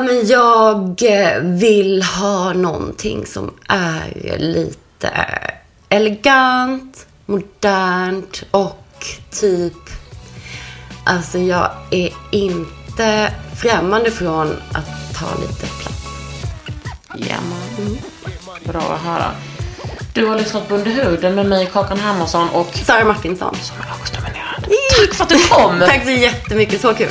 Men 0.05 0.27
jag 0.27 1.03
eh, 1.03 1.41
vill 1.43 2.03
ha 2.03 2.53
någonting 2.53 3.27
som 3.27 3.55
är 3.69 4.39
lite 4.39 5.11
elegant, 5.89 7.07
modernt 7.27 8.43
och 8.51 9.07
typ... 9.31 9.73
Alltså 11.05 11.39
jag 11.39 11.71
är 11.91 12.11
inte 12.31 13.33
främmande 13.63 14.11
från 14.11 14.57
att 14.73 15.15
ta 15.19 15.27
lite 15.41 15.67
plats. 15.67 16.03
Ja, 17.17 17.37
Bra 18.65 18.81
att 18.81 19.01
höra. 19.01 19.31
Du 20.15 20.27
har 20.27 20.39
lyssnat 20.39 20.69
på 20.69 20.75
Under 20.75 20.91
huden 20.91 21.35
med 21.35 21.47
mig, 21.47 21.67
Kakan 21.73 21.99
Hermansson 21.99 22.49
och 22.49 22.75
Sara 22.75 23.05
Martinsson. 23.05 23.57
som 23.63 23.77
är 23.77 23.93
Augustnominerad. 23.93 24.65
Tack 24.99 25.15
för 25.15 25.25
att 25.25 25.31
du 25.31 25.39
kom! 25.49 25.81
Tack 25.87 26.05
så 26.05 26.11
jättemycket, 26.11 26.81
så 26.81 26.95
kul. 26.95 27.11